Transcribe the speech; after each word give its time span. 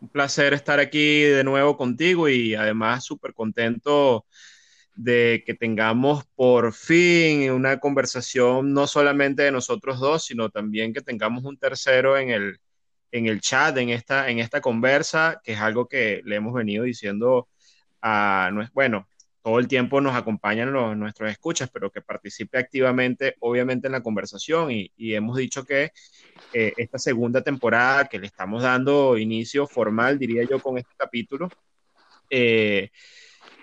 Un 0.00 0.08
placer 0.10 0.54
estar 0.54 0.78
aquí 0.80 1.22
de 1.22 1.42
nuevo 1.44 1.76
contigo 1.76 2.28
y 2.28 2.54
además 2.54 3.04
súper 3.04 3.34
contento 3.34 4.26
de 4.94 5.42
que 5.46 5.54
tengamos 5.54 6.24
por 6.34 6.72
fin 6.72 7.50
una 7.50 7.78
conversación 7.80 8.72
no 8.72 8.86
solamente 8.86 9.42
de 9.42 9.52
nosotros 9.52 10.00
dos, 10.00 10.24
sino 10.24 10.50
también 10.50 10.92
que 10.92 11.00
tengamos 11.02 11.44
un 11.44 11.56
tercero 11.58 12.16
en 12.18 12.30
el, 12.30 12.58
en 13.12 13.26
el 13.26 13.40
chat, 13.40 13.76
en 13.78 13.90
esta, 13.90 14.28
en 14.28 14.38
esta 14.40 14.60
conversa, 14.60 15.40
que 15.44 15.52
es 15.52 15.60
algo 15.60 15.88
que 15.88 16.22
le 16.24 16.36
hemos 16.36 16.54
venido 16.54 16.84
diciendo 16.84 17.48
a, 18.02 18.50
bueno, 18.72 19.08
todo 19.42 19.58
el 19.58 19.68
tiempo 19.68 20.00
nos 20.00 20.14
acompañan 20.16 20.72
los, 20.72 20.96
nuestros 20.96 21.30
escuchas, 21.30 21.70
pero 21.72 21.90
que 21.90 22.00
participe 22.02 22.58
activamente, 22.58 23.36
obviamente, 23.40 23.86
en 23.88 23.92
la 23.92 24.02
conversación. 24.02 24.70
Y, 24.70 24.90
hemos 25.14 25.36
dicho 25.36 25.64
que 25.64 25.92
eh, 26.52 26.72
esta 26.76 26.98
segunda 26.98 27.42
temporada 27.42 28.06
que 28.06 28.18
le 28.18 28.26
estamos 28.26 28.62
dando 28.62 29.16
inicio 29.16 29.66
formal, 29.66 30.18
diría 30.18 30.44
yo, 30.44 30.60
con 30.60 30.78
este 30.78 30.94
capítulo, 30.96 31.48
eh, 32.30 32.90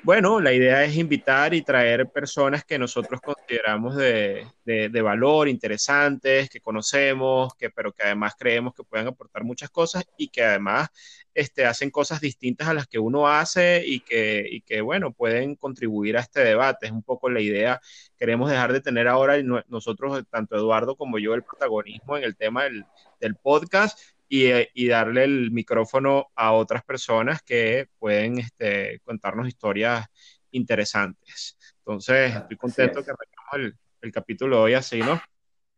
bueno, 0.05 0.39
la 0.39 0.53
idea 0.53 0.83
es 0.83 0.95
invitar 0.97 1.55
y 1.55 1.63
traer 1.63 2.07
personas 2.11 2.63
que 2.63 2.77
nosotros 2.77 3.19
consideramos 3.21 3.95
de, 3.95 5.01
valor, 5.01 5.47
interesantes, 5.47 6.47
que 6.47 6.61
conocemos, 6.61 7.55
que, 7.55 7.71
pero 7.71 7.91
que 7.91 8.03
además 8.03 8.35
creemos 8.37 8.75
que 8.75 8.83
pueden 8.83 9.07
aportar 9.07 9.43
muchas 9.43 9.71
cosas 9.71 10.05
y 10.15 10.27
que 10.27 10.43
además 10.43 10.89
este, 11.35 11.65
hacen 11.67 11.91
cosas 11.91 12.19
distintas 12.19 12.67
a 12.67 12.73
las 12.73 12.87
que 12.87 12.97
uno 12.97 13.27
hace 13.27 13.83
y 13.85 13.99
que, 13.99 14.47
y 14.49 14.61
que, 14.61 14.81
bueno, 14.81 15.13
pueden 15.13 15.55
contribuir 15.55 16.17
a 16.17 16.21
este 16.21 16.39
debate. 16.39 16.87
Es 16.87 16.91
un 16.91 17.03
poco 17.03 17.29
la 17.29 17.41
idea. 17.41 17.79
Queremos 18.17 18.49
dejar 18.49 18.73
de 18.73 18.81
tener 18.81 19.07
ahora 19.07 19.35
nosotros, 19.67 20.23
tanto 20.31 20.55
Eduardo 20.55 20.95
como 20.95 21.19
yo, 21.19 21.35
el 21.35 21.43
protagonismo 21.43 22.17
en 22.17 22.23
el 22.23 22.35
tema 22.35 22.63
del, 22.63 22.85
del 23.19 23.35
podcast 23.35 23.99
eh, 24.29 24.69
y, 24.73 24.87
darle 24.87 25.23
el 25.23 25.51
micrófono 25.51 26.31
a 26.35 26.53
otras 26.53 26.83
personas 26.83 27.43
que 27.43 27.89
pueden 27.99 28.39
este, 28.39 28.99
contarnos 29.03 29.47
historias 29.47 30.07
interesantes. 30.51 31.57
Entonces, 31.79 32.33
ah, 32.33 32.39
estoy 32.39 32.57
contento 32.57 33.03
que 33.03 33.11
arrancamos 33.11 33.77
el, 34.01 34.11
capítulo 34.11 34.61
hoy 34.61 34.73
así, 34.73 34.99
¿no? 34.99 35.19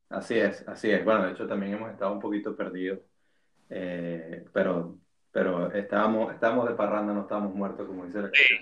Así 0.09 0.35
es, 0.37 0.67
así 0.67 0.89
es. 0.89 1.03
Bueno, 1.03 1.25
de 1.25 1.31
hecho 1.31 1.47
también 1.47 1.73
hemos 1.73 1.91
estado 1.91 2.13
un 2.13 2.19
poquito 2.19 2.55
perdidos, 2.55 2.99
eh, 3.69 4.45
pero, 4.53 4.97
pero 5.31 5.71
estábamos, 5.73 6.33
estábamos 6.33 6.67
de 6.69 6.75
parranda, 6.75 7.13
no 7.13 7.21
estábamos 7.21 7.53
muertos, 7.55 7.87
como 7.87 8.05
dice 8.05 8.21
la 8.21 8.31
canción. 8.31 8.59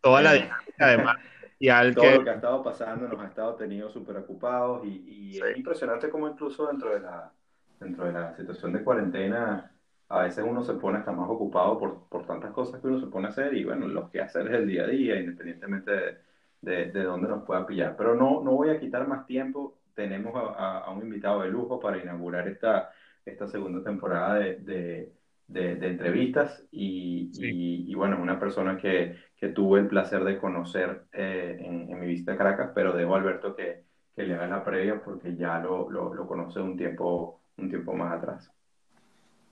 toda 0.00 0.22
la 0.22 0.36
eh, 0.36 0.40
dinámica, 0.40 0.86
además. 0.86 1.16
Y 1.58 1.68
al 1.70 1.94
Todo 1.94 2.12
lo 2.12 2.24
que 2.24 2.30
ha 2.30 2.34
estado 2.34 2.62
pasando 2.62 3.08
nos 3.08 3.20
ha 3.20 3.26
estado 3.26 3.56
teniendo 3.56 3.90
súper 3.90 4.16
ocupados 4.18 4.84
y, 4.86 5.36
y 5.36 5.42
es 5.42 5.56
impresionante 5.56 6.10
como 6.10 6.28
incluso 6.28 6.66
dentro 6.68 6.90
de 6.94 7.00
la 7.00 7.32
dentro 7.78 8.04
de 8.04 8.12
la 8.12 8.34
situación 8.36 8.72
de 8.74 8.84
cuarentena, 8.84 9.74
a 10.08 10.22
veces 10.22 10.44
uno 10.46 10.62
se 10.62 10.74
pone 10.74 10.98
hasta 10.98 11.12
más 11.12 11.28
ocupado 11.30 11.78
por, 11.78 12.08
por 12.08 12.26
tantas 12.26 12.52
cosas 12.52 12.80
que 12.80 12.86
uno 12.88 13.00
se 13.00 13.06
pone 13.06 13.26
a 13.26 13.30
hacer 13.30 13.54
y 13.54 13.64
bueno, 13.64 13.88
los 13.88 14.10
que 14.10 14.20
hacer 14.20 14.48
es 14.48 14.54
el 14.54 14.66
día 14.68 14.84
a 14.84 14.86
día, 14.88 15.18
independientemente 15.20 15.90
de, 15.92 16.18
de, 16.60 16.86
de 16.92 17.04
dónde 17.04 17.28
nos 17.28 17.44
pueda 17.44 17.66
pillar. 17.66 17.96
Pero 17.96 18.14
no, 18.14 18.42
no 18.42 18.52
voy 18.52 18.70
a 18.70 18.78
quitar 18.80 19.06
más 19.08 19.26
tiempo, 19.26 19.78
tenemos 19.94 20.34
a, 20.36 20.78
a 20.80 20.90
un 20.90 21.02
invitado 21.02 21.42
de 21.42 21.48
lujo 21.50 21.80
para 21.80 21.98
inaugurar 21.98 22.48
esta, 22.48 22.90
esta 23.24 23.48
segunda 23.48 23.82
temporada 23.82 24.34
de, 24.34 24.56
de 24.56 25.12
entrevistas 25.54 26.64
y, 26.70 27.30
y, 27.88 27.94
bueno, 27.94 28.20
una 28.20 28.38
persona 28.38 28.78
que, 28.78 29.16
que, 29.36 29.48
tuve 29.48 29.80
el 29.80 29.88
placer 29.88 30.24
de 30.24 30.38
conocer 30.38 31.04
eh, 31.12 31.56
en, 31.60 31.90
en, 31.90 32.00
mi 32.00 32.06
visita 32.06 32.32
a 32.32 32.36
Caracas, 32.36 32.70
pero 32.74 32.92
dejo 32.92 33.14
a 33.14 33.18
Alberto 33.18 33.56
que, 33.56 33.84
que 34.14 34.22
le 34.22 34.34
haga 34.34 34.46
la 34.46 34.64
previa 34.64 35.02
porque 35.02 35.36
ya 35.36 35.58
lo, 35.58 35.90
lo, 35.90 36.14
lo 36.14 36.26
conoce 36.26 36.60
un 36.60 36.76
tiempo 36.76 37.40
un 37.60 37.68
tiempo 37.68 37.92
más 37.92 38.18
atrás. 38.18 38.50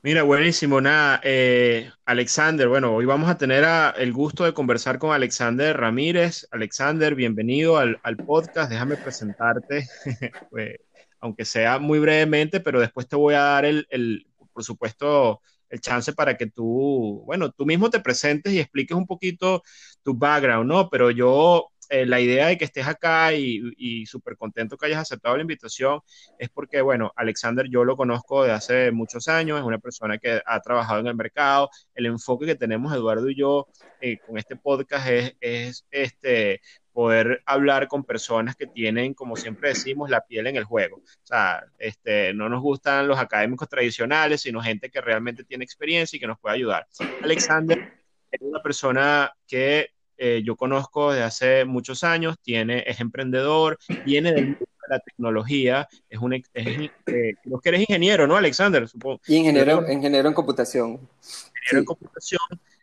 Mira, 0.02 0.22
buenísimo, 0.22 0.80
nada. 0.80 1.20
Eh, 1.24 1.90
Alexander, 2.04 2.68
bueno, 2.68 2.94
hoy 2.94 3.04
vamos 3.04 3.28
a 3.28 3.36
tener 3.36 3.64
el 3.96 4.12
gusto 4.12 4.44
de 4.44 4.54
conversar 4.54 4.98
con 4.98 5.12
Alexander 5.12 5.76
Ramírez. 5.76 6.46
Alexander, 6.52 7.14
bienvenido 7.14 7.78
al, 7.78 7.98
podcast. 8.24 8.70
Déjame 8.70 8.96
presentarte, 8.96 9.88
pues, 10.50 10.76
aunque 11.20 11.44
sea 11.44 11.80
muy 11.80 11.98
brevemente, 11.98 12.60
pero 12.60 12.80
después 12.80 13.08
te 13.08 13.16
voy 13.16 13.34
a 13.34 13.40
dar 13.40 13.64
el, 13.64 13.88
el, 13.90 14.28
por 14.52 14.62
supuesto, 14.62 15.42
el 15.70 15.80
chance 15.80 16.12
para 16.12 16.36
que 16.36 16.46
tú, 16.46 17.22
bueno, 17.26 17.50
tú 17.50 17.66
mismo 17.66 17.90
te 17.90 18.00
presentes 18.00 18.52
y 18.52 18.60
expliques 18.60 18.96
un 18.96 19.06
poquito 19.06 19.62
tu 20.02 20.14
background, 20.14 20.68
¿no? 20.68 20.88
Pero 20.90 21.10
yo 21.10 21.70
eh, 21.90 22.04
la 22.04 22.20
idea 22.20 22.48
de 22.48 22.58
que 22.58 22.66
estés 22.66 22.86
acá 22.86 23.32
y, 23.32 24.04
súper 24.06 24.36
contento 24.36 24.76
que 24.76 24.86
hayas 24.86 25.00
aceptado 25.00 25.36
la 25.36 25.42
invitación 25.42 26.00
es 26.38 26.50
porque, 26.50 26.82
bueno, 26.82 27.12
Alexander 27.16 27.66
yo 27.70 27.84
lo 27.84 27.96
conozco 27.96 28.44
de 28.44 28.52
hace 28.52 28.90
muchos 28.92 29.28
años, 29.28 29.58
es 29.58 29.64
una 29.64 29.78
persona 29.78 30.18
que 30.18 30.42
ha 30.44 30.60
trabajado 30.60 31.00
en 31.00 31.06
el 31.06 31.14
mercado. 31.14 31.70
El 31.94 32.06
enfoque 32.06 32.46
que 32.46 32.56
tenemos 32.56 32.92
Eduardo 32.94 33.28
y 33.30 33.36
yo 33.36 33.68
eh, 34.00 34.18
con 34.18 34.38
este 34.38 34.56
podcast 34.56 35.08
es 35.40 35.86
este, 35.90 36.60
poder 36.98 37.44
hablar 37.46 37.86
con 37.86 38.02
personas 38.02 38.56
que 38.56 38.66
tienen, 38.66 39.14
como 39.14 39.36
siempre 39.36 39.68
decimos, 39.68 40.10
la 40.10 40.22
piel 40.22 40.48
en 40.48 40.56
el 40.56 40.64
juego. 40.64 40.96
O 40.96 41.26
sea, 41.26 41.64
este, 41.78 42.34
no 42.34 42.48
nos 42.48 42.60
gustan 42.60 43.06
los 43.06 43.20
académicos 43.20 43.68
tradicionales, 43.68 44.40
sino 44.40 44.60
gente 44.60 44.90
que 44.90 45.00
realmente 45.00 45.44
tiene 45.44 45.62
experiencia 45.62 46.16
y 46.16 46.18
que 46.18 46.26
nos 46.26 46.40
puede 46.40 46.56
ayudar. 46.56 46.88
Alexander 47.22 47.92
es 48.32 48.40
una 48.40 48.60
persona 48.60 49.32
que 49.46 49.90
eh, 50.16 50.42
yo 50.44 50.56
conozco 50.56 51.12
desde 51.12 51.22
hace 51.22 51.64
muchos 51.64 52.02
años, 52.02 52.34
tiene, 52.42 52.82
es 52.84 52.98
emprendedor, 52.98 53.78
viene 54.04 54.32
de 54.32 54.58
la 54.90 54.98
tecnología, 54.98 55.86
es 56.10 56.18
un, 56.18 56.32
es, 56.32 56.44
eh, 56.52 56.90
creo 57.06 57.60
que 57.60 57.68
eres 57.68 57.82
ingeniero, 57.82 58.26
¿no, 58.26 58.36
Alexander? 58.36 58.88
Supongo. 58.88 59.20
Y 59.28 59.36
ingeniero, 59.36 59.88
ingeniero 59.88 60.26
en 60.26 60.34
computación. 60.34 61.08
Ingeniero 61.62 61.78
en 61.78 61.84
computación, 61.84 62.40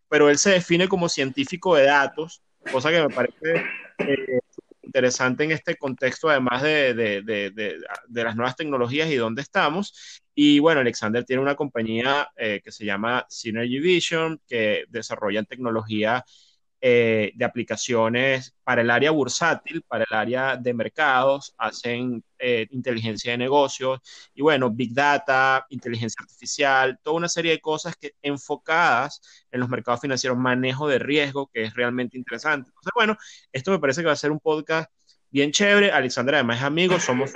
pero 0.07 0.29
él 0.29 0.37
se 0.37 0.51
define 0.51 0.87
como 0.87 1.09
científico 1.09 1.75
de 1.75 1.83
datos, 1.83 2.41
cosa 2.71 2.89
que 2.91 3.01
me 3.01 3.09
parece 3.09 3.65
eh, 3.99 4.39
interesante 4.83 5.43
en 5.43 5.51
este 5.51 5.75
contexto, 5.75 6.29
además 6.29 6.61
de, 6.63 6.93
de, 6.93 7.21
de, 7.21 7.51
de, 7.51 8.23
las 8.23 8.35
nuevas 8.35 8.55
tecnologías 8.55 9.09
y 9.09 9.15
dónde 9.15 9.41
estamos. 9.41 10.21
Y 10.33 10.59
bueno, 10.59 10.81
Alexander 10.81 11.23
tiene 11.23 11.41
una 11.41 11.55
compañía 11.55 12.29
que 12.37 12.71
se 12.71 12.85
llama 12.85 13.25
Synergy 13.29 13.79
Vision, 13.79 14.39
que 14.47 14.85
desarrolla 14.89 15.43
tecnología 15.43 16.23
eh, 16.87 17.31
de 17.33 17.43
aplicaciones 17.45 18.53
para 18.63 18.83
el 18.83 18.91
área 18.91 19.09
bursátil, 19.09 19.81
para 19.87 20.05
el 20.07 20.15
área 20.15 20.55
de 20.55 20.71
mercados, 20.71 21.55
hacen 21.57 22.23
eh, 22.37 22.67
inteligencia 22.69 23.31
de 23.31 23.39
negocios 23.39 24.01
y 24.35 24.43
bueno, 24.43 24.69
big 24.69 24.93
data, 24.93 25.65
inteligencia 25.69 26.19
artificial, 26.21 26.99
toda 27.01 27.15
una 27.15 27.27
serie 27.27 27.53
de 27.53 27.59
cosas 27.59 27.95
que 27.95 28.13
enfocadas 28.21 29.19
en 29.49 29.61
los 29.61 29.69
mercados 29.69 30.01
financieros, 30.01 30.37
manejo 30.37 30.87
de 30.87 30.99
riesgo, 30.99 31.49
que 31.51 31.63
es 31.63 31.73
realmente 31.73 32.19
interesante. 32.19 32.69
Entonces, 32.69 32.91
bueno, 32.93 33.17
esto 33.51 33.71
me 33.71 33.79
parece 33.79 34.01
que 34.01 34.07
va 34.07 34.13
a 34.13 34.15
ser 34.15 34.29
un 34.29 34.39
podcast 34.39 34.91
bien 35.31 35.51
chévere. 35.51 35.91
Alexandra 35.91 36.37
además 36.37 36.57
es 36.57 36.63
amigo, 36.65 36.99
somos 36.99 37.33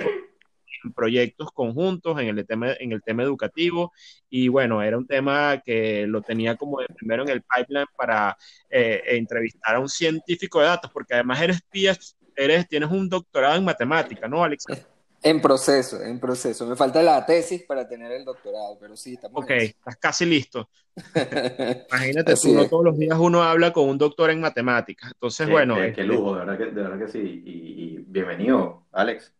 proyectos 0.94 1.50
conjuntos 1.52 2.18
en 2.20 2.28
el 2.28 2.46
tema, 2.46 2.72
en 2.78 2.92
el 2.92 3.02
tema 3.02 3.22
educativo 3.22 3.92
y 4.28 4.48
bueno, 4.48 4.82
era 4.82 4.96
un 4.96 5.06
tema 5.06 5.60
que 5.64 6.06
lo 6.06 6.22
tenía 6.22 6.56
como 6.56 6.80
de 6.80 6.86
primero 6.94 7.22
en 7.22 7.30
el 7.30 7.42
pipeline 7.42 7.86
para 7.96 8.36
eh, 8.68 9.02
entrevistar 9.06 9.76
a 9.76 9.80
un 9.80 9.88
científico 9.88 10.60
de 10.60 10.66
datos, 10.66 10.90
porque 10.92 11.14
además 11.14 11.40
eres 11.40 11.60
eres, 12.36 12.68
tienes 12.68 12.90
un 12.90 13.08
doctorado 13.08 13.56
en 13.56 13.64
matemática, 13.64 14.26
¿no, 14.28 14.42
Alex? 14.42 14.64
En 15.22 15.42
proceso, 15.42 16.02
en 16.02 16.18
proceso. 16.18 16.66
Me 16.66 16.76
falta 16.76 17.02
la 17.02 17.24
tesis 17.26 17.62
para 17.64 17.86
tener 17.86 18.10
el 18.12 18.24
doctorado, 18.24 18.78
pero 18.80 18.96
sí, 18.96 19.14
estamos. 19.14 19.42
Ok, 19.42 19.50
estás 19.50 19.96
casi 19.96 20.24
listo. 20.24 20.70
Imagínate 21.90 22.34
tú, 22.36 22.54
no 22.54 22.66
todos 22.66 22.84
los 22.84 22.98
días 22.98 23.18
uno 23.18 23.42
habla 23.42 23.70
con 23.72 23.88
un 23.88 23.98
doctor 23.98 24.30
en 24.30 24.40
matemáticas. 24.40 25.12
Entonces, 25.12 25.48
bueno. 25.48 25.74
Qué, 25.74 25.88
este 25.88 26.04
lujo, 26.04 26.34
de 26.34 26.38
verdad 26.40 26.58
que, 26.58 26.64
de 26.64 26.82
verdad 26.82 26.98
que 26.98 27.12
sí. 27.12 27.42
Y, 27.44 27.98
bienvenido, 28.06 28.86
Alex. 28.92 29.32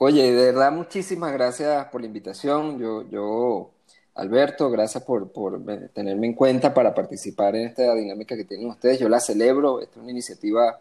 Oye, 0.00 0.30
de 0.32 0.46
verdad, 0.46 0.70
muchísimas 0.70 1.32
gracias 1.32 1.86
por 1.86 2.00
la 2.00 2.06
invitación. 2.06 2.78
Yo, 2.78 3.02
yo 3.10 3.72
Alberto, 4.14 4.70
gracias 4.70 5.02
por, 5.02 5.32
por 5.32 5.60
tenerme 5.92 6.28
en 6.28 6.34
cuenta 6.34 6.72
para 6.72 6.94
participar 6.94 7.56
en 7.56 7.66
esta 7.66 7.94
dinámica 7.96 8.36
que 8.36 8.44
tienen 8.44 8.68
ustedes. 8.68 9.00
Yo 9.00 9.08
la 9.08 9.18
celebro, 9.18 9.80
esta 9.80 9.96
es 9.96 10.02
una 10.02 10.12
iniciativa 10.12 10.78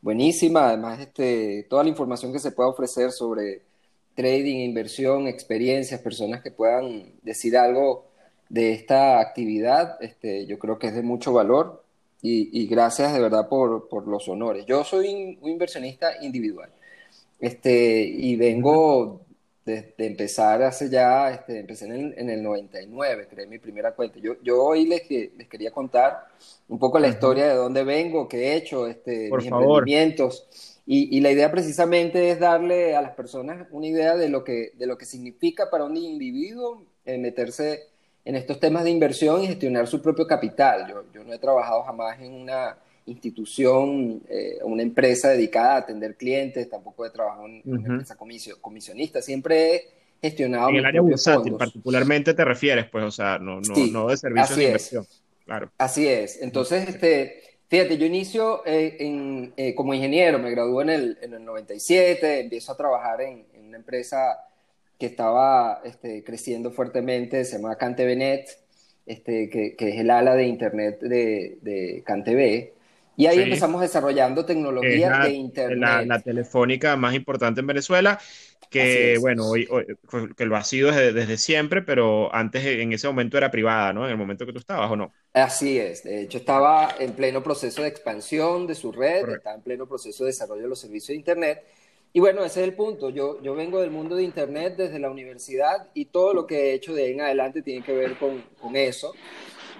buenísima. 0.00 0.68
Además, 0.68 1.00
este, 1.00 1.66
toda 1.68 1.82
la 1.82 1.90
información 1.90 2.32
que 2.32 2.38
se 2.38 2.50
pueda 2.50 2.70
ofrecer 2.70 3.12
sobre 3.12 3.60
trading, 4.14 4.56
inversión, 4.60 5.26
experiencias, 5.26 6.00
personas 6.00 6.42
que 6.42 6.50
puedan 6.50 7.12
decir 7.22 7.58
algo 7.58 8.06
de 8.48 8.72
esta 8.72 9.20
actividad, 9.20 10.02
este, 10.02 10.46
yo 10.46 10.58
creo 10.58 10.78
que 10.78 10.86
es 10.86 10.94
de 10.94 11.02
mucho 11.02 11.34
valor 11.34 11.84
y, 12.22 12.66
gracias 12.68 13.12
de 13.12 13.20
verdad 13.20 13.48
por, 13.48 13.88
por, 13.88 14.08
los 14.08 14.28
honores. 14.28 14.64
Yo 14.66 14.82
soy 14.82 15.36
un 15.40 15.50
inversionista 15.50 16.24
individual 16.24 16.70
este, 17.38 18.02
y 18.02 18.36
vengo 18.36 19.26
de, 19.66 19.94
empezar 19.98 20.62
hace 20.62 20.88
ya, 20.88 21.30
este, 21.30 21.58
empecé 21.58 21.86
en 21.86 21.92
el, 21.92 22.14
en 22.16 22.30
el, 22.30 22.42
99, 22.42 23.26
creé 23.28 23.46
mi 23.46 23.58
primera 23.58 23.94
cuenta. 23.94 24.18
Yo, 24.20 24.34
yo 24.42 24.62
hoy 24.62 24.86
les, 24.86 25.08
les 25.10 25.48
quería 25.48 25.72
contar 25.72 26.28
un 26.68 26.78
poco 26.78 26.98
la 26.98 27.08
historia 27.08 27.48
de 27.48 27.54
dónde 27.54 27.82
vengo, 27.82 28.28
qué 28.28 28.52
he 28.52 28.56
hecho, 28.56 28.86
este, 28.86 29.28
mis 29.32 29.46
emprendimientos. 29.46 30.46
Y, 30.86 31.16
y, 31.16 31.20
la 31.20 31.32
idea 31.32 31.50
precisamente 31.50 32.30
es 32.30 32.38
darle 32.38 32.94
a 32.94 33.02
las 33.02 33.12
personas 33.12 33.66
una 33.72 33.88
idea 33.88 34.16
de 34.16 34.28
lo 34.28 34.44
que, 34.44 34.70
de 34.74 34.86
lo 34.86 34.96
que 34.96 35.04
significa 35.04 35.68
para 35.68 35.84
un 35.84 35.96
individuo 35.96 36.84
eh, 37.04 37.18
meterse 37.18 37.88
en 38.24 38.36
estos 38.36 38.60
temas 38.60 38.84
de 38.84 38.90
inversión 38.90 39.42
y 39.42 39.48
gestionar 39.48 39.88
su 39.88 40.00
propio 40.00 40.28
capital. 40.28 40.88
Yo, 40.88 41.04
yo 41.12 41.24
no 41.24 41.32
he 41.32 41.38
trabajado 41.38 41.82
jamás 41.82 42.20
en 42.20 42.34
una 42.34 42.78
institución, 43.06 44.22
eh, 44.28 44.58
una 44.62 44.82
empresa 44.82 45.30
dedicada 45.30 45.74
a 45.74 45.78
atender 45.78 46.16
clientes, 46.16 46.68
tampoco 46.68 47.06
he 47.06 47.10
trabajado 47.10 47.46
en 47.46 47.62
una 47.64 47.86
empresa 47.86 48.16
comisionista, 48.60 49.22
siempre 49.22 49.74
he 49.74 49.88
gestionado. 50.20 50.70
En 50.70 50.76
el 50.76 50.84
área 50.84 51.00
bursátil, 51.00 51.54
particularmente 51.54 52.34
te 52.34 52.44
refieres, 52.44 52.86
pues, 52.90 53.04
o 53.04 53.10
sea, 53.10 53.38
no, 53.38 53.60
no, 53.60 53.74
no 53.90 54.08
de 54.08 54.16
servicios 54.16 54.56
de 54.56 54.64
inversión. 54.64 55.06
Claro. 55.44 55.70
Así 55.78 56.08
es. 56.08 56.42
Entonces, 56.42 56.88
este, 56.88 57.40
fíjate, 57.68 57.96
yo 57.96 58.06
inicio 58.06 58.66
eh, 58.66 58.96
en, 58.98 59.52
eh, 59.56 59.74
como 59.76 59.94
ingeniero, 59.94 60.40
me 60.40 60.50
gradué 60.50 60.82
en 60.82 60.90
el, 60.90 61.18
en 61.22 61.34
el 61.34 61.44
97, 61.44 62.40
empiezo 62.40 62.72
a 62.72 62.76
trabajar 62.76 63.20
en, 63.20 63.46
en 63.54 63.66
una 63.66 63.76
empresa 63.76 64.40
que 64.98 65.06
estaba 65.06 65.82
este, 65.84 66.24
creciendo 66.24 66.72
fuertemente, 66.72 67.44
se 67.44 67.58
llama 67.58 67.76
CanTVNet, 67.76 68.48
este, 69.04 69.48
que, 69.48 69.76
que, 69.76 69.90
es 69.90 70.00
el 70.00 70.10
ala 70.10 70.34
de 70.34 70.46
Internet 70.46 70.98
de, 71.00 71.58
de 71.60 72.02
CanTV. 72.04 72.75
Y 73.16 73.26
ahí 73.26 73.40
empezamos 73.40 73.80
desarrollando 73.80 74.44
tecnología 74.44 75.20
de 75.20 75.30
Internet. 75.30 76.06
La, 76.06 76.20
telefónica 76.20 76.96
más 76.96 77.14
importante 77.14 77.60
en 77.60 77.66
Venezuela, 77.66 78.18
que 78.70 79.16
bueno, 79.20 79.48
hoy, 79.48 79.66
que 80.36 80.44
lo 80.44 80.56
ha 80.56 80.64
sido 80.64 80.92
desde, 80.92 81.38
siempre, 81.38 81.82
pero 81.82 82.34
antes 82.34 82.64
en 82.64 82.92
ese 82.92 83.06
momento 83.06 83.38
era 83.38 83.50
privada, 83.50 83.92
¿no? 83.92 84.04
En 84.04 84.10
el 84.10 84.18
momento 84.18 84.44
que 84.44 84.52
tú 84.52 84.58
estabas, 84.58 84.90
¿o 84.90 84.96
no? 84.96 85.12
Así 85.32 85.78
es. 85.78 86.04
De 86.04 86.22
hecho, 86.22 86.38
estaba 86.38 86.94
en 86.98 87.12
pleno 87.12 87.42
proceso 87.42 87.82
de 87.82 87.88
expansión 87.88 88.66
de 88.66 88.74
su 88.74 88.92
red, 88.92 89.28
estaba 89.28 89.56
en 89.56 89.62
pleno 89.62 89.86
proceso 89.86 90.24
de 90.24 90.30
desarrollo 90.30 90.62
de 90.62 90.68
los 90.68 90.80
servicios 90.80 91.08
de 91.08 91.16
Internet. 91.16 91.62
Y 92.12 92.20
bueno, 92.20 92.44
ese 92.44 92.62
es 92.62 92.68
el 92.68 92.74
punto. 92.74 93.10
Yo, 93.10 93.42
yo 93.42 93.54
vengo 93.54 93.80
del 93.80 93.90
mundo 93.90 94.16
de 94.16 94.22
Internet 94.22 94.74
desde 94.76 94.98
la 94.98 95.10
universidad 95.10 95.88
y 95.94 96.06
todo 96.06 96.32
lo 96.32 96.46
que 96.46 96.70
he 96.70 96.74
hecho 96.74 96.94
de 96.94 97.04
ahí 97.04 97.12
en 97.12 97.20
adelante 97.20 97.62
tiene 97.62 97.84
que 97.84 97.92
ver 97.92 98.16
con, 98.16 98.42
con 98.60 98.76
eso. 98.76 99.12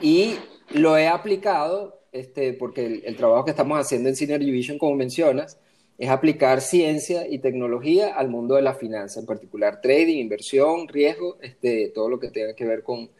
Y 0.02 0.36
lo 0.70 0.98
he 0.98 1.08
aplicado 1.08 2.05
este, 2.18 2.52
porque 2.52 3.02
el, 3.04 3.16
trabajo 3.16 3.44
que 3.44 3.50
estamos 3.50 3.78
haciendo 3.78 4.08
en 4.08 4.16
Synergy 4.16 4.50
Vision, 4.50 4.78
como 4.78 4.96
mencionas, 4.96 5.58
es 5.98 6.08
aplicar 6.10 6.60
ciencia 6.60 7.26
y 7.28 7.38
tecnología 7.38 8.14
al 8.14 8.28
mundo 8.28 8.54
de 8.56 8.62
la 8.62 8.74
finanza, 8.74 9.20
en 9.20 9.26
particular 9.26 9.80
trading, 9.80 10.18
inversión, 10.18 10.88
riesgo, 10.88 11.38
este, 11.40 11.90
todo 11.94 12.08
lo 12.08 12.18
que 12.18 12.30
tenga 12.30 12.54
que 12.54 12.66
ver 12.66 12.82
con, 12.82 13.10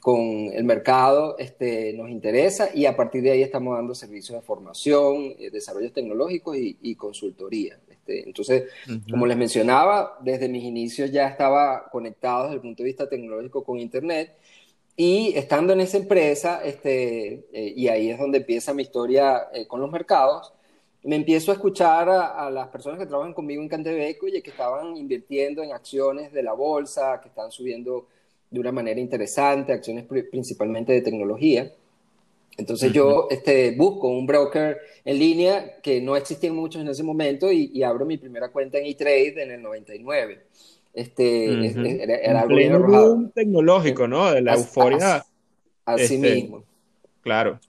con 0.00 0.50
el 0.52 0.64
mercado 0.64 1.36
este, 1.38 1.92
nos 1.92 2.10
interesa 2.10 2.70
y 2.74 2.86
a 2.86 2.96
partir 2.96 3.22
de 3.22 3.32
ahí 3.32 3.42
estamos 3.42 3.76
dando 3.76 3.94
servicios 3.94 4.40
de 4.40 4.46
formación, 4.46 5.34
eh, 5.38 5.50
desarrollos 5.50 5.92
tecnológicos 5.92 6.56
y, 6.56 6.94
consultoría. 6.96 7.78
Este, 7.88 8.24
entonces, 8.26 8.64
como 9.10 9.26
les 9.26 9.36
mencionaba, 9.36 10.18
desde 10.20 10.48
mis 10.48 10.64
inicios 10.64 11.10
ya 11.10 11.28
estaba 11.28 11.88
conectado 11.90 12.44
desde 12.44 12.56
el 12.56 12.60
punto 12.60 12.82
de 12.82 12.88
vista 12.88 13.08
tecnológico 13.08 13.64
con 13.64 13.78
Internet 13.78 14.36
y 14.96 15.34
estando 15.36 15.74
en 15.74 15.80
esa 15.80 15.98
empresa, 15.98 16.64
este, 16.64 17.46
eh, 17.52 17.74
y 17.76 17.88
ahí 17.88 18.10
es 18.10 18.18
donde 18.18 18.38
empieza 18.38 18.72
mi 18.72 18.82
historia 18.82 19.48
eh, 19.52 19.66
con 19.66 19.80
los 19.80 19.90
mercados, 19.90 20.52
me 21.02 21.16
empiezo 21.16 21.52
a 21.52 21.54
escuchar 21.54 22.08
a, 22.08 22.50
las 22.50 22.68
personas 22.68 22.98
que 22.98 23.06
trabajan 23.06 23.32
conmigo 23.32 23.62
en 23.62 23.68
Cantebeco 23.68 24.26
y 24.26 24.42
que 24.42 24.50
estaban 24.50 24.96
invirtiendo 24.96 25.62
en 25.62 25.72
acciones 25.72 26.32
de 26.32 26.42
la 26.42 26.52
bolsa, 26.52 27.20
que 27.22 27.28
están 27.28 27.52
subiendo 27.52 28.08
de 28.50 28.58
una 28.58 28.72
manera 28.72 28.98
interesante, 28.98 29.72
acciones 29.72 30.04
principalmente 30.04 30.92
de 30.92 31.02
tecnología. 31.02 31.70
Entonces 32.56 32.92
yo 32.92 33.28
este, 33.30 33.72
busco 33.72 34.08
un 34.08 34.26
broker 34.26 34.78
en 35.04 35.18
línea 35.18 35.76
que 35.80 36.00
no 36.00 36.16
existían 36.16 36.56
muchos 36.56 36.82
en 36.82 36.88
ese 36.88 37.04
momento 37.04 37.52
y, 37.52 37.70
y 37.72 37.84
abro 37.84 38.04
mi 38.04 38.16
primera 38.16 38.48
cuenta 38.48 38.78
en 38.78 38.86
eTrade 38.86 39.42
en 39.42 39.52
el 39.52 39.62
99. 39.62 40.40
Este, 40.96 42.02
era, 42.02 42.40
algo 42.40 43.30
tecnológico, 43.34 44.08
¿no? 44.08 44.32
De 44.32 44.40
la 44.40 44.54
euforia. 44.54 45.26
Así, 45.84 46.14
este, 46.14 46.34
mismo. 46.34 46.64
Claro. 47.20 47.60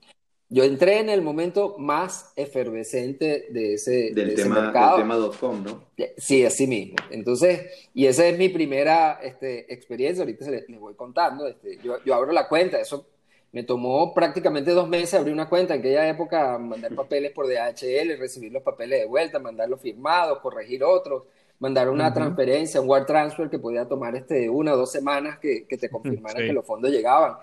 Yo 0.47 0.63
entré 0.63 0.99
en 0.99 1.09
el 1.09 1.21
momento 1.21 1.75
más 1.77 2.31
efervescente 2.37 3.47
de 3.49 3.73
ese, 3.73 4.13
del 4.13 4.29
de 4.29 4.35
tema, 4.35 4.61
mercado. 4.61 4.97
Del 4.97 5.07
tema 5.07 5.37
.com, 5.37 5.61
¿no? 5.61 5.83
Sí, 6.15 6.45
así 6.45 6.67
mismo. 6.67 6.95
Entonces, 7.11 7.89
y 7.93 8.05
esa 8.05 8.25
es 8.25 8.37
mi 8.37 8.47
primera 8.47 9.19
este, 9.21 9.71
experiencia, 9.73 10.23
ahorita 10.23 10.49
les, 10.49 10.65
voy 10.79 10.93
contando. 10.93 11.47
Este, 11.47 11.79
yo, 11.83 12.01
yo, 12.05 12.15
abro 12.15 12.31
la 12.31 12.47
cuenta, 12.47 12.79
eso 12.79 13.07
me 13.51 13.63
tomó 13.63 14.13
prácticamente 14.13 14.71
dos 14.71 14.87
meses 14.87 15.15
abrir 15.15 15.33
una 15.33 15.49
cuenta. 15.49 15.73
En 15.73 15.81
aquella 15.81 16.07
época, 16.07 16.57
mandar 16.57 16.95
papeles 16.95 17.33
por 17.33 17.45
DHL, 17.45 18.17
recibir 18.17 18.53
los 18.53 18.63
papeles 18.63 19.01
de 19.01 19.05
vuelta, 19.05 19.37
mandarlos 19.37 19.81
firmados, 19.81 20.39
corregir 20.39 20.81
otros 20.81 21.23
mandar 21.59 21.89
una 21.89 22.13
transferencia, 22.13 22.81
un 22.81 22.89
wire 22.89 23.05
transfer 23.05 23.49
que 23.49 23.59
podía 23.59 23.87
tomar 23.87 24.15
este, 24.15 24.49
una 24.49 24.73
o 24.73 24.77
dos 24.77 24.91
semanas 24.91 25.39
que, 25.39 25.65
que 25.65 25.77
te 25.77 25.89
confirmaran 25.91 26.45
que 26.45 26.53
los 26.53 26.65
fondos 26.65 26.91
llegaban. 26.91 27.35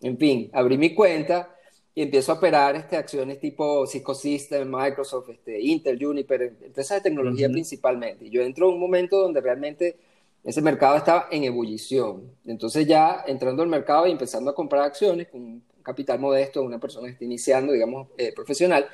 En 0.00 0.16
fin, 0.18 0.50
abrí 0.52 0.78
mi 0.78 0.94
cuenta 0.94 1.56
y 1.94 2.02
empiezo 2.02 2.32
a 2.32 2.34
operar 2.34 2.76
este, 2.76 2.96
acciones 2.96 3.40
tipo 3.40 3.86
Cisco 3.86 4.14
System, 4.14 4.70
Microsoft, 4.70 5.30
este, 5.30 5.60
Intel, 5.60 5.98
Juniper, 5.98 6.54
empresas 6.62 6.98
de 6.98 7.08
tecnología 7.08 7.48
principalmente. 7.48 8.26
Y 8.26 8.30
yo 8.30 8.42
entro 8.42 8.68
en 8.68 8.74
un 8.74 8.80
momento 8.80 9.18
donde 9.18 9.40
realmente 9.40 9.96
ese 10.44 10.60
mercado 10.60 10.96
estaba 10.96 11.26
en 11.30 11.44
ebullición. 11.44 12.30
Entonces 12.44 12.86
ya 12.86 13.24
entrando 13.26 13.62
al 13.62 13.68
mercado 13.68 14.06
y 14.06 14.12
empezando 14.12 14.50
a 14.50 14.54
comprar 14.54 14.82
acciones 14.82 15.28
con 15.28 15.40
un 15.40 15.62
capital 15.82 16.18
modesto 16.18 16.62
una 16.62 16.78
persona 16.78 17.06
que 17.06 17.12
está 17.12 17.24
iniciando, 17.24 17.72
digamos, 17.72 18.08
eh, 18.18 18.32
profesional, 18.34 18.86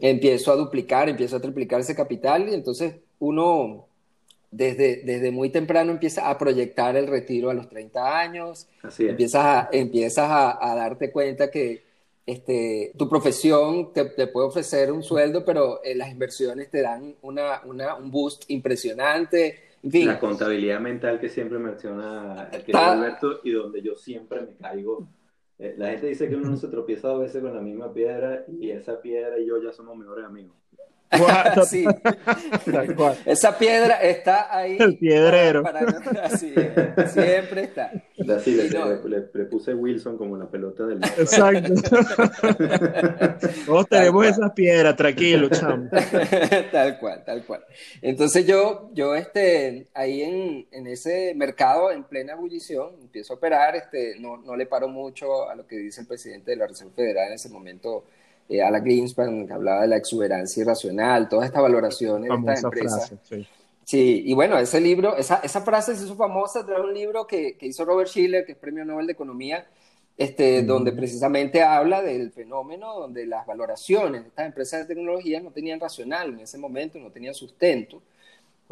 empiezo 0.00 0.50
a 0.50 0.56
duplicar, 0.56 1.08
empiezo 1.08 1.36
a 1.36 1.40
triplicar 1.40 1.80
ese 1.80 1.94
capital 1.94 2.48
y 2.48 2.54
entonces 2.54 2.96
uno 3.18 3.86
desde, 4.50 5.02
desde 5.04 5.30
muy 5.30 5.50
temprano 5.50 5.92
empiezas 5.92 6.24
a 6.24 6.36
proyectar 6.36 6.96
el 6.96 7.06
retiro 7.06 7.50
a 7.50 7.54
los 7.54 7.68
30 7.68 8.18
años, 8.18 8.68
empiezas, 8.98 9.44
a, 9.44 9.68
empiezas 9.72 10.28
a, 10.28 10.74
darte 10.74 11.12
cuenta 11.12 11.50
que 11.50 11.84
este, 12.26 12.92
tu 12.96 13.08
profesión 13.08 13.92
te, 13.92 14.04
puede 14.26 14.48
ofrecer 14.48 14.90
un 14.92 15.02
sueldo, 15.02 15.44
pero 15.44 15.82
eh, 15.82 15.94
las 15.94 16.10
inversiones 16.10 16.70
te 16.70 16.82
dan 16.82 17.14
una, 17.22 17.62
una, 17.64 17.94
un 17.94 18.10
boost 18.10 18.44
impresionante. 18.48 19.70
En 19.82 19.90
fin. 19.90 20.06
La 20.08 20.18
contabilidad 20.18 20.80
mental 20.80 21.20
que 21.20 21.28
siempre 21.28 21.58
menciona 21.58 22.50
el 22.52 22.76
Alberto 22.76 23.40
y 23.44 23.52
donde 23.52 23.80
yo 23.82 23.94
siempre 23.94 24.40
me 24.42 24.54
caigo. 24.60 25.08
Eh, 25.58 25.74
la 25.76 25.90
gente 25.90 26.06
dice 26.06 26.28
que 26.28 26.36
uno 26.36 26.50
no 26.50 26.56
se 26.56 26.68
tropieza 26.68 27.08
dos 27.08 27.20
veces 27.20 27.42
con 27.42 27.54
la 27.54 27.60
misma 27.60 27.92
piedra 27.92 28.44
y 28.48 28.70
esa 28.70 29.00
piedra 29.00 29.38
y 29.38 29.46
yo 29.46 29.62
ya 29.62 29.72
somos 29.72 29.96
mejores 29.96 30.24
amigos. 30.24 30.54
sí. 31.66 31.84
Esa 33.24 33.58
piedra 33.58 33.96
está 33.96 34.56
ahí. 34.56 34.76
El 34.78 34.96
piedrero. 34.96 35.64
siempre 36.38 37.64
está. 37.64 37.90
Así, 38.36 38.54
le, 38.54 39.44
puse 39.46 39.74
Wilson 39.74 40.16
como 40.16 40.36
la 40.36 40.48
pelota 40.48 40.86
del. 40.86 41.02
Exacto. 41.04 41.74
Todos 43.66 43.88
tenemos 43.88 44.26
esas 44.26 44.52
piedras, 44.52 44.94
tranquilo, 44.94 45.48
chamo. 45.48 45.88
tal 46.70 46.98
cual, 46.98 47.24
tal 47.24 47.44
cual. 47.44 47.64
Entonces 48.02 48.46
yo, 48.46 48.90
yo 48.92 49.14
este, 49.16 49.88
ahí 49.94 50.22
en, 50.22 50.68
en 50.70 50.86
ese 50.86 51.34
mercado 51.34 51.90
en 51.90 52.04
plena 52.04 52.34
ebullición, 52.34 52.94
empiezo 53.00 53.32
a 53.32 53.36
operar, 53.36 53.74
este, 53.74 54.14
no, 54.20 54.36
no 54.36 54.54
le 54.54 54.66
paro 54.66 54.86
mucho 54.88 55.48
a 55.48 55.56
lo 55.56 55.66
que 55.66 55.76
dice 55.76 56.02
el 56.02 56.06
presidente 56.06 56.52
de 56.52 56.56
la 56.56 56.66
Reserva 56.68 56.92
Federal 56.94 57.28
en 57.28 57.34
ese 57.34 57.48
momento 57.48 58.04
eh, 58.50 58.60
a 58.62 58.70
la 58.70 58.80
Greenspan, 58.80 59.46
que 59.46 59.52
hablaba 59.52 59.82
de 59.82 59.86
la 59.86 59.96
exuberancia 59.96 60.60
irracional, 60.60 61.28
todas 61.28 61.46
estas 61.46 61.62
valoraciones 61.62 62.28
de 62.28 62.36
estas 62.36 62.64
empresas. 62.64 63.14
Sí, 63.84 64.24
y 64.26 64.34
bueno, 64.34 64.58
ese 64.58 64.80
libro, 64.80 65.16
esa, 65.16 65.36
esa 65.36 65.60
frase 65.60 65.94
se 65.94 66.04
hizo 66.04 66.16
famosa 66.16 66.66
tras 66.66 66.80
un 66.80 66.92
libro 66.92 67.28
que, 67.28 67.56
que, 67.56 67.66
hizo 67.66 67.84
Robert 67.84 68.10
Schiller, 68.10 68.44
que 68.44 68.52
es 68.52 68.58
Premio 68.58 68.84
Nobel 68.84 69.06
de 69.06 69.12
Economía, 69.12 69.66
este, 70.16 70.64
donde 70.64 70.90
precisamente 70.90 71.62
habla 71.62 72.02
del 72.02 72.32
fenómeno 72.32 72.92
donde 72.92 73.24
las 73.24 73.46
valoraciones 73.46 74.22
de 74.22 74.28
estas 74.28 74.46
empresas 74.46 74.80
de 74.80 74.94
tecnología 74.94 75.40
no 75.40 75.52
tenían 75.52 75.78
racional 75.78 76.30
en 76.30 76.40
ese 76.40 76.58
momento, 76.58 76.98
no 76.98 77.10
tenían 77.10 77.34
sustento. 77.34 78.02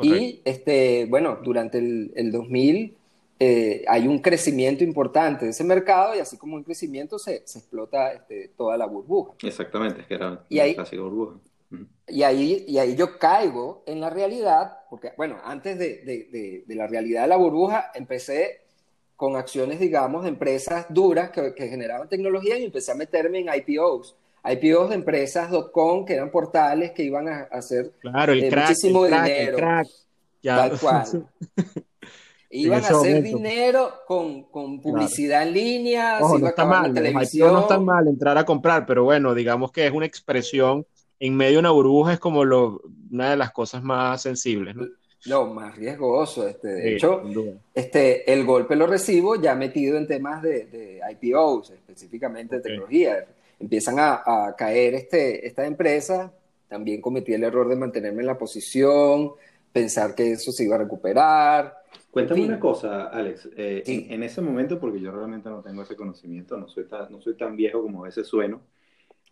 Y 0.02 0.40
este, 0.44 1.06
bueno, 1.06 1.38
durante 1.40 1.78
el, 1.78 2.12
el 2.16 2.32
2000 2.32 2.97
eh, 3.40 3.84
hay 3.86 4.08
un 4.08 4.18
crecimiento 4.18 4.82
importante 4.82 5.44
de 5.44 5.52
ese 5.52 5.64
mercado 5.64 6.14
y 6.14 6.18
así 6.18 6.36
como 6.36 6.56
un 6.56 6.64
crecimiento 6.64 7.18
se, 7.18 7.46
se 7.46 7.58
explota 7.60 8.12
este, 8.12 8.52
toda 8.56 8.76
la 8.76 8.86
burbuja. 8.86 9.34
Exactamente, 9.42 10.00
es 10.00 10.06
que 10.06 10.14
era 10.14 10.44
y 10.48 10.58
ahí, 10.58 10.74
clásica 10.74 11.02
burbuja. 11.02 11.38
Y 12.06 12.22
ahí, 12.22 12.64
y 12.66 12.78
ahí 12.78 12.96
yo 12.96 13.18
caigo 13.18 13.82
en 13.86 14.00
la 14.00 14.08
realidad, 14.08 14.78
porque 14.88 15.12
bueno, 15.16 15.36
antes 15.44 15.78
de, 15.78 16.02
de, 16.02 16.64
de 16.66 16.74
la 16.74 16.86
realidad 16.86 17.22
de 17.22 17.28
la 17.28 17.36
burbuja 17.36 17.92
empecé 17.94 18.62
con 19.18 19.34
acciones, 19.34 19.80
digamos, 19.80 20.22
de 20.22 20.28
empresas 20.28 20.86
duras 20.90 21.30
que, 21.30 21.52
generaban 21.68 22.08
tecnología 22.08 22.56
y 22.56 22.64
empecé 22.64 22.92
a 22.92 22.94
meterme 22.94 23.40
en 23.40 23.48
IPOs. 23.52 24.14
IPOs 24.44 24.90
de 24.90 24.94
empresas 24.94 25.50
.com 25.72 26.04
que 26.04 26.14
eran 26.14 26.30
portales 26.30 26.92
que 26.92 27.02
iban 27.02 27.28
a, 27.28 27.48
hacer 27.50 27.90
claro, 27.98 28.32
el 28.32 28.44
eh, 28.44 28.50
muchísimo 28.54 29.04
dinero. 29.06 29.58
Tal 30.40 30.78
cual. 30.78 31.28
iban 32.50 32.84
a 32.84 32.88
hacer 32.88 33.22
dinero 33.22 33.92
con, 34.06 34.44
con 34.44 34.80
publicidad 34.80 35.42
en 35.42 35.54
línea. 35.54 36.20
no 36.20 36.46
está 36.46 36.64
mal, 36.64 36.92
televisión. 36.92 37.52
no 37.52 37.60
está 37.60 37.78
mal 37.78 38.08
entrar 38.08 38.38
a 38.38 38.44
comprar, 38.44 38.86
pero 38.86 39.04
bueno, 39.04 39.34
digamos 39.34 39.72
que 39.72 39.86
es 39.86 39.92
una 39.92 40.06
expresión 40.06 40.86
en 41.20 41.36
medio 41.36 41.54
de 41.54 41.58
una 41.58 41.70
burbuja, 41.70 42.12
es 42.12 42.20
como 42.20 42.44
lo, 42.44 42.80
una 43.10 43.30
de 43.30 43.36
las 43.36 43.50
cosas 43.50 43.82
más 43.82 44.22
sensibles. 44.22 44.76
¿no? 44.76 44.86
lo 45.24 45.46
más 45.46 45.76
riesgoso. 45.76 46.46
Este, 46.46 46.68
de 46.68 46.94
hecho, 46.94 47.22
este, 47.74 48.30
el 48.32 48.44
golpe 48.44 48.76
lo 48.76 48.86
recibo 48.86 49.36
ya 49.36 49.54
metido 49.54 49.96
en 49.96 50.06
temas 50.06 50.42
de, 50.42 50.66
de 50.66 51.00
IPOs, 51.20 51.70
específicamente 51.70 52.56
de 52.56 52.62
tecnología. 52.62 53.26
Empiezan 53.58 53.96
a, 53.98 54.54
caer 54.56 54.94
este, 54.94 55.46
estas 55.46 55.66
empresas. 55.66 56.30
También 56.68 57.00
cometí 57.00 57.32
el 57.32 57.44
error 57.44 57.68
de 57.68 57.76
mantenerme 57.76 58.20
en 58.20 58.26
la 58.26 58.38
posición, 58.38 59.32
pensar 59.72 60.14
que 60.14 60.32
eso 60.32 60.52
se 60.52 60.64
iba 60.64 60.76
a 60.76 60.80
recuperar. 60.80 61.78
Cuéntame 62.10 62.44
una 62.44 62.58
cosa, 62.58 63.08
Alex. 63.08 63.50
Eh, 63.56 63.82
en, 63.86 64.22
ese 64.22 64.40
momento, 64.40 64.78
porque 64.80 65.00
yo 65.00 65.12
realmente 65.12 65.48
no 65.50 65.60
tengo 65.60 65.82
ese 65.82 65.94
conocimiento, 65.94 66.56
no 66.56 66.68
soy 66.68 66.84
tan, 66.84 67.12
no 67.12 67.20
soy 67.20 67.34
tan 67.34 67.56
viejo 67.56 67.82
como 67.82 68.02
a 68.02 68.06
veces 68.06 68.26
sueno, 68.26 68.62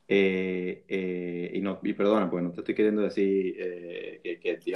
eh, 0.09 0.85
eh, 0.87 1.51
y, 1.55 1.61
no, 1.61 1.81
y 1.83 1.93
perdona, 1.93 2.31
pues 2.31 2.45
no 2.45 2.53
te 2.53 2.61
estoy 2.61 2.77
queriendo 2.77 3.03
decir 3.03 3.57
eh, 3.59 4.21
que, 4.23 4.39
que, 4.39 4.55
tío, 4.59 4.75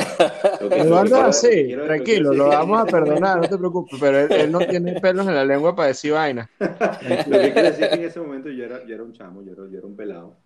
Eduardo, 0.72 1.32
sí, 1.32 1.68
tranquilo, 1.68 2.32
lo 2.32 2.48
vamos 2.48 2.80
a 2.80 2.84
perdonar, 2.86 3.40
no 3.40 3.48
te 3.48 3.58
preocupes, 3.58 3.96
pero 4.00 4.18
él, 4.18 4.50
no 4.50 4.58
tiene 4.58 5.00
pelos 5.00 5.28
en 5.28 5.36
la 5.36 5.44
lengua 5.44 5.76
para 5.76 5.88
decir 5.88 6.12
vaina. 6.14 6.50
lo 6.58 7.38
que 7.38 7.52
quiero 7.52 7.62
decir 7.62 7.84
es 7.84 7.90
que 7.90 7.94
en 7.94 8.04
ese 8.04 8.20
momento 8.20 8.50
yo 8.50 8.64
era, 8.64 8.84
yo 8.84 8.94
era 8.94 9.04
un 9.04 9.12
chamo, 9.12 9.42
yo 9.42 9.52
era, 9.52 9.62
yo 9.70 9.78
era 9.78 9.86
un 9.86 9.94
pelado. 9.94 10.36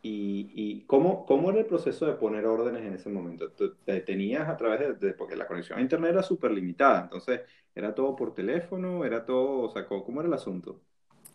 ¿Y, 0.00 0.50
y 0.54 0.84
cómo, 0.86 1.26
cómo, 1.26 1.50
era 1.50 1.58
el 1.58 1.66
proceso 1.66 2.06
de 2.06 2.12
poner 2.12 2.46
órdenes 2.46 2.84
en 2.84 2.94
ese 2.94 3.08
momento? 3.08 3.50
te 3.50 4.00
tenías 4.00 4.48
a 4.48 4.56
través 4.56 5.00
de, 5.00 5.12
porque 5.12 5.34
la 5.34 5.46
conexión 5.46 5.78
a 5.78 5.82
internet 5.82 6.12
era 6.12 6.22
súper 6.22 6.52
limitada, 6.52 7.02
entonces 7.02 7.40
era 7.74 7.94
todo 7.94 8.14
por 8.14 8.34
teléfono, 8.34 9.04
era 9.04 9.24
todo, 9.24 9.62
o 9.62 9.70
sea, 9.70 9.86
¿cómo 9.86 10.20
era 10.20 10.28
el 10.28 10.34
asunto? 10.34 10.80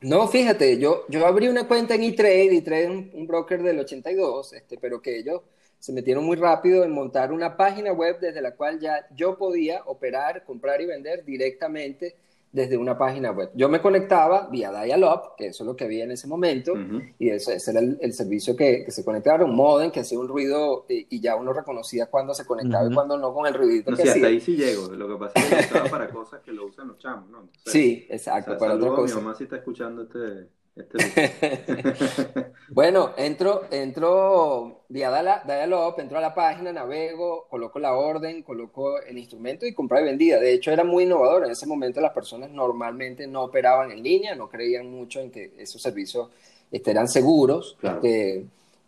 No, 0.02 0.28
fíjate, 0.28 0.80
yo, 0.80 1.06
yo 1.10 1.26
abrí 1.26 1.48
una 1.48 1.68
cuenta 1.68 1.96
en 1.96 2.04
eTrade, 2.04 2.58
eTrade 2.58 2.84
es 2.84 2.90
un, 2.90 3.12
un 3.14 3.28
broker 3.28 3.64
del 3.64 3.80
82, 3.80 4.54
este, 4.54 4.78
pero 4.78 5.02
que 5.02 5.18
ellos 5.18 5.42
se 5.80 5.92
metieron 5.92 6.24
muy 6.24 6.38
rápido 6.38 6.86
en 6.86 6.92
montar 6.92 7.34
una 7.34 7.58
página 7.58 7.92
web 7.92 8.18
desde 8.20 8.42
la 8.42 8.56
cual 8.56 8.80
ya 8.80 9.06
yo 9.16 9.38
podía 9.38 9.82
operar, 9.86 10.46
comprar 10.46 10.80
y 10.80 10.86
vender 10.86 11.26
directamente 11.26 12.16
desde 12.54 12.78
una 12.78 12.98
página 12.98 13.32
web. 13.32 13.50
Yo 13.56 13.68
me 13.68 13.82
conectaba 13.82 14.48
vía 14.48 14.72
Dial-Up, 14.72 15.36
que 15.36 15.48
eso 15.48 15.64
es 15.64 15.68
lo 15.68 15.76
que 15.76 15.86
había 15.86 16.04
en 16.04 16.12
ese 16.12 16.28
momento, 16.28 16.74
y 17.18 17.30
ese, 17.30 17.58
era 17.70 17.80
el, 17.80 18.14
servicio 18.14 18.56
que, 18.56 18.86
se 18.90 19.04
conectaba, 19.04 19.44
un 19.44 19.56
modem 19.56 19.90
que 19.90 20.02
hacía 20.02 20.20
un 20.20 20.28
ruido 20.28 20.86
y, 20.88 21.20
ya 21.20 21.36
uno 21.36 21.52
reconocía 21.52 22.06
cuándo 22.06 22.34
se 22.34 22.46
conectaba 22.46 22.88
y 22.90 22.94
cuándo 22.94 23.18
no 23.18 23.34
con 23.34 23.48
el 23.48 23.56
ruidito 23.56 23.92
no, 23.92 23.98
que 23.98 24.04
sí, 24.04 24.10
hasta 24.10 24.28
ahí 24.28 24.40
sí 24.40 24.56
llego, 24.56 24.88
lo 24.90 25.08
que 25.08 25.16
pasa 25.16 25.40
es 25.40 25.46
que 25.46 25.60
estaba 25.62 25.90
para 25.90 26.10
cosas 26.10 26.42
que 26.42 26.52
lo 26.52 26.68
usan 26.68 26.90
los 26.90 27.00
chamos, 27.00 27.30
¿no? 27.30 27.50
sí, 27.66 28.06
exacto, 28.10 28.58
para 28.58 28.76
otra 28.76 28.90
cosa. 28.90 29.16
mi 29.16 29.22
mamá 29.24 29.36
si 29.36 29.46
está 29.46 29.56
escuchando 29.56 30.04
este 30.04 30.48
bueno, 32.70 33.12
entro, 33.16 33.66
entro 33.70 34.86
vía 34.90 35.44
Dialog, 35.46 36.00
entro 36.00 36.18
a 36.18 36.22
la 36.22 36.34
página, 36.34 36.72
navego, 36.72 37.48
coloco 37.48 37.78
la 37.80 37.94
orden, 37.94 38.42
coloco 38.42 39.00
el 39.02 39.18
instrumento 39.18 39.68
y 39.68 39.74
compra 39.74 40.02
y 40.02 40.06
vendida. 40.06 40.40
De 40.40 40.54
hecho, 40.54 40.72
era 40.72 40.84
muy 40.84 41.04
innovador. 41.04 41.46
En 41.46 41.52
ese 41.52 41.68
momento 41.68 42.02
las 42.02 42.14
personas 42.14 42.50
normalmente 42.50 43.28
no 43.28 43.44
operaban 43.44 43.92
en 43.92 44.02
línea, 44.02 44.36
no 44.36 44.50
creían 44.50 44.90
mucho 44.90 45.20
en 45.20 45.30
que 45.30 45.54
esos 45.58 45.82
servicios 45.82 46.30
este, 46.72 46.92
eran 46.92 47.08
seguros, 47.08 47.78
este, 47.82 48.46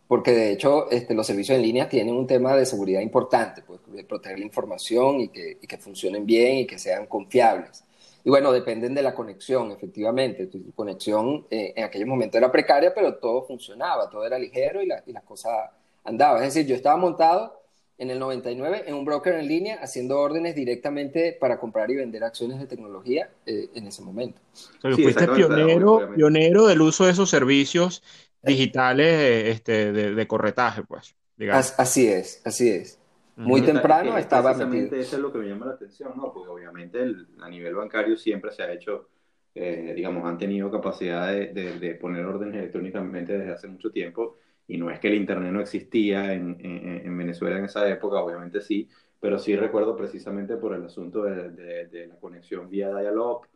porque 0.07 0.31
de 0.31 0.51
hecho 0.53 0.89
este, 0.89 1.13
los 1.13 1.27
servicios 1.27 1.55
en 1.55 1.61
línea 1.61 1.87
tienen 1.87 2.15
un 2.15 2.25
tema 2.25 2.55
de 2.55 2.65
seguridad 2.65 3.01
importante, 3.01 3.61
pues, 3.61 3.79
de 3.87 4.03
proteger 4.03 4.39
la 4.39 4.45
información 4.45 5.21
y 5.21 5.27
que, 5.29 5.57
y 5.61 5.67
que 5.67 5.77
funcionen 5.77 6.25
bien 6.25 6.57
y 6.57 6.65
que 6.65 6.79
sean 6.79 7.05
confiables. 7.05 7.84
Y 8.25 8.29
bueno, 8.31 8.51
dependen 8.51 8.95
de 8.95 9.03
la 9.03 9.13
conexión, 9.13 9.71
efectivamente. 9.71 10.47
Tu 10.47 10.73
conexión 10.73 11.45
eh, 11.51 11.73
en 11.75 11.83
aquellos 11.83 12.07
momentos 12.07 12.39
era 12.39 12.51
precaria, 12.51 12.91
pero 12.91 13.13
todo 13.17 13.43
funcionaba, 13.43 14.09
todo 14.09 14.25
era 14.25 14.39
ligero 14.39 14.81
y, 14.81 14.87
la, 14.87 15.03
y 15.05 15.13
las 15.13 15.23
cosas 15.23 15.69
andaban. 16.03 16.41
Es 16.43 16.55
decir, 16.55 16.67
yo 16.67 16.75
estaba 16.75 16.97
montado 16.97 17.61
en 17.99 18.09
el 18.09 18.17
99 18.17 18.85
en 18.87 18.95
un 18.95 19.05
broker 19.05 19.35
en 19.35 19.47
línea 19.47 19.75
haciendo 19.75 20.19
órdenes 20.19 20.55
directamente 20.55 21.37
para 21.39 21.59
comprar 21.59 21.91
y 21.91 21.97
vender 21.97 22.23
acciones 22.23 22.59
de 22.59 22.65
tecnología 22.65 23.29
eh, 23.45 23.69
en 23.75 23.85
ese 23.85 24.01
momento. 24.01 24.41
fuiste 24.81 25.27
pionero, 25.27 26.11
pionero 26.15 26.65
del 26.65 26.81
uso 26.81 27.05
de 27.05 27.11
esos 27.11 27.29
servicios 27.29 28.01
digitales 28.41 29.53
este, 29.53 29.93
de, 29.93 30.15
de 30.15 30.27
corretaje, 30.27 30.81
pues. 30.81 31.15
Digamos. 31.37 31.75
Así 31.77 32.07
es, 32.07 32.41
así 32.43 32.69
es. 32.69 32.97
Muy 33.37 33.61
temprano 33.61 34.17
estaba 34.17 34.51
Precisamente 34.51 34.99
eso 34.99 35.17
es 35.17 35.21
lo 35.21 35.31
que 35.31 35.39
me 35.39 35.47
llama 35.47 35.65
la 35.65 35.73
atención, 35.73 36.13
¿no? 36.15 36.31
Porque 36.33 36.49
obviamente 36.49 37.03
a 37.39 37.49
nivel 37.49 37.75
bancario 37.75 38.15
siempre 38.17 38.51
se 38.51 38.63
ha 38.63 38.71
hecho, 38.71 39.09
eh, 39.53 39.93
digamos, 39.95 40.25
han 40.25 40.37
tenido 40.37 40.71
capacidad 40.71 41.31
de, 41.31 41.53
de, 41.53 41.95
poner 41.95 42.25
órdenes 42.25 42.55
electrónicamente 42.55 43.37
desde 43.37 43.51
hace 43.51 43.67
mucho 43.67 43.91
tiempo 43.91 44.37
y 44.67 44.77
no 44.77 44.89
es 44.89 44.99
que 44.99 45.09
el 45.09 45.15
Internet 45.15 45.51
no 45.51 45.61
existía 45.61 46.33
en, 46.33 46.57
en, 46.59 47.17
Venezuela 47.17 47.57
en 47.57 47.65
esa 47.65 47.87
época, 47.89 48.21
obviamente 48.21 48.61
sí, 48.61 48.89
pero 49.19 49.37
sí 49.37 49.55
recuerdo 49.55 49.95
precisamente 49.95 50.55
por 50.57 50.73
el 50.73 50.85
asunto 50.85 51.23
de, 51.23 51.51
de 51.87 52.07
la 52.07 52.15
conexión 52.15 52.69
vía 52.69 52.89
dial-up 52.89 53.47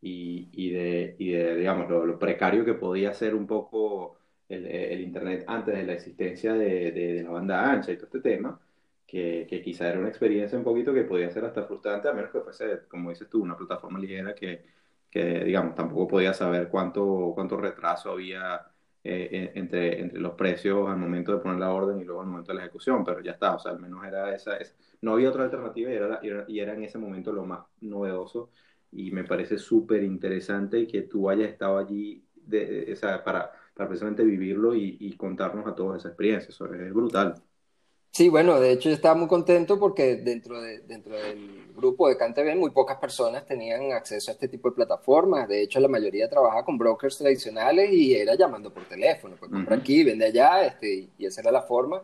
y, 0.00 0.48
y, 0.52 0.70
de, 0.70 1.16
y 1.18 1.32
de, 1.32 1.56
digamos, 1.56 1.88
lo, 1.90 2.06
lo, 2.06 2.18
precario 2.18 2.64
que 2.64 2.74
podía 2.74 3.12
ser 3.14 3.34
un 3.34 3.46
poco 3.46 4.18
el, 4.48 4.66
el 4.66 5.00
Internet 5.00 5.44
antes 5.46 5.74
de 5.74 5.82
la 5.84 5.94
existencia 5.94 6.54
de, 6.54 7.22
la 7.24 7.30
banda 7.30 7.70
ancha 7.70 7.92
y 7.92 7.96
todo 7.96 8.06
este 8.06 8.20
tema 8.20 8.58
que, 9.06 9.46
que, 9.48 9.62
quizá 9.62 9.88
era 9.88 9.98
una 9.98 10.08
experiencia 10.08 10.58
un 10.58 10.64
poquito 10.64 10.92
que 10.92 11.04
podía 11.04 11.30
ser 11.30 11.44
hasta 11.44 11.64
frustrante, 11.64 12.08
a 12.08 12.12
menos 12.12 12.30
que 12.30 12.40
fuese, 12.40 12.86
como 12.88 13.10
dices 13.10 13.28
tú, 13.28 13.42
una 13.42 13.56
plataforma 13.56 13.98
ligera 13.98 14.34
que, 14.34 14.64
que 15.10 15.44
digamos, 15.44 15.74
tampoco 15.74 16.08
podía 16.08 16.34
saber 16.34 16.68
cuánto, 16.68 17.32
cuánto 17.34 17.56
retraso 17.56 18.10
había 18.10 18.66
eh, 19.04 19.52
entre, 19.54 20.00
entre 20.00 20.18
los 20.20 20.34
precios 20.34 20.88
al 20.88 20.96
momento 20.98 21.32
de 21.32 21.38
poner 21.38 21.60
la 21.60 21.70
orden 21.72 22.00
y 22.00 22.04
luego 22.04 22.22
al 22.22 22.26
momento 22.26 22.52
de 22.52 22.58
la 22.58 22.64
ejecución, 22.64 23.04
pero 23.04 23.20
ya 23.20 23.32
está, 23.32 23.54
o 23.54 23.58
sea, 23.60 23.72
al 23.72 23.78
menos 23.80 24.04
era 24.04 24.34
esa, 24.34 24.58
no 25.00 25.12
había 25.12 25.28
otra 25.30 25.44
alternativa 25.44 25.90
y 25.90 25.94
era, 25.94 26.20
y 26.48 26.58
era, 26.58 26.74
en 26.74 26.82
ese 26.82 26.98
momento 26.98 27.32
lo 27.32 27.44
más 27.44 27.60
novedoso 27.80 28.50
y 28.90 29.12
me 29.12 29.24
parece 29.24 29.58
súper 29.58 30.02
interesante 30.02 30.86
que 30.88 31.02
tú 31.02 31.30
hayas 31.30 31.50
estado 31.50 31.78
allí 31.78 32.24
de, 32.34 32.90
o 32.92 32.96
sea, 32.96 33.22
para, 33.22 33.52
para 33.74 33.88
precisamente 33.88 34.24
vivirlo 34.24 34.74
y, 34.74 34.96
y 35.00 35.16
contarnos 35.16 35.66
a 35.66 35.74
todos 35.74 35.98
esa 35.98 36.08
experiencia, 36.08 36.48
eso 36.50 36.66
es 36.72 36.92
brutal. 36.92 37.34
Sí, 38.16 38.30
bueno, 38.30 38.58
de 38.58 38.72
hecho 38.72 38.88
yo 38.88 38.94
estaba 38.94 39.14
muy 39.14 39.28
contento 39.28 39.78
porque 39.78 40.16
dentro, 40.16 40.58
de, 40.62 40.78
dentro 40.78 41.14
del 41.18 41.66
grupo 41.76 42.08
de 42.08 42.16
CanTV 42.16 42.56
muy 42.56 42.70
pocas 42.70 42.96
personas 42.96 43.44
tenían 43.44 43.92
acceso 43.92 44.30
a 44.30 44.32
este 44.32 44.48
tipo 44.48 44.70
de 44.70 44.74
plataformas. 44.74 45.46
De 45.46 45.60
hecho, 45.60 45.80
la 45.80 45.88
mayoría 45.88 46.26
trabajaba 46.26 46.64
con 46.64 46.78
brokers 46.78 47.18
tradicionales 47.18 47.92
y 47.92 48.14
era 48.14 48.34
llamando 48.34 48.72
por 48.72 48.84
teléfono, 48.88 49.36
pues 49.38 49.50
compra 49.50 49.76
aquí, 49.76 50.02
vende 50.02 50.24
allá, 50.24 50.64
este, 50.64 51.08
y 51.18 51.26
esa 51.26 51.42
era 51.42 51.52
la 51.52 51.60
forma. 51.60 52.00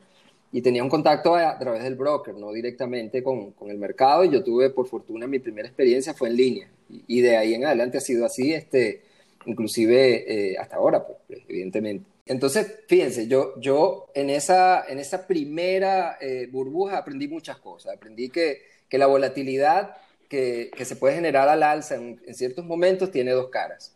Y 0.53 0.61
tenía 0.61 0.83
un 0.83 0.91
contacto 0.91 1.35
a, 1.35 1.59
través 1.59 1.83
del 1.83 1.95
broker, 1.95 2.35
no 2.35 2.53
directamente 2.53 3.23
con, 3.23 3.53
con, 3.53 3.71
el 3.71 3.79
mercado. 3.79 4.23
Y 4.23 4.29
yo 4.29 4.45
tuve, 4.45 4.69
por 4.69 4.87
fortuna, 4.89 5.27
mi 5.27 5.39
primera 5.39 5.67
experiencia 5.67 6.13
fue 6.13 6.29
en 6.29 6.37
línea. 6.37 6.69
Y, 6.91 7.23
de 7.23 7.39
ahí 7.39 7.55
en 7.55 7.65
adelante 7.65 7.97
ha 7.97 8.03
sido 8.03 8.27
así, 8.27 8.53
este, 8.53 9.01
inclusive 9.47 10.51
eh, 10.53 10.59
hasta 10.59 10.77
ahora, 10.77 11.07
pues, 11.07 11.41
evidentemente. 11.49 12.12
Entonces, 12.27 12.81
fíjense, 12.87 13.27
yo, 13.27 13.59
yo 13.61 14.11
en, 14.15 14.31
esa, 14.31 14.85
en 14.89 14.99
esa 14.99 15.27
primera 15.27 16.19
eh, 16.21 16.49
burbuja 16.51 16.99
aprendí 16.99 17.27
muchas 17.29 17.59
cosas. 17.59 17.95
Aprendí 17.97 18.29
que, 18.29 18.63
que 18.89 18.99
la 18.99 19.07
volatilidad 19.07 19.97
que, 20.29 20.71
que, 20.75 20.85
se 20.85 20.97
puede 20.97 21.17
generar 21.17 21.49
al 21.49 21.63
alza 21.63 21.97
en, 21.97 22.21
ciertos 22.35 22.65
momentos 22.65 23.11
tiene 23.11 23.33
dos 23.33 23.49
caras. 23.49 23.95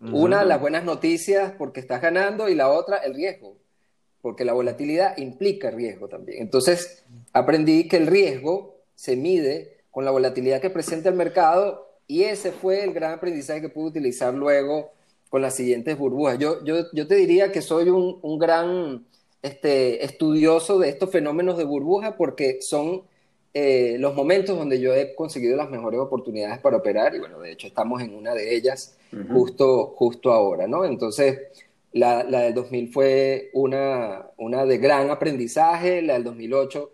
Una, 0.00 0.42
las 0.42 0.60
buenas 0.60 0.82
noticias 0.82 1.52
porque 1.56 1.78
estás 1.78 2.02
ganando 2.02 2.48
y 2.48 2.56
la 2.56 2.68
otra, 2.68 2.96
el 2.96 3.14
riesgo, 3.14 3.56
porque 4.20 4.44
la 4.44 4.52
volatilidad 4.52 5.16
implica 5.16 5.70
riesgo 5.70 6.08
también. 6.08 6.42
Entonces, 6.42 7.04
aprendí 7.32 7.86
que 7.86 7.98
el 7.98 8.08
riesgo 8.08 8.80
se 8.96 9.14
mide 9.14 9.84
con 9.92 10.04
la 10.04 10.10
volatilidad 10.10 10.60
que 10.60 10.70
presenta 10.70 11.08
el 11.08 11.14
mercado 11.14 11.92
y 12.08 12.24
ese 12.24 12.50
fue 12.50 12.82
el 12.82 12.92
gran 12.92 13.12
aprendizaje 13.12 13.60
que 13.60 13.68
pude 13.68 13.90
utilizar 13.90 14.34
luego 14.34 14.92
con 15.32 15.40
las 15.40 15.56
siguientes 15.56 15.96
burbujas. 15.96 16.38
Yo, 16.38 16.62
yo, 16.62 16.92
yo 16.92 17.06
te 17.06 17.14
diría 17.14 17.50
que 17.50 17.62
soy 17.62 17.88
un, 17.88 18.18
un 18.20 18.38
gran 18.38 19.06
este, 19.40 20.04
estudioso 20.04 20.78
de 20.78 20.90
estos 20.90 21.08
fenómenos 21.08 21.56
de 21.56 21.64
burbuja 21.64 22.18
porque 22.18 22.60
son 22.60 23.04
eh, 23.54 23.96
los 23.98 24.14
momentos 24.14 24.58
donde 24.58 24.78
yo 24.78 24.94
he 24.94 25.14
conseguido 25.14 25.56
las 25.56 25.70
mejores 25.70 26.00
oportunidades 26.00 26.58
para 26.58 26.76
operar 26.76 27.14
y 27.14 27.18
bueno, 27.18 27.40
de 27.40 27.50
hecho 27.50 27.66
estamos 27.66 28.02
en 28.02 28.14
una 28.14 28.34
de 28.34 28.54
ellas 28.54 28.98
justo, 29.32 29.94
justo 29.96 30.34
ahora, 30.34 30.66
¿no? 30.66 30.84
Entonces, 30.84 31.38
la, 31.92 32.24
la, 32.24 32.42
del 32.42 32.52
2000 32.52 32.92
fue 32.92 33.48
una, 33.54 34.26
una 34.36 34.66
de 34.66 34.76
gran 34.76 35.08
aprendizaje, 35.10 36.02
la 36.02 36.12
del 36.12 36.24
2008 36.24 36.90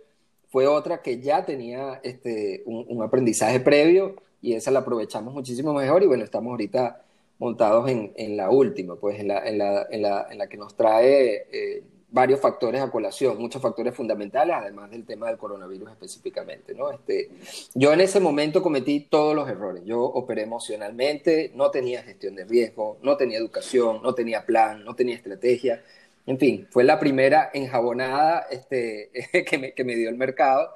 fue 0.48 0.68
otra 0.68 1.02
que 1.02 1.20
ya 1.20 1.44
tenía 1.44 1.98
este, 2.04 2.62
un, 2.66 3.02
aprendizaje 3.02 3.58
previo 3.58 4.14
y 4.40 4.52
esa 4.52 4.70
la 4.70 4.78
aprovechamos 4.78 5.34
muchísimo 5.34 5.74
mejor 5.74 6.04
y 6.04 6.06
bueno, 6.06 6.22
estamos 6.22 6.52
ahorita 6.52 7.02
montados 7.38 7.88
en, 7.88 8.12
en 8.16 8.36
la 8.36 8.50
última, 8.50 8.96
pues 8.96 9.20
en 9.20 9.28
la, 9.28 9.46
en 9.48 9.58
la, 9.58 9.86
en 9.90 10.02
la, 10.02 10.26
en 10.30 10.38
la 10.38 10.48
que 10.48 10.56
nos 10.56 10.76
trae 10.76 11.46
eh, 11.52 11.82
varios 12.10 12.40
factores 12.40 12.80
a 12.80 12.90
colación, 12.90 13.38
muchos 13.38 13.60
factores 13.60 13.94
fundamentales, 13.94 14.56
además 14.56 14.90
del 14.90 15.04
tema 15.04 15.28
del 15.28 15.36
coronavirus 15.36 15.90
específicamente. 15.90 16.74
¿no? 16.74 16.90
Este, 16.90 17.30
yo 17.74 17.92
en 17.92 18.00
ese 18.00 18.20
momento 18.20 18.62
cometí 18.62 19.00
todos 19.00 19.34
los 19.34 19.48
errores. 19.48 19.82
Yo 19.84 20.02
operé 20.02 20.42
emocionalmente, 20.42 21.52
no 21.54 21.70
tenía 21.70 22.02
gestión 22.02 22.34
de 22.34 22.44
riesgo, 22.44 22.98
no 23.02 23.16
tenía 23.16 23.38
educación, 23.38 24.00
no 24.02 24.14
tenía 24.14 24.44
plan, 24.44 24.84
no 24.84 24.94
tenía 24.94 25.14
estrategia. 25.14 25.82
En 26.26 26.38
fin, 26.38 26.66
fue 26.70 26.84
la 26.84 26.98
primera 26.98 27.50
enjabonada 27.52 28.46
este, 28.50 29.10
que, 29.48 29.58
me, 29.58 29.72
que 29.72 29.84
me 29.84 29.94
dio 29.94 30.08
el 30.08 30.16
mercado. 30.16 30.70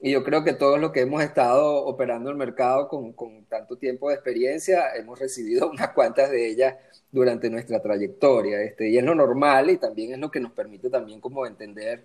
Y 0.00 0.10
yo 0.12 0.22
creo 0.22 0.44
que 0.44 0.52
todos 0.52 0.78
los 0.78 0.92
que 0.92 1.00
hemos 1.00 1.22
estado 1.22 1.84
operando 1.84 2.30
el 2.30 2.36
mercado 2.36 2.88
con, 2.88 3.12
con 3.12 3.44
tanto 3.46 3.76
tiempo 3.76 4.08
de 4.08 4.16
experiencia, 4.16 4.94
hemos 4.94 5.18
recibido 5.18 5.70
unas 5.72 5.90
cuantas 5.90 6.30
de 6.30 6.48
ellas 6.48 6.74
durante 7.10 7.48
nuestra 7.50 7.80
trayectoria. 7.80 8.62
Este, 8.62 8.90
y 8.90 8.98
es 8.98 9.04
lo 9.04 9.14
normal 9.14 9.70
y 9.70 9.78
también 9.78 10.12
es 10.12 10.18
lo 10.18 10.30
que 10.30 10.40
nos 10.40 10.52
permite 10.52 10.90
también 10.90 11.20
como 11.20 11.46
entender 11.46 12.04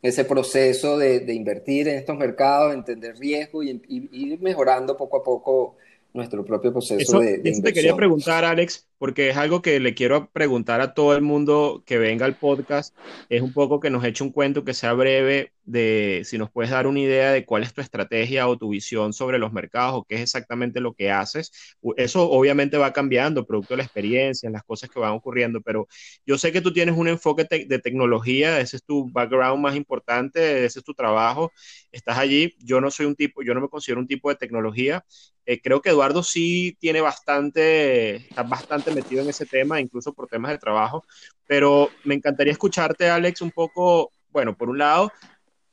ese 0.00 0.24
proceso 0.24 0.98
de, 0.98 1.24
invertir 1.32 1.88
en 1.88 1.96
estos 1.96 2.16
mercados, 2.18 2.74
entender 2.74 3.16
riesgo 3.16 3.62
y, 3.62 3.80
ir 3.88 4.40
mejorando 4.40 4.96
poco 4.96 5.16
a 5.16 5.22
poco 5.24 5.76
nuestro 6.12 6.44
propio 6.44 6.72
proceso 6.72 7.20
de, 7.20 7.38
de 7.38 7.60
te 7.60 7.72
quería 7.72 7.96
preguntar, 7.96 8.44
Alex, 8.44 8.86
porque 9.04 9.28
es 9.28 9.36
algo 9.36 9.60
que 9.60 9.80
le 9.80 9.92
quiero 9.92 10.30
preguntar 10.30 10.80
a 10.80 10.94
todo 10.94 11.14
el 11.14 11.20
mundo 11.20 11.82
que 11.84 11.98
venga 11.98 12.24
al 12.24 12.38
podcast. 12.38 12.96
Es 13.28 13.42
un 13.42 13.52
poco 13.52 13.78
que 13.78 13.90
nos 13.90 14.02
eche 14.02 14.24
un 14.24 14.30
cuento 14.30 14.64
que 14.64 14.72
sea 14.72 14.94
breve 14.94 15.52
de 15.64 16.22
si 16.24 16.38
nos 16.38 16.50
puedes 16.50 16.70
dar 16.70 16.86
una 16.86 17.00
idea 17.00 17.30
de 17.30 17.44
cuál 17.44 17.62
es 17.62 17.74
tu 17.74 17.82
estrategia 17.82 18.48
o 18.48 18.56
tu 18.56 18.70
visión 18.70 19.12
sobre 19.12 19.38
los 19.38 19.52
mercados 19.52 19.94
o 19.94 20.04
qué 20.04 20.14
es 20.16 20.22
exactamente 20.22 20.80
lo 20.80 20.94
que 20.94 21.10
haces. 21.10 21.76
Eso 21.98 22.30
obviamente 22.30 22.78
va 22.78 22.94
cambiando, 22.94 23.46
producto 23.46 23.74
de 23.74 23.78
la 23.78 23.82
experiencia, 23.84 24.48
las 24.48 24.64
cosas 24.64 24.88
que 24.88 24.98
van 24.98 25.12
ocurriendo, 25.12 25.60
pero 25.60 25.86
yo 26.24 26.38
sé 26.38 26.50
que 26.50 26.62
tú 26.62 26.72
tienes 26.72 26.96
un 26.96 27.08
enfoque 27.08 27.44
de 27.44 27.78
tecnología, 27.78 28.58
ese 28.60 28.76
es 28.76 28.84
tu 28.84 29.10
background 29.10 29.62
más 29.62 29.76
importante, 29.76 30.64
ese 30.64 30.78
es 30.78 30.84
tu 30.84 30.94
trabajo, 30.94 31.52
estás 31.92 32.16
allí. 32.16 32.54
Yo 32.58 32.80
no 32.80 32.90
soy 32.90 33.04
un 33.04 33.16
tipo, 33.16 33.42
yo 33.42 33.52
no 33.52 33.60
me 33.60 33.68
considero 33.68 34.00
un 34.00 34.08
tipo 34.08 34.30
de 34.30 34.36
tecnología. 34.36 35.04
Eh, 35.46 35.60
creo 35.60 35.82
que 35.82 35.90
Eduardo 35.90 36.22
sí 36.22 36.76
tiene 36.80 37.02
bastante, 37.02 38.16
está 38.16 38.42
bastante 38.44 38.90
metido 38.94 39.22
en 39.22 39.28
ese 39.28 39.46
tema, 39.46 39.80
incluso 39.80 40.12
por 40.12 40.28
temas 40.28 40.52
de 40.52 40.58
trabajo, 40.58 41.04
pero 41.46 41.90
me 42.04 42.14
encantaría 42.14 42.52
escucharte, 42.52 43.08
Alex, 43.08 43.42
un 43.42 43.50
poco, 43.50 44.10
bueno, 44.30 44.56
por 44.56 44.68
un 44.68 44.78
lado, 44.78 45.12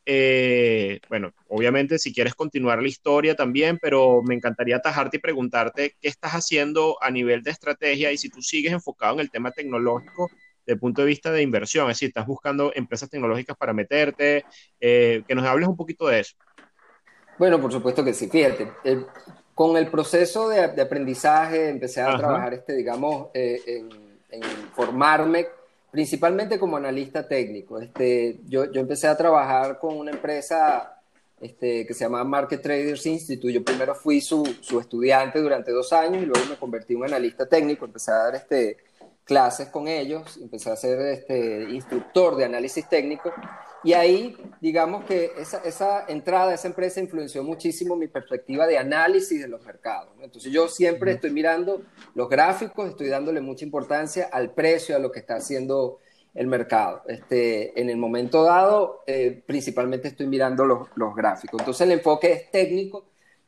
eh, 0.06 1.00
bueno, 1.10 1.32
obviamente 1.48 2.00
si 2.00 2.12
quieres 2.14 2.34
continuar 2.34 2.82
la 2.82 2.88
historia 2.88 3.36
también, 3.36 3.78
pero 3.80 4.22
me 4.24 4.36
encantaría 4.36 4.78
atajarte 4.78 5.18
y 5.18 5.20
preguntarte 5.20 5.96
qué 6.02 6.08
estás 6.08 6.32
haciendo 6.34 6.98
a 7.02 7.12
nivel 7.12 7.44
de 7.44 7.52
estrategia 7.52 8.12
y 8.12 8.18
si 8.18 8.30
tú 8.30 8.42
sigues 8.42 8.74
enfocado 8.74 9.16
en 9.16 9.20
el 9.22 9.32
tema 9.32 9.52
tecnológico 9.52 10.30
desde 10.66 10.74
el 10.74 10.80
punto 10.80 11.02
de 11.02 11.08
vista 11.08 11.32
de 11.32 11.42
inversión, 11.42 11.90
es 11.90 11.98
decir, 11.98 12.10
estás 12.10 12.26
buscando 12.26 12.72
empresas 12.76 13.10
tecnológicas 13.10 13.56
para 13.58 13.74
meterte, 13.74 14.44
eh, 14.80 15.24
que 15.28 15.36
nos 15.36 15.46
hables 15.46 15.68
un 15.68 15.78
poquito 15.78 16.08
de 16.08 16.20
eso. 16.20 16.36
Bueno, 17.38 17.60
por 17.60 17.72
supuesto 17.72 18.04
que 18.04 18.14
sí, 18.14 18.28
fíjate, 18.28 18.72
con 19.56 19.78
el 19.78 19.88
proceso 19.88 20.50
de, 20.50 20.62
aprendizaje 20.62 21.70
empecé 21.70 22.02
a 22.02 22.18
trabajar, 22.18 22.54
este, 22.54 22.74
digamos, 22.74 23.28
eh, 23.34 23.62
en, 23.68 23.90
formarme 24.74 25.48
principalmente 25.92 26.58
como 26.58 26.78
analista 26.78 27.28
técnico. 27.28 27.80
Este, 27.80 28.40
yo, 28.48 28.72
yo 28.72 28.80
empecé 28.80 29.08
a 29.08 29.18
trabajar 29.18 29.78
con 29.78 29.98
una 29.98 30.12
empresa 30.12 31.02
este, 31.42 31.86
que 31.86 31.94
se 31.94 32.06
llama 32.06 32.24
Market 32.24 32.62
Traders 32.62 33.06
Institute. 33.06 33.54
Yo 33.54 33.64
primero 33.64 33.94
fui 33.94 34.22
su, 34.22 34.46
su, 34.62 34.80
estudiante 34.80 35.40
durante 35.40 35.72
dos 35.72 35.92
años 35.92 36.24
y 36.24 36.26
luego 36.26 36.46
me 36.48 36.56
convertí 36.56 36.94
en 36.94 37.00
un 37.00 37.06
analista 37.08 37.46
técnico. 37.46 37.86
Empecé 37.86 38.12
a 38.12 38.16
dar 38.16 38.36
este, 38.36 38.78
clases 39.32 39.70
con 39.70 39.88
ellos, 39.88 40.38
empecé 40.42 40.70
a 40.72 40.76
ser 40.76 41.00
este, 41.00 41.64
instructor 41.70 42.36
de 42.36 42.44
análisis 42.44 42.90
técnico 42.90 43.32
y 43.82 43.94
ahí, 43.94 44.36
digamos 44.60 45.06
que 45.06 45.32
esa, 45.40 45.60
esa 45.60 46.04
entrada 46.10 46.52
a 46.52 46.56
esa 46.56 46.68
empresa 46.68 47.00
influenció 47.00 47.42
muchísimo 47.42 47.96
mi 47.96 48.10
perspectiva 48.10 48.68
de 48.68 48.78
análisis 48.78 49.40
de 49.42 49.48
los 49.48 49.64
mercados. 49.66 50.10
Entonces 50.22 50.52
yo 50.52 50.68
siempre 50.68 51.14
estoy 51.14 51.32
mirando 51.32 51.82
los 52.14 52.28
gráficos, 52.28 52.90
estoy 52.90 53.08
dándole 53.08 53.40
mucha 53.40 53.64
importancia 53.64 54.28
al 54.30 54.52
precio, 54.52 54.98
a 54.98 55.00
lo 55.00 55.14
que 55.14 55.20
está 55.20 55.36
haciendo 55.36 56.00
el 56.34 56.48
mercado. 56.48 57.04
Este, 57.08 57.80
en 57.80 57.90
el 57.90 57.96
momento 57.96 58.44
dado, 58.44 59.00
eh, 59.08 59.42
principalmente 59.46 60.10
estoy 60.10 60.28
mirando 60.28 60.66
los, 60.66 60.90
los 60.96 61.16
gráficos. 61.16 61.62
Entonces 61.62 61.88
el 61.88 61.94
enfoque 61.94 62.34
es 62.34 62.52
técnico 62.52 63.06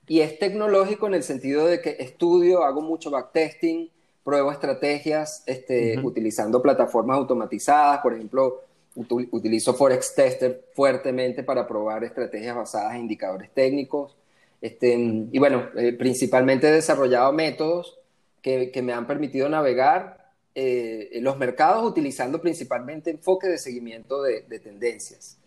y 0.08 0.22
es 0.22 0.40
tecnológico 0.40 1.08
en 1.08 1.16
el 1.16 1.24
sentido 1.24 1.68
de 1.68 1.82
que 1.82 1.98
estudio, 2.00 2.64
hago 2.64 2.82
mucho 2.82 3.12
backtesting, 3.12 3.92
pruebo 4.24 4.52
estrategias 4.52 5.44
este, 5.46 6.00
utilizando 6.00 6.62
plataformas 6.62 7.18
automatizadas, 7.18 8.00
por 8.00 8.14
ejemplo, 8.14 8.62
utilizo 8.96 9.74
Forex 9.74 10.14
Tester 10.16 10.66
fuertemente 10.74 11.44
para 11.44 11.68
probar 11.68 12.04
estrategias 12.04 12.56
basadas 12.56 12.96
en 12.96 13.02
indicadores 13.02 13.50
técnicos. 13.52 14.16
Este, 14.62 14.94
y 14.94 15.40
bueno, 15.40 15.68
eh, 15.76 15.94
principalmente 15.94 16.68
he 16.68 16.72
desarrollado 16.72 17.34
métodos 17.34 18.00
que, 18.42 18.72
que 18.72 18.82
me 18.82 18.94
han 18.94 19.08
permitido 19.08 19.50
navegar 19.50 20.24
eh, 20.56 21.10
los 21.22 21.38
mercados 21.38 21.84
utilizando 21.84 22.40
principalmente 22.40 23.10
enfoque 23.10 23.48
de 23.48 23.58
seguimiento 23.58 24.22
de, 24.22 24.42
tendencias. 24.60 25.40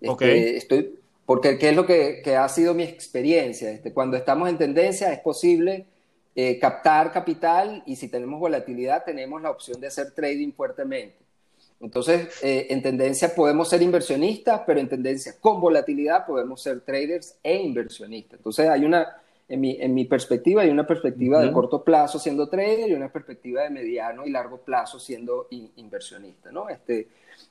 Este, 0.00 0.56
estoy, 0.56 0.98
porque 1.26 1.58
¿qué 1.58 1.68
es 1.68 1.76
lo 1.76 1.84
que, 1.86 2.22
que, 2.24 2.36
ha 2.36 2.48
sido 2.48 2.72
mi 2.72 2.82
experiencia? 2.82 3.70
Este, 3.70 3.92
cuando 3.92 4.16
estamos 4.16 4.48
en 4.48 4.56
tendencia 4.56 5.12
es 5.12 5.20
posible 5.20 5.86
eh, 6.36 6.58
captar 6.58 7.12
capital 7.12 7.82
y 7.86 7.94
si 7.94 8.08
tenemos 8.08 8.40
volatilidad 8.40 9.04
tenemos 9.04 9.40
la 9.40 9.50
opción 9.50 9.80
de 9.80 9.86
hacer 9.86 10.10
trading 10.10 10.50
fuertemente. 10.52 11.24
Entonces, 11.80 12.42
eh, 12.42 12.66
en 12.70 12.82
tendencia 12.82 13.34
podemos 13.34 13.68
ser 13.68 13.82
inversionistas, 13.82 14.62
pero 14.66 14.80
en 14.80 14.88
tendencia 14.88 15.34
con 15.40 15.60
volatilidad 15.60 16.26
podemos 16.26 16.62
ser 16.62 16.80
traders 16.80 17.36
e 17.42 17.56
inversionistas. 17.56 18.38
Entonces, 18.38 18.68
hay 18.68 18.84
una, 18.84 19.16
en 19.48 19.60
mi, 19.60 19.76
en 19.80 19.92
mi 19.94 20.06
perspectiva, 20.06 20.62
hay 20.62 20.70
una 20.70 20.86
perspectiva 20.86 21.40
de 21.40 21.52
corto 21.52 21.84
plazo 21.84 22.18
siendo 22.18 22.48
trader 22.48 22.90
y 22.90 22.94
una 22.94 23.12
perspectiva 23.12 23.62
de 23.62 23.70
mediano 23.70 24.24
y 24.26 24.30
largo 24.30 24.58
plazo 24.58 24.98
siendo 24.98 25.46
inversionista, 25.76 26.50
¿no? 26.50 26.68
Este, 26.68 27.06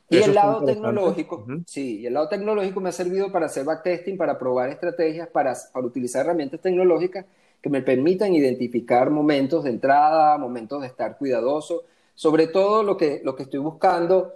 y 0.09 0.17
el 0.17 0.33
lado 0.33 0.65
tecnológico, 0.65 1.45
sí, 1.65 1.99
y 1.99 2.05
el 2.07 2.13
lado 2.13 2.27
tecnológico 2.27 2.81
me 2.81 2.89
ha 2.89 2.93
servido 2.93 3.31
para 3.31 3.45
hacer 3.45 3.63
backtesting, 3.63 4.17
para 4.17 4.37
probar 4.37 4.69
estrategias, 4.69 5.27
para, 5.27 5.53
para 5.71 5.85
utilizar 5.85 6.25
herramientas 6.25 6.59
tecnológicas 6.59 7.25
que 7.63 7.69
me 7.69 7.82
permitan 7.82 8.36
identificar 8.36 9.10
momentos 9.10 9.63
de 9.63 9.69
entrada, 9.69 10.38
momentos 10.38 10.82
de 10.82 10.88
estar 10.88 11.17
cuidadoso. 11.17 11.86
Sobre 12.13 12.47
todo 12.47 12.84
lo 12.84 12.97
que, 12.97 13.21
lo 13.23 13.38
que 13.38 13.43
estoy 13.43 13.62
buscando 13.62 14.34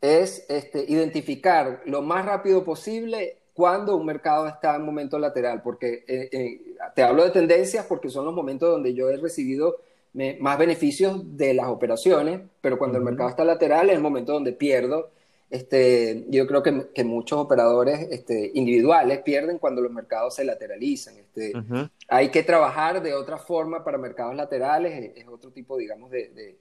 es 0.00 0.46
este, 0.48 0.86
identificar 0.88 1.82
lo 1.84 2.00
más 2.00 2.24
rápido 2.24 2.64
posible 2.64 3.36
cuando 3.52 3.96
un 3.96 4.06
mercado 4.06 4.48
está 4.48 4.76
en 4.76 4.82
momento 4.82 5.18
lateral, 5.18 5.60
porque 5.60 6.04
eh, 6.08 6.30
eh, 6.32 6.76
te 6.94 7.02
hablo 7.02 7.22
de 7.22 7.30
tendencias 7.30 7.84
porque 7.84 8.08
son 8.08 8.24
los 8.24 8.32
momentos 8.32 8.70
donde 8.70 8.94
yo 8.94 9.10
he 9.10 9.18
recibido 9.18 9.76
más 10.40 10.58
beneficios 10.58 11.36
de 11.36 11.52
las 11.52 11.68
operaciones, 11.68 12.40
pero 12.62 12.78
cuando 12.78 12.96
el 12.96 13.04
mercado 13.04 13.28
está 13.28 13.44
lateral 13.44 13.90
es 13.90 13.96
el 13.96 14.02
momento 14.02 14.32
donde 14.32 14.52
pierdo 14.52 15.10
este, 15.50 16.26
yo 16.28 16.46
creo 16.46 16.62
que, 16.62 17.04
muchos 17.04 17.38
operadores 17.38 18.06
este, 18.10 18.52
individuales 18.54 19.20
pierden 19.22 19.58
cuando 19.58 19.82
los 19.82 19.92
mercados 19.92 20.36
se 20.36 20.44
lateralizan. 20.44 21.16
Este, 21.18 21.52
Hay 22.08 22.30
que 22.30 22.44
trabajar 22.44 23.02
de 23.02 23.14
otra 23.14 23.36
forma 23.36 23.82
para 23.82 23.98
mercados 23.98 24.36
laterales, 24.36 25.12
es, 25.16 25.26
otro 25.28 25.50
tipo, 25.50 25.76
digamos, 25.76 26.10
de, 26.10 26.28
de 26.28 26.58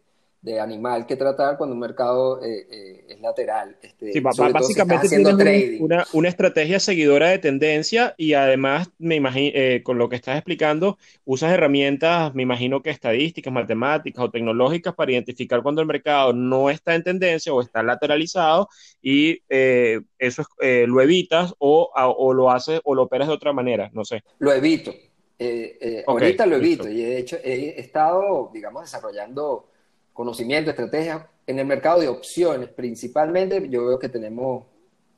animal 0.60 1.06
que 1.06 1.15
tratar 1.17 1.58
cuando 1.58 1.73
un 1.73 1.82
mercado 1.82 2.41
eh, 2.43 2.65
eh, 2.71 3.06
es 3.10 3.19
lateral. 3.19 3.78
Este, 3.82 4.13
sí, 4.13 4.19
básicamente 4.21 5.10
tienes 5.10 5.80
una, 5.82 6.06
una, 6.13 6.30
estrategia 6.30 6.80
seguidora 6.80 7.30
de 7.30 7.39
tendencia 7.39 8.15
y 8.17 8.34
además, 8.34 8.89
me 8.97 9.15
imagino, 9.15 9.52
eh, 9.54 9.82
con 9.84 9.97
lo 9.97 10.08
que 10.08 10.15
estás 10.15 10.38
explicando, 10.38 10.97
usas 11.25 11.52
herramientas, 11.52 12.34
me 12.34 12.43
imagino 12.43 12.82
que 12.82 12.89
estadísticas, 12.89 13.52
matemáticas 13.52 14.23
o 14.23 14.32
tecnológicas 14.32 14.95
para 14.95 15.12
identificar 15.12 15.62
cuando 15.62 15.82
el 15.82 15.88
mercado 15.88 16.32
no 16.32 16.69
está 16.69 16.95
en 16.95 17.04
tendencia 17.04 17.54
o 17.54 17.62
está 17.62 17.84
lateralizado 17.84 18.69
y 19.02 19.41
eso 19.49 20.43
lo 20.60 21.02
evitas 21.02 21.54
o, 21.58 21.91
o, 21.93 22.34
lo 22.34 22.52
haces 22.52 22.80
o 22.84 22.95
lo 22.95 23.04
operas 23.04 23.28
de 23.28 23.34
otra 23.34 23.52
manera, 23.52 23.89
no 23.93 24.06
sé. 24.06 24.23
Lo 24.39 24.54
evito. 24.54 24.93
ahorita 26.08 26.45
lo 26.45 26.56
evito 26.56 26.88
y 26.88 27.02
de 27.02 27.17
hecho 27.17 27.38
he 27.43 27.80
estado, 27.80 28.49
digamos, 28.54 28.84
desarrollando 28.84 29.69
conocimiento, 30.20 30.70
estrategia 30.70 31.30
en 31.48 31.60
el 31.60 31.66
mercado 31.66 32.02
de 32.02 32.10
opciones 32.10 32.68
principalmente, 32.68 33.70
yo 33.70 33.86
veo 33.86 33.98
que 33.98 34.10
tenemos 34.10 34.66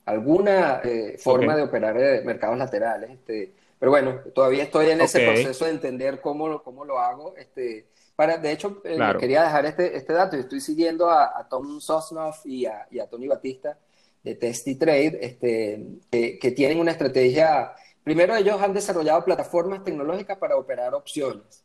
alguna 0.06 0.80
eh, 0.84 1.18
forma 1.18 1.56
de 1.56 1.64
operar 1.64 1.98
de 1.98 2.22
mercados 2.22 2.56
laterales. 2.60 3.10
Este, 3.10 3.52
pero 3.80 3.90
bueno, 3.90 4.20
todavía 4.36 4.62
estoy 4.62 4.92
en 4.92 5.02
ese 5.02 5.26
proceso 5.26 5.66
de 5.66 5.72
entender 5.72 6.22
cómo, 6.22 6.62
cómo 6.62 6.86
lo 6.86 7.00
hago. 7.00 7.36
Este, 7.36 7.88
para, 8.16 8.38
de 8.38 8.52
hecho, 8.52 8.80
eh, 8.84 9.00
quería 9.20 9.42
dejar 9.42 9.66
este, 9.66 9.98
este 9.98 10.14
dato. 10.14 10.36
Yo 10.36 10.44
estoy 10.44 10.62
siguiendo 10.62 11.10
a, 11.10 11.48
Tom 11.50 11.80
Sosnoff 11.80 12.46
y 12.46 12.68
a, 12.68 12.88
y 12.92 13.00
a, 13.00 13.08
Tony 13.08 13.28
Batista 13.28 13.80
de 14.22 14.36
Testy 14.36 14.76
Trade, 14.76 15.18
este, 15.20 15.84
que, 16.12 16.38
que 16.38 16.52
tienen 16.52 16.80
una 16.80 16.92
estrategia. 16.92 17.72
Primero, 18.04 18.36
ellos 18.36 18.62
han 18.62 18.72
desarrollado 18.72 19.26
plataformas 19.26 19.84
tecnológicas 19.84 20.38
para 20.38 20.58
operar 20.58 20.94
opciones 20.94 21.64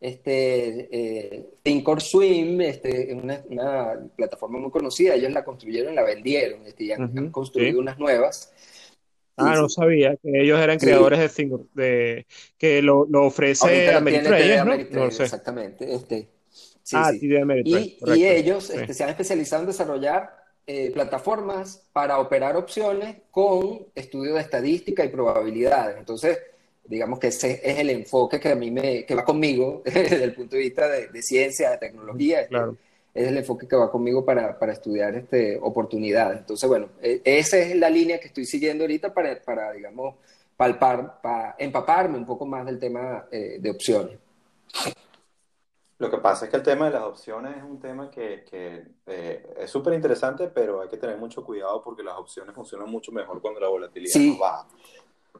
este, 0.00 0.88
eh, 0.90 1.46
Thinkorswim, 1.62 2.60
este, 2.60 3.14
una, 3.14 3.42
una, 3.48 4.00
plataforma 4.14 4.58
muy 4.58 4.70
conocida, 4.70 5.14
ellos 5.14 5.32
la 5.32 5.44
construyeron 5.44 5.92
y 5.92 5.96
la 5.96 6.04
vendieron, 6.04 6.66
este, 6.66 6.84
y 6.84 6.92
han, 6.92 7.30
construido 7.30 7.80
unas 7.80 7.98
nuevas. 7.98 8.52
Ah, 9.38 9.54
no 9.54 9.68
sabía 9.68 10.16
que 10.16 10.42
ellos 10.42 10.58
eran 10.60 10.78
creadores 10.78 11.18
de 11.18 11.28
Think, 11.28 11.52
de 11.74 12.26
que 12.56 12.80
lo, 12.80 13.06
lo 13.06 13.26
ofrece 13.26 13.94
Ameritrade, 13.94 14.64
¿no? 14.64 15.04
no 15.04 15.10
sé. 15.10 15.24
Exactamente. 15.24 15.92
Este, 15.92 16.28
ah, 16.92 17.12
sí. 17.12 17.26
de 17.26 17.40
Ameritrade. 17.40 17.96
Y, 18.06 18.20
y 18.20 18.26
ellos 18.26 18.70
este, 18.70 18.94
se 18.94 19.04
han 19.04 19.10
especializado 19.10 19.62
en 19.62 19.68
desarrollar 19.68 20.30
eh, 20.68 20.90
plataformas 20.90 21.86
para 21.92 22.18
operar 22.18 22.56
opciones 22.56 23.18
con 23.30 23.86
estudio 23.94 24.34
de 24.34 24.40
estadística 24.40 25.04
y 25.04 25.08
probabilidades. 25.10 25.96
Entonces, 25.96 26.38
digamos 26.88 27.18
que 27.18 27.28
ese 27.28 27.60
es 27.62 27.78
el 27.78 27.90
enfoque 27.90 28.40
que 28.40 28.50
a 28.50 28.54
mí 28.54 28.70
me, 28.70 29.04
que 29.04 29.14
va 29.14 29.24
conmigo 29.24 29.82
desde 29.84 30.24
el 30.24 30.34
punto 30.34 30.56
de 30.56 30.62
vista 30.62 30.88
de, 30.88 31.22
ciencia, 31.22 31.70
de 31.70 31.78
tecnología. 31.78 32.40
Este, 32.40 32.50
claro. 32.50 32.76
Es 33.14 33.28
el 33.28 33.38
enfoque 33.38 33.66
que 33.66 33.76
va 33.76 33.90
conmigo 33.90 34.24
para, 34.24 34.58
para, 34.58 34.74
estudiar 34.74 35.14
este, 35.14 35.58
oportunidades. 35.62 36.38
Entonces, 36.38 36.68
bueno, 36.68 36.90
e, 37.00 37.22
esa 37.24 37.56
es 37.56 37.74
la 37.74 37.88
línea 37.88 38.20
que 38.20 38.26
estoy 38.26 38.44
siguiendo 38.44 38.84
ahorita 38.84 39.14
para, 39.14 39.40
para 39.42 39.72
digamos, 39.72 40.16
palpar, 40.54 41.20
para 41.22 41.54
empaparme 41.58 42.18
un 42.18 42.26
poco 42.26 42.44
más 42.44 42.66
del 42.66 42.78
tema 42.78 43.26
eh, 43.30 43.56
de 43.58 43.70
opciones. 43.70 44.18
Lo 45.98 46.10
que 46.10 46.18
pasa 46.18 46.44
es 46.44 46.50
que 46.50 46.58
el 46.58 46.62
tema 46.62 46.86
de 46.86 46.90
las 46.90 47.04
opciones 47.04 47.56
es 47.56 47.62
un 47.62 47.80
tema 47.80 48.10
que, 48.10 48.44
que 48.44 48.84
eh, 49.06 49.46
es 49.60 49.70
súper 49.70 49.94
interesante, 49.94 50.48
pero 50.48 50.82
hay 50.82 50.88
que 50.88 50.98
tener 50.98 51.16
mucho 51.16 51.42
cuidado 51.42 51.82
porque 51.82 52.02
las 52.02 52.18
opciones 52.18 52.54
funcionan 52.54 52.90
mucho 52.90 53.12
mejor 53.12 53.40
cuando 53.40 53.60
la 53.60 53.68
volatilidad 53.68 54.12
sí. 54.12 54.36
baja 54.38 54.66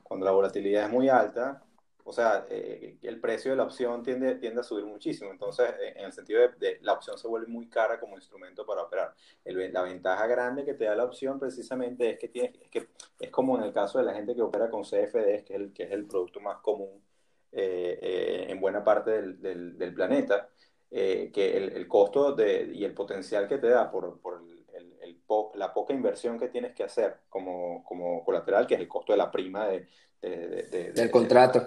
cuando 0.02 0.26
la 0.26 0.32
volatilidad 0.32 0.86
es 0.86 0.90
muy 0.90 1.08
alta, 1.08 1.62
o 2.08 2.12
sea, 2.12 2.46
eh, 2.48 2.98
el 3.02 3.20
precio 3.20 3.50
de 3.50 3.56
la 3.56 3.64
opción 3.64 4.04
tiende, 4.04 4.36
tiende 4.36 4.60
a 4.60 4.64
subir 4.64 4.84
muchísimo. 4.84 5.32
Entonces, 5.32 5.74
en 5.96 6.04
el 6.04 6.12
sentido 6.12 6.40
de, 6.56 6.78
la 6.82 6.92
opción 6.92 7.18
se 7.18 7.26
vuelve 7.26 7.48
muy 7.48 7.68
cara 7.68 7.98
como 7.98 8.14
instrumento 8.16 8.64
para 8.64 8.82
operar. 8.82 9.12
la 9.44 9.82
ventaja 9.82 10.24
grande 10.28 10.64
que 10.64 10.74
te 10.74 10.84
da 10.84 10.94
la 10.94 11.04
opción 11.04 11.40
precisamente 11.40 12.10
es 12.10 12.18
que, 12.20 12.28
tienes, 12.28 12.54
es 12.62 12.70
que 12.70 12.86
es 13.18 13.30
como 13.30 13.58
en 13.58 13.64
el 13.64 13.72
caso 13.72 13.98
de 13.98 14.04
la 14.04 14.14
gente 14.14 14.36
que 14.36 14.42
opera 14.42 14.70
con 14.70 14.84
CFDs, 14.84 15.42
que 15.42 15.54
es 15.54 15.60
el, 15.60 15.72
que 15.72 15.82
es 15.82 15.90
el 15.90 16.06
producto 16.06 16.38
más 16.40 16.58
común 16.58 17.02
eh, 17.50 17.98
eh, 18.00 18.46
en 18.50 18.60
buena 18.60 18.84
parte 18.84 19.10
del, 19.10 19.76
del, 19.76 19.92
planeta, 19.92 20.48
que 20.88 21.56
el, 21.56 21.72
el, 21.72 21.88
costo 21.88 22.32
de, 22.34 22.70
y 22.72 22.84
el 22.84 22.94
potencial 22.94 23.48
que 23.48 23.58
te 23.58 23.68
da 23.68 23.90
por, 23.90 24.20
por 24.20 24.40
el, 24.40 24.55
la 25.54 25.72
poca 25.72 25.92
inversión 25.92 26.38
que 26.38 26.48
tienes 26.48 26.74
que 26.74 26.84
hacer 26.84 27.20
como, 27.28 27.84
como 27.84 28.24
colateral, 28.24 28.66
que 28.66 28.74
es 28.74 28.80
el 28.80 28.88
costo 28.88 29.12
de 29.12 29.18
la 29.18 29.30
prima 29.30 29.66
de, 29.66 29.86
del 30.20 31.10
contrato. 31.10 31.60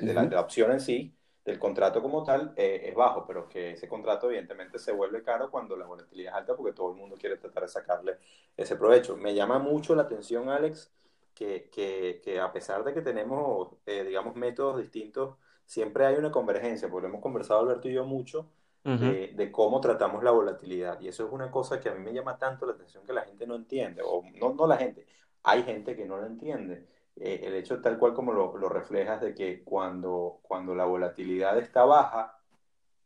De, 0.00 0.14
la, 0.14 0.40
opción 0.40 0.72
en 0.72 0.80
sí, 0.80 1.14
del 1.44 1.58
contrato 1.58 2.02
como 2.02 2.22
tal, 2.22 2.52
eh, 2.56 2.82
es 2.84 2.94
bajo, 2.94 3.24
pero 3.26 3.48
que 3.48 3.72
ese 3.72 3.88
contrato 3.88 4.28
evidentemente 4.28 4.78
se 4.78 4.92
vuelve 4.92 5.22
caro 5.22 5.50
cuando 5.50 5.76
la 5.76 5.86
volatilidad 5.86 6.32
es 6.32 6.38
alta 6.38 6.56
porque 6.56 6.72
todo 6.72 6.90
el 6.90 6.96
mundo 6.96 7.16
quiere 7.18 7.36
tratar 7.36 7.64
de 7.64 7.68
sacarle 7.68 8.18
ese 8.56 8.76
provecho. 8.76 9.16
Me 9.16 9.34
llama 9.34 9.58
mucho 9.58 9.94
la 9.94 10.02
atención, 10.02 10.48
Alex, 10.48 10.90
que, 11.34 11.68
que, 11.70 12.20
que 12.22 12.40
a 12.40 12.52
pesar 12.52 12.84
de 12.84 12.94
que 12.94 13.02
tenemos, 13.02 13.68
eh, 13.86 14.04
digamos, 14.04 14.36
métodos 14.36 14.78
distintos, 14.78 15.36
siempre 15.64 16.04
hay 16.04 16.16
una 16.16 16.30
convergencia, 16.30 16.88
porque 16.90 17.06
hemos 17.06 17.20
conversado 17.20 17.60
Alberto 17.60 17.88
y 17.88 17.94
yo 17.94 18.04
mucho 18.04 18.50
de, 18.84 19.50
cómo 19.52 19.80
tratamos 19.80 20.22
la 20.22 20.30
volatilidad. 20.30 21.00
Y 21.00 21.08
eso 21.08 21.26
es 21.26 21.32
una 21.32 21.50
cosa 21.50 21.80
que 21.80 21.88
a 21.88 21.94
mí 21.94 22.00
me 22.02 22.12
llama 22.12 22.38
tanto 22.38 22.66
la 22.66 22.72
atención 22.72 23.04
que 23.04 23.12
la 23.12 23.22
gente 23.22 23.46
no 23.46 23.54
entiende, 23.54 24.02
o 24.04 24.22
no, 24.34 24.54
no 24.54 24.66
la 24.66 24.76
gente, 24.76 25.06
hay 25.42 25.62
gente 25.62 25.96
que 25.96 26.06
no 26.06 26.16
lo 26.16 26.26
entiende. 26.26 26.86
Eh, 27.16 27.40
el 27.44 27.54
hecho 27.54 27.80
tal 27.82 27.98
cual 27.98 28.14
como 28.14 28.32
lo, 28.32 28.56
lo, 28.56 28.68
reflejas 28.68 29.20
de 29.20 29.34
que 29.34 29.62
cuando, 29.64 30.38
cuando 30.42 30.74
la 30.74 30.84
volatilidad 30.84 31.58
está 31.58 31.84
baja, 31.84 32.38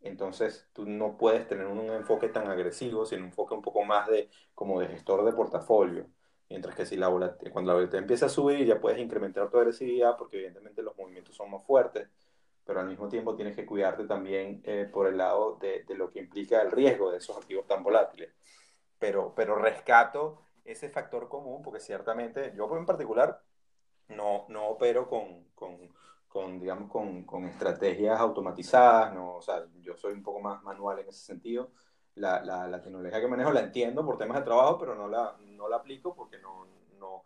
entonces 0.02 0.68
tú 0.72 0.86
no 0.86 1.16
puedes 1.16 1.48
tener 1.48 1.66
un 1.66 1.80
enfoque 1.90 2.28
tan 2.28 2.48
agresivo, 2.48 3.06
sino 3.06 3.22
un 3.22 3.28
enfoque 3.28 3.54
un 3.54 3.62
poco 3.62 3.84
más 3.84 4.06
de 4.08 4.28
como 4.54 4.80
de 4.80 4.88
gestor 4.88 5.24
de 5.24 5.32
portafolio. 5.32 6.06
Mientras 6.50 6.76
que 6.76 6.86
si 6.86 6.96
la 6.96 7.08
cuando 7.08 7.70
la 7.70 7.74
volatilidad 7.74 8.02
empieza 8.02 8.26
a 8.26 8.28
subir, 8.28 8.66
ya 8.66 8.80
puedes 8.80 9.00
incrementar 9.00 9.50
tu 9.50 9.58
agresividad 9.58 10.16
porque 10.16 10.36
evidentemente 10.36 10.82
los 10.82 10.96
movimientos 10.96 11.34
son 11.34 11.50
más 11.50 11.64
fuertes 11.64 12.08
pero 12.64 12.80
al 12.80 12.88
mismo 12.88 13.08
tiempo 13.08 13.34
tienes 13.36 13.54
que 13.54 13.66
cuidarte 13.66 14.04
también 14.04 14.62
eh, 14.64 14.88
por 14.90 15.06
el 15.06 15.18
lado 15.18 15.56
de, 15.56 15.84
de, 15.84 15.94
lo 15.94 16.10
que 16.10 16.20
implica 16.20 16.62
el 16.62 16.70
riesgo 16.70 17.10
de 17.10 17.18
esos 17.18 17.36
activos 17.36 17.66
tan 17.66 17.82
volátiles. 17.82 18.32
Pero, 18.98 19.34
pero 19.34 19.56
rescato 19.56 20.46
ese 20.64 20.88
factor 20.88 21.28
común, 21.28 21.62
porque 21.62 21.80
ciertamente 21.80 22.52
yo 22.56 22.74
en 22.76 22.86
particular 22.86 23.42
no, 24.08 24.46
no 24.48 24.68
opero 24.68 25.08
con, 25.08 25.44
con, 25.54 25.76
con 26.28 26.58
digamos, 26.58 26.90
con, 26.90 27.24
con, 27.24 27.44
estrategias 27.44 28.18
automatizadas, 28.18 29.14
no, 29.14 29.36
o 29.36 29.42
sea, 29.42 29.66
yo 29.80 29.96
soy 29.96 30.14
un 30.14 30.22
poco 30.22 30.40
más 30.40 30.62
manual 30.62 30.98
en 31.00 31.08
ese 31.08 31.24
sentido. 31.24 31.70
La, 32.16 32.42
la, 32.42 32.68
la, 32.68 32.80
tecnología 32.80 33.20
que 33.20 33.26
manejo 33.26 33.52
la 33.52 33.60
entiendo 33.60 34.04
por 34.06 34.16
temas 34.16 34.38
de 34.38 34.44
trabajo, 34.44 34.78
pero 34.78 34.94
no 34.94 35.08
la, 35.08 35.36
no 35.40 35.68
la 35.68 35.76
aplico 35.76 36.14
porque 36.14 36.38
no, 36.38 36.66
no, 36.98 37.24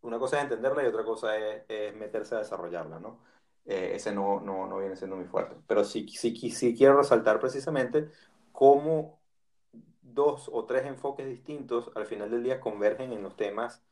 una 0.00 0.18
cosa 0.18 0.38
es 0.38 0.44
entenderla 0.44 0.82
y 0.82 0.86
otra 0.86 1.04
cosa 1.04 1.36
es, 1.36 1.64
es 1.68 1.94
meterse 1.94 2.34
a 2.34 2.38
desarrollarla, 2.38 2.98
¿no? 2.98 3.20
Eh, 3.66 3.92
ese 3.94 4.12
no, 4.12 4.40
no, 4.40 4.66
no, 4.66 4.78
viene 4.78 4.96
siendo 4.96 5.16
muy 5.16 5.24
fuerte. 5.24 5.56
Pero 5.66 5.84
sí, 5.84 6.06
sí, 6.08 6.34
sí 6.50 6.74
quiero 6.76 6.96
resaltar 6.96 7.40
precisamente 7.40 8.08
cómo 8.52 9.18
dos 10.02 10.50
o 10.52 10.64
tres 10.64 10.86
enfoques 10.86 11.26
distintos 11.26 11.90
al 11.94 12.06
final 12.06 12.30
del 12.30 12.42
día 12.42 12.60
convergen 12.60 13.12
en 13.12 13.22
los 13.22 13.36
temas, 13.36 13.82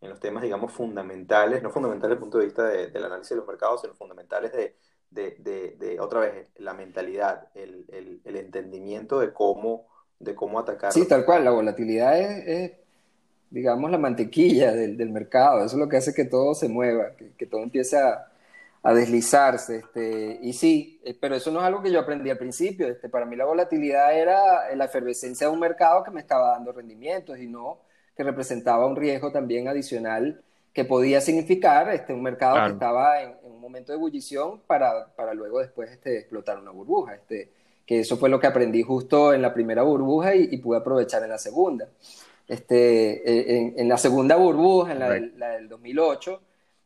en 0.00 0.10
los 0.10 0.20
temas 0.20 0.42
digamos, 0.42 0.72
fundamentales, 0.72 1.62
no 1.62 1.70
fundamentales 1.70 2.10
desde 2.10 2.18
el 2.18 2.20
punto 2.20 2.38
de 2.38 2.44
vista 2.44 2.64
del 2.64 3.04
análisis 3.04 3.30
de 3.30 3.36
los 3.36 3.46
mercados, 3.46 3.80
sino 3.80 3.94
fundamentales 3.94 4.52
de, 4.52 4.76
de, 5.10 5.76
de, 5.78 6.00
otra 6.00 6.20
vez, 6.20 6.48
la 6.56 6.74
mentalidad, 6.74 7.48
el, 7.54 7.84
el, 7.88 8.20
el, 8.24 8.36
entendimiento 8.36 9.18
de 9.20 9.32
cómo, 9.32 9.86
de 10.18 10.34
cómo 10.34 10.58
atacar. 10.58 10.92
Sí, 10.92 11.06
tal 11.06 11.24
cual, 11.24 11.44
la 11.44 11.50
volatilidad 11.50 12.18
es, 12.18 12.72
digamos, 13.50 13.90
la 13.90 13.98
mantequilla 13.98 14.72
del, 14.72 14.96
del, 14.96 15.10
mercado, 15.10 15.64
eso 15.64 15.76
es 15.76 15.80
lo 15.80 15.88
que 15.88 15.96
hace 15.96 16.14
que 16.14 16.24
todo 16.24 16.54
se 16.54 16.68
mueva, 16.68 17.16
que, 17.16 17.32
que 17.32 17.46
todo 17.46 17.62
empiece 17.62 17.98
a 17.98 18.29
a 18.82 18.94
deslizarse. 18.94 19.76
Este, 19.76 20.38
y 20.42 20.52
sí, 20.52 21.00
eh, 21.04 21.16
pero 21.18 21.34
eso 21.34 21.50
no 21.50 21.60
es 21.60 21.66
algo 21.66 21.82
que 21.82 21.92
yo 21.92 22.00
aprendí 22.00 22.30
al 22.30 22.38
principio. 22.38 22.88
Este, 22.88 23.08
para 23.08 23.26
mí 23.26 23.36
la 23.36 23.44
volatilidad 23.44 24.16
era 24.16 24.74
la 24.74 24.84
efervescencia 24.84 25.46
de 25.46 25.52
un 25.52 25.60
mercado 25.60 26.02
que 26.02 26.10
me 26.10 26.20
estaba 26.20 26.52
dando 26.52 26.72
rendimientos 26.72 27.38
y 27.38 27.46
no 27.46 27.78
que 28.16 28.24
representaba 28.24 28.86
un 28.86 28.96
riesgo 28.96 29.32
también 29.32 29.68
adicional 29.68 30.42
que 30.72 30.84
podía 30.84 31.20
significar 31.20 31.88
este, 31.90 32.12
un 32.12 32.22
mercado 32.22 32.66
que 32.66 32.72
estaba 32.72 33.22
en, 33.22 33.34
un 33.44 33.60
momento 33.60 33.92
de 33.92 33.98
ebullición 33.98 34.60
para, 34.66 35.06
para 35.14 35.34
luego 35.34 35.58
después 35.58 35.90
este, 35.90 36.18
explotar 36.18 36.58
una 36.58 36.70
burbuja. 36.70 37.14
Este, 37.14 37.50
que 37.86 38.00
eso 38.00 38.16
fue 38.16 38.28
lo 38.28 38.38
que 38.38 38.46
aprendí 38.46 38.82
justo 38.82 39.34
en 39.34 39.42
la 39.42 39.52
primera 39.52 39.82
burbuja 39.82 40.34
y, 40.34 40.56
pude 40.58 40.78
aprovechar 40.78 41.22
en 41.24 41.30
la 41.30 41.38
segunda. 41.38 41.88
Este, 42.46 43.56
eh, 43.58 43.74
en, 43.76 43.88
la 43.88 43.96
segunda 43.96 44.36
burbuja, 44.36 44.92
en 44.92 44.98
la, 44.98 45.18
la 45.36 45.48
del 45.56 45.68
2008, 45.68 46.40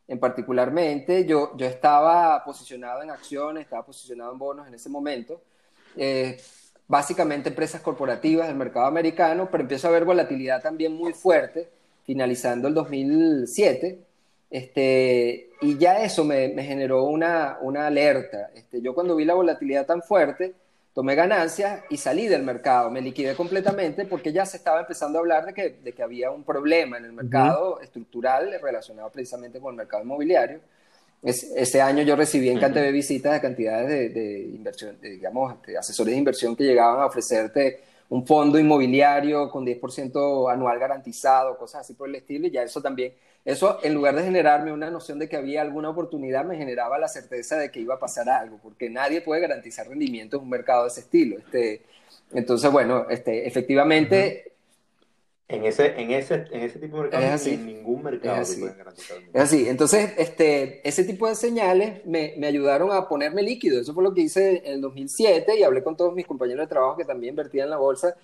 en 0.06 0.18
particularmente, 0.18 1.24
yo, 1.24 1.56
yo 1.56 1.66
estaba 1.66 2.44
posicionado 2.44 3.02
en 3.02 3.10
acciones, 3.10 3.64
estaba 3.64 3.84
posicionado 3.84 4.32
en 4.32 4.38
bonos 4.38 4.68
en 4.68 4.74
ese 4.74 4.88
momento, 4.88 5.40
eh, 5.96 6.36
básicamente 6.86 7.48
empresas 7.48 7.80
corporativas 7.80 8.46
del 8.48 8.56
mercado 8.56 8.86
americano, 8.86 9.48
pero 9.50 9.62
empiezo 9.62 9.88
a 9.88 9.92
ver 9.92 10.04
volatilidad 10.04 10.62
también 10.62 10.92
muy 10.92 11.12
fuerte, 11.14 11.70
finalizando 12.04 12.68
el 12.68 12.74
2007, 12.74 13.98
este, 14.50 15.50
y 15.62 15.78
ya 15.78 16.04
eso 16.04 16.24
me, 16.24 16.48
me 16.48 16.62
generó 16.62 17.04
una, 17.04 17.58
una 17.62 17.86
alerta. 17.86 18.50
Este, 18.54 18.82
yo 18.82 18.94
cuando 18.94 19.16
vi 19.16 19.24
la 19.24 19.34
volatilidad 19.34 19.86
tan 19.86 20.02
fuerte, 20.02 20.54
tomé 20.94 21.16
ganancias 21.16 21.83
y 21.90 21.96
salí 21.96 22.28
del 22.28 22.44
mercado, 22.44 22.88
me 22.88 23.02
liquidé 23.02 23.35
completamente 23.35 24.04
porque 24.07 24.33
ya 24.33 24.46
se 24.46 24.59
estaba 24.59 24.80
empezando 24.80 25.18
a 25.18 25.20
hablar 25.20 25.44
de 25.44 25.52
que, 25.52 25.70
de 25.70 25.92
que 25.92 26.02
había 26.02 26.30
un 26.30 26.44
problema 26.44 26.98
en 26.98 27.07
el 27.07 27.12
mercado 27.12 27.80
estructural 27.80 28.57
relacionado 28.62 29.11
precisamente 29.11 29.59
con 29.59 29.74
el 29.74 29.76
mercado 29.76 30.04
inmobiliario. 30.04 30.61
ese 31.22 31.83
año 31.83 32.04
yo 32.04 32.14
recibí 32.14 32.48
en 32.48 32.61
CanTV 32.61 32.92
visitas 32.92 33.33
de 33.33 33.40
cantidades 33.40 33.88
de, 33.88 34.09
de 34.11 34.38
inversión, 34.54 34.96
digamos, 35.02 35.61
de 35.66 35.76
asesores 35.76 36.12
de 36.12 36.18
inversión 36.18 36.54
que 36.54 36.62
llegaban 36.62 37.00
a 37.00 37.07
ofrecerte 37.07 37.80
un 38.11 38.24
fondo 38.24 38.59
inmobiliario 38.59 39.50
con 39.50 39.66
10% 39.66 40.52
anual 40.52 40.78
garantizado, 40.78 41.59
cosas 41.59 41.80
así 41.80 41.94
por 41.94 42.09
el 42.09 42.14
estilo, 42.14 42.46
y 42.46 42.52
ya 42.52 42.62
eso 42.62 42.80
también, 42.80 43.14
eso 43.44 43.78
en 43.83 43.92
lugar 43.92 44.16
de 44.16 44.22
generarme 44.22 44.72
una 44.72 44.90
noción 44.90 45.18
de 45.18 45.28
que 45.28 45.37
había 45.37 45.61
alguna 45.61 45.90
oportunidad, 45.90 46.44
me 46.44 46.57
generaba 46.57 46.98
la 46.98 47.09
certeza 47.09 47.57
de 47.59 47.70
que 47.70 47.80
iba 47.80 47.94
a 47.94 47.98
pasar 47.98 48.28
algo, 48.28 48.59
porque 48.62 48.88
nadie 48.88 49.20
puede 49.20 49.42
garantizar 49.42 49.87
rendimiento 49.87 50.38
en 50.38 50.44
un 50.44 50.48
mercado 50.48 50.85
de 50.85 50.88
ese 50.88 51.00
estilo. 51.00 51.38
Este, 51.38 51.83
entonces, 52.33 52.70
bueno, 52.72 53.07
este, 53.11 53.46
efectivamente, 53.46 54.54
en 55.46 55.64
ese, 55.66 56.00
en 56.00 56.11
ese, 56.11 56.46
en 56.50 56.62
ese 56.62 56.78
tipo 56.78 56.96
de 56.96 57.02
mercado, 57.02 57.46
en 57.46 57.66
ningún 57.66 58.02
mercado 58.02 58.40
es 58.40 58.50
así. 58.50 58.64
Es 59.35 59.42
así. 59.42 59.68
Entonces, 59.68 60.12
este, 60.16 60.88
ese 60.88 61.04
tipo 61.04 61.28
de 61.28 61.35
señales 61.35 62.04
me, 62.07 62.33
me, 62.38 62.46
ayudaron 62.46 62.90
a 62.92 63.07
ponerme 63.07 63.42
líquido. 63.42 63.78
Eso 63.78 63.92
fue 63.92 64.02
lo 64.02 64.14
que 64.14 64.22
hice 64.22 64.62
en 64.64 64.74
el 64.74 64.80
2007 64.80 65.59
y 65.59 65.62
hablé 65.62 65.83
con 65.83 65.98
todos 65.98 66.14
mis 66.14 66.26
compañeros 66.26 66.64
de 66.64 66.68
trabajo 66.68 66.96
que 66.96 67.04
también 67.04 67.33
invertían 67.33 67.64
en 67.64 67.70
la 67.70 67.76
bolsa 67.76 68.16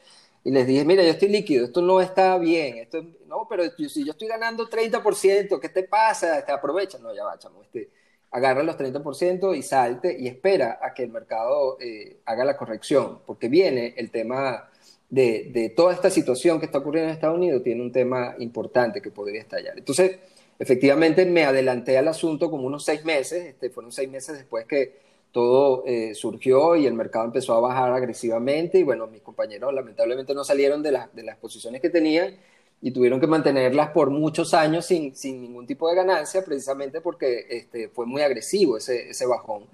y 0.42 0.50
les 0.50 0.66
dije, 0.66 0.85
mira, 0.85 1.03
yo 1.03 1.11
estoy 1.11 1.29
líquido, 1.29 1.66
esto 1.66 1.83
no 1.83 2.00
está 2.00 2.38
bien, 2.38 2.79
esto 2.79 3.05
no, 3.26 3.46
pero 3.48 3.64
si 3.88 4.05
yo 4.05 4.12
estoy 4.12 4.29
ganando 4.29 4.68
30%, 4.68 5.61
¿qué 5.61 5.68
te 5.68 5.83
pasa? 5.85 6.44
Te 6.44 6.53
aprovecha. 6.53 6.98
No, 6.98 7.14
ya 7.14 7.24
va, 7.24 7.38
chamo, 7.38 7.62
este, 7.62 7.90
agarra 8.31 8.62
los 8.62 8.76
30% 8.76 9.57
y 9.57 9.62
salte 9.62 10.16
y 10.18 10.29
espera 10.29 10.79
a 10.81 10.94
que 10.94 11.03
el 11.05 11.11
mercado 11.11 11.76
eh, 11.81 12.18
haga 12.24 12.44
la 12.44 12.57
corrección, 12.57 13.20
porque 13.26 13.48
viene 13.48 13.94
el 13.96 14.11
tema 14.11 14.70
de, 15.11 15.72
toda 15.76 15.92
esta 15.92 16.11
situación 16.11 16.59
que 16.59 16.66
está 16.66 16.79
ocurriendo 16.79 17.09
en 17.09 17.14
Estados 17.14 17.37
Unidos 17.37 17.62
tiene 17.62 17.83
un 17.83 17.92
tema 17.92 18.35
importante 18.38 19.03
que 19.03 19.11
podría 19.11 19.40
estallar. 19.40 19.76
Entonces, 19.76 20.18
efectivamente 20.59 21.26
me 21.26 21.44
adelanté 21.44 21.98
al 21.98 22.09
asunto 22.09 22.50
como 22.50 22.66
unos 22.66 22.85
seis 22.85 23.05
meses, 23.05 23.46
este, 23.46 23.70
fueron 23.70 23.92
seis 23.92 24.09
meses 24.09 24.38
después 24.38 24.66
que 24.66 25.09
todo 25.32 25.84
eh, 25.86 26.14
surgió 26.14 26.76
y 26.76 26.86
el 26.86 26.94
mercado 26.94 27.24
empezó 27.24 27.54
a 27.54 27.60
bajar 27.60 27.92
agresivamente 27.92 28.78
y 28.78 28.82
bueno, 28.82 29.06
mis 29.06 29.22
compañeros 29.22 29.72
lamentablemente 29.72 30.34
no 30.34 30.44
salieron 30.44 30.82
de, 30.82 30.98
de 31.12 31.22
las 31.22 31.36
posiciones 31.36 31.80
que 31.80 31.90
tenían 31.90 32.36
y 32.82 32.90
tuvieron 32.90 33.20
que 33.20 33.26
mantenerlas 33.26 33.90
por 33.90 34.10
muchos 34.10 34.54
años 34.54 34.86
sin, 34.86 35.14
sin 35.14 35.40
ningún 35.42 35.66
tipo 35.66 35.88
de 35.88 35.96
ganancia, 35.96 36.44
precisamente 36.44 37.00
porque 37.00 37.46
este, 37.50 37.88
fue 37.88 38.06
muy 38.06 38.22
agresivo 38.22 38.78
ese, 38.78 39.10
ese 39.10 39.26
bajón. 39.26 39.64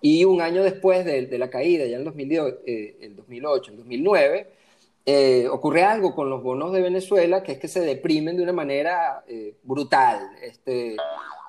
Y 0.00 0.24
un 0.24 0.40
año 0.40 0.62
después 0.62 1.04
de, 1.04 1.26
de 1.26 1.38
la 1.38 1.50
caída, 1.50 1.84
ya 1.84 1.96
en 1.96 2.00
el, 2.00 2.04
2010, 2.04 2.54
eh, 2.66 3.12
2008, 3.14 3.72
el 3.72 3.76
2009, 3.78 4.46
eh, 5.04 5.46
ocurre 5.48 5.84
algo 5.84 6.14
con 6.14 6.30
los 6.30 6.42
bonos 6.42 6.72
de 6.72 6.82
Venezuela, 6.82 7.42
que 7.42 7.52
es 7.52 7.58
que 7.58 7.68
se 7.68 7.80
deprimen 7.80 8.36
de 8.36 8.42
una 8.42 8.52
manera 8.52 9.24
eh, 9.28 9.54
brutal, 9.62 10.30
este, 10.42 10.96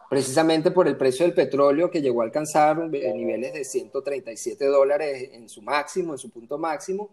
precisamente 0.10 0.72
por 0.72 0.88
el 0.88 0.96
precio 0.96 1.26
del 1.26 1.34
petróleo 1.34 1.92
que 1.92 2.02
llegó 2.02 2.22
a 2.22 2.26
alcanzar 2.26 2.90
eh, 2.94 3.14
niveles 3.14 3.54
de 3.54 3.64
137 3.64 4.66
dólares 4.66 5.30
en 5.34 5.50
su 5.50 5.62
máximo, 5.62 6.14
en 6.14 6.18
su 6.18 6.30
punto 6.30 6.58
máximo, 6.58 7.10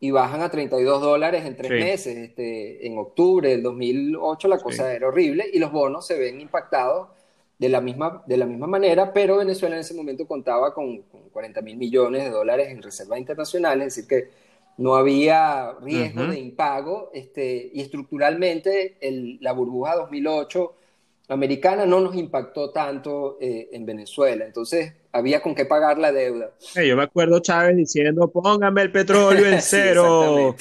y 0.00 0.10
bajan 0.10 0.42
a 0.42 0.50
32 0.50 1.00
dólares 1.00 1.44
en 1.46 1.56
tres 1.56 1.70
meses. 1.70 2.16
Este, 2.16 2.86
en 2.86 2.98
octubre 2.98 3.48
del 3.48 3.62
2008 3.62 4.48
la 4.48 4.58
cosa 4.58 4.92
era 4.92 5.08
horrible 5.08 5.46
y 5.52 5.58
los 5.58 5.72
bonos 5.72 6.06
se 6.06 6.18
ven 6.18 6.40
impactados 6.40 7.08
de 7.58 7.68
la 7.68 7.80
misma, 7.80 8.22
de 8.26 8.36
la 8.36 8.46
misma 8.46 8.66
manera, 8.66 9.12
pero 9.12 9.38
Venezuela 9.38 9.76
en 9.76 9.80
ese 9.80 9.94
momento 9.94 10.26
contaba 10.26 10.74
con, 10.74 11.02
con 11.02 11.30
40 11.30 11.62
mil 11.62 11.76
millones 11.76 12.24
de 12.24 12.30
dólares 12.30 12.68
en 12.68 12.82
reservas 12.82 13.18
internacionales, 13.18 13.86
es 13.86 13.94
decir, 13.94 14.08
que 14.08 14.44
no 14.76 14.96
había 14.96 15.72
riesgo 15.80 16.26
de 16.26 16.38
impago 16.38 17.10
este, 17.14 17.70
y 17.72 17.80
estructuralmente 17.80 18.98
la 19.40 19.52
burbuja 19.52 19.94
2008 19.94 20.74
americana 21.28 21.86
no 21.86 22.00
nos 22.00 22.14
impactó 22.14 22.70
tanto 22.70 23.38
eh, 23.40 23.68
en 23.72 23.86
Venezuela, 23.86 24.44
entonces 24.44 24.92
había 25.12 25.40
con 25.40 25.54
qué 25.54 25.64
pagar 25.64 25.98
la 25.98 26.12
deuda. 26.12 26.52
yo 26.74 26.96
me 26.96 27.02
acuerdo 27.02 27.40
Chávez 27.40 27.76
diciendo, 27.76 28.30
póngame 28.30 28.82
el 28.82 28.92
petróleo 28.92 29.46
en 29.46 29.60
cero. 29.62 30.54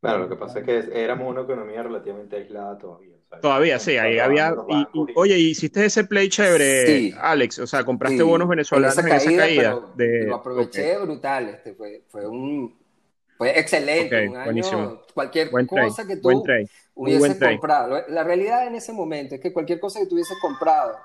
claro, 0.00 0.18
lo 0.20 0.28
que 0.28 0.36
pasa 0.36 0.60
es 0.60 0.64
que 0.64 1.04
éramos 1.04 1.28
una 1.28 1.42
economía 1.42 1.82
relativamente 1.82 2.36
aislada 2.36 2.78
todavía. 2.78 3.12
Todavía, 3.40 3.78
sí, 3.78 3.96
ahí 3.96 4.18
había. 4.18 4.54
oye, 5.14 5.38
hiciste 5.38 5.86
ese 5.86 6.04
play 6.04 6.28
chévere, 6.28 7.14
Alex. 7.18 7.60
O 7.60 7.66
sea, 7.66 7.82
compraste 7.84 8.22
bonos 8.22 8.48
venezolanos 8.48 8.98
en 8.98 9.08
esa 9.08 9.36
caída. 9.36 9.80
Lo 9.96 10.34
aproveché 10.34 10.98
brutal. 10.98 11.48
Este, 11.48 11.74
fue, 11.74 12.02
fue 12.08 12.26
un. 12.26 12.76
Fue 13.38 13.58
excelente. 13.58 14.28
un 14.28 14.36
año, 14.36 15.02
cualquier 15.14 15.50
cosa 15.50 16.06
que 16.06 16.16
tú 16.16 16.44
hubieses 16.94 17.38
comprado. 17.38 18.02
La 18.08 18.24
realidad 18.24 18.66
en 18.66 18.74
ese 18.74 18.92
momento 18.92 19.34
es 19.34 19.40
que 19.40 19.52
cualquier 19.52 19.80
cosa 19.80 20.00
que 20.00 20.06
tú 20.06 20.14
hubieses 20.14 20.38
comprado 20.40 20.96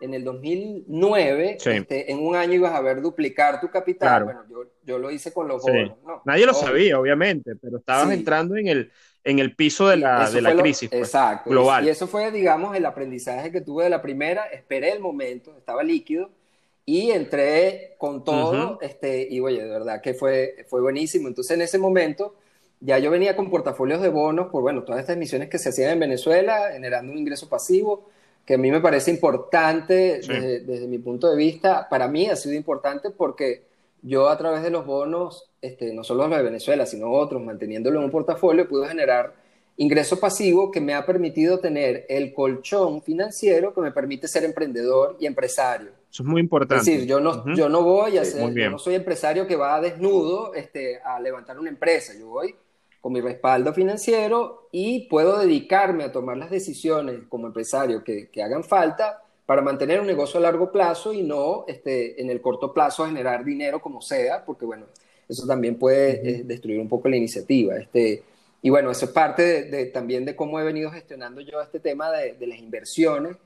en 0.00 0.14
el 0.14 0.24
2009, 0.24 1.58
este, 1.62 2.10
en 2.10 2.26
un 2.26 2.34
año 2.34 2.54
ibas 2.54 2.72
a 2.72 2.80
ver 2.80 3.02
duplicar 3.02 3.60
tu 3.60 3.68
capital. 3.68 4.24
Bueno, 4.24 4.44
yo, 4.48 4.64
yo, 4.82 4.98
lo 4.98 5.10
hice 5.10 5.32
con 5.32 5.46
los 5.46 5.62
bonos. 5.62 5.98
Nadie 6.24 6.46
lo 6.46 6.54
sabía, 6.54 6.98
obviamente, 6.98 7.54
pero 7.56 7.78
estabas 7.78 8.10
entrando 8.10 8.56
en 8.56 8.68
el 8.68 8.90
en 9.24 9.38
el 9.38 9.54
piso 9.54 9.88
de 9.88 9.96
la, 9.96 10.30
de 10.30 10.40
la 10.40 10.56
crisis 10.56 10.88
pues, 10.88 11.02
exacto. 11.02 11.50
global. 11.50 11.84
Y 11.84 11.90
eso 11.90 12.06
fue, 12.06 12.30
digamos, 12.30 12.76
el 12.76 12.86
aprendizaje 12.86 13.52
que 13.52 13.60
tuve 13.60 13.84
de 13.84 13.90
la 13.90 14.00
primera. 14.00 14.44
Esperé 14.46 14.92
el 14.92 15.00
momento, 15.00 15.56
estaba 15.56 15.82
líquido 15.82 16.30
y 16.86 17.10
entré 17.10 17.96
con 17.98 18.24
todo. 18.24 18.78
este, 18.80 19.26
y 19.30 19.40
oye, 19.40 19.62
de 19.62 19.68
verdad 19.68 20.00
que 20.00 20.14
fue, 20.14 20.64
fue 20.68 20.80
buenísimo. 20.80 21.28
Entonces, 21.28 21.54
en 21.54 21.62
ese 21.62 21.78
momento, 21.78 22.36
ya 22.80 22.98
yo 22.98 23.10
venía 23.10 23.36
con 23.36 23.50
portafolios 23.50 24.00
de 24.00 24.08
bonos 24.08 24.48
por, 24.48 24.62
bueno, 24.62 24.82
todas 24.82 25.00
estas 25.00 25.16
emisiones 25.16 25.48
que 25.48 25.58
se 25.58 25.68
hacían 25.68 25.90
en 25.92 26.00
Venezuela, 26.00 26.70
generando 26.72 27.12
un 27.12 27.18
ingreso 27.18 27.48
pasivo, 27.48 28.08
que 28.46 28.54
a 28.54 28.58
mí 28.58 28.70
me 28.70 28.80
parece 28.80 29.10
importante 29.10 30.20
desde, 30.26 30.60
desde 30.60 30.88
mi 30.88 30.98
punto 30.98 31.28
de 31.30 31.36
vista. 31.36 31.88
Para 31.88 32.08
mí 32.08 32.26
ha 32.26 32.36
sido 32.36 32.54
importante 32.54 33.10
porque 33.10 33.64
yo 34.02 34.30
a 34.30 34.38
través 34.38 34.62
de 34.62 34.70
los 34.70 34.86
bonos, 34.86 35.50
este, 35.60 35.92
no 35.92 36.02
solo 36.04 36.26
los 36.26 36.38
de 36.38 36.42
Venezuela, 36.42 36.86
sino 36.86 37.12
otros, 37.12 37.42
manteniéndolo 37.42 37.98
en 37.98 38.06
un 38.06 38.10
portafolio, 38.10 38.66
pude 38.66 38.88
generar 38.88 39.34
ingreso 39.76 40.18
pasivo 40.18 40.70
que 40.70 40.80
me 40.80 40.94
ha 40.94 41.04
permitido 41.04 41.58
tener 41.58 42.06
el 42.08 42.32
colchón 42.32 43.02
financiero 43.02 43.74
que 43.74 43.82
me 43.82 43.92
permite 43.92 44.26
ser 44.26 44.44
emprendedor 44.44 45.16
y 45.20 45.26
empresario. 45.26 45.90
Eso 46.10 46.22
es 46.22 46.28
muy 46.28 46.40
importante. 46.40 46.80
Es 46.80 46.86
decir, 46.86 47.06
yo 47.06 47.20
no, 47.20 47.54
yo 47.54 47.68
no 47.68 47.82
voy 47.82 48.16
a 48.16 48.24
ser, 48.24 48.52
yo 48.54 48.70
no 48.70 48.78
soy 48.78 48.94
empresario 48.94 49.46
que 49.46 49.54
va 49.54 49.80
desnudo 49.80 50.54
este, 50.54 50.98
a 51.02 51.20
levantar 51.20 51.58
una 51.58 51.68
empresa, 51.68 52.14
yo 52.18 52.26
voy 52.28 52.54
con 53.00 53.12
mi 53.12 53.20
respaldo 53.20 53.72
financiero 53.72 54.68
y 54.72 55.08
puedo 55.08 55.38
dedicarme 55.38 56.04
a 56.04 56.12
tomar 56.12 56.36
las 56.36 56.50
decisiones 56.50 57.20
como 57.28 57.46
empresario 57.46 58.04
que, 58.04 58.28
que 58.28 58.42
hagan 58.42 58.64
falta 58.64 59.22
para 59.46 59.62
mantener 59.62 60.00
un 60.00 60.06
negocio 60.06 60.38
a 60.38 60.42
largo 60.42 60.70
plazo 60.70 61.12
y 61.12 61.22
no 61.22 61.64
este, 61.66 62.20
en 62.20 62.30
el 62.30 62.40
corto 62.40 62.72
plazo 62.72 63.06
generar 63.06 63.44
dinero 63.44 63.80
como 63.80 64.00
sea, 64.00 64.44
porque 64.44 64.64
bueno, 64.64 64.86
eso 65.28 65.46
también 65.46 65.76
puede 65.76 66.28
eh, 66.28 66.42
destruir 66.44 66.78
un 66.78 66.88
poco 66.88 67.08
la 67.08 67.16
iniciativa. 67.16 67.76
Este, 67.76 68.22
y 68.62 68.70
bueno, 68.70 68.90
eso 68.90 69.06
es 69.06 69.10
parte 69.10 69.64
de, 69.64 69.86
también 69.86 70.24
de 70.24 70.36
cómo 70.36 70.60
he 70.60 70.64
venido 70.64 70.90
gestionando 70.90 71.40
yo 71.40 71.60
este 71.60 71.80
tema 71.80 72.12
de, 72.12 72.34
de 72.34 72.46
las 72.46 72.58
inversiones 72.58 73.36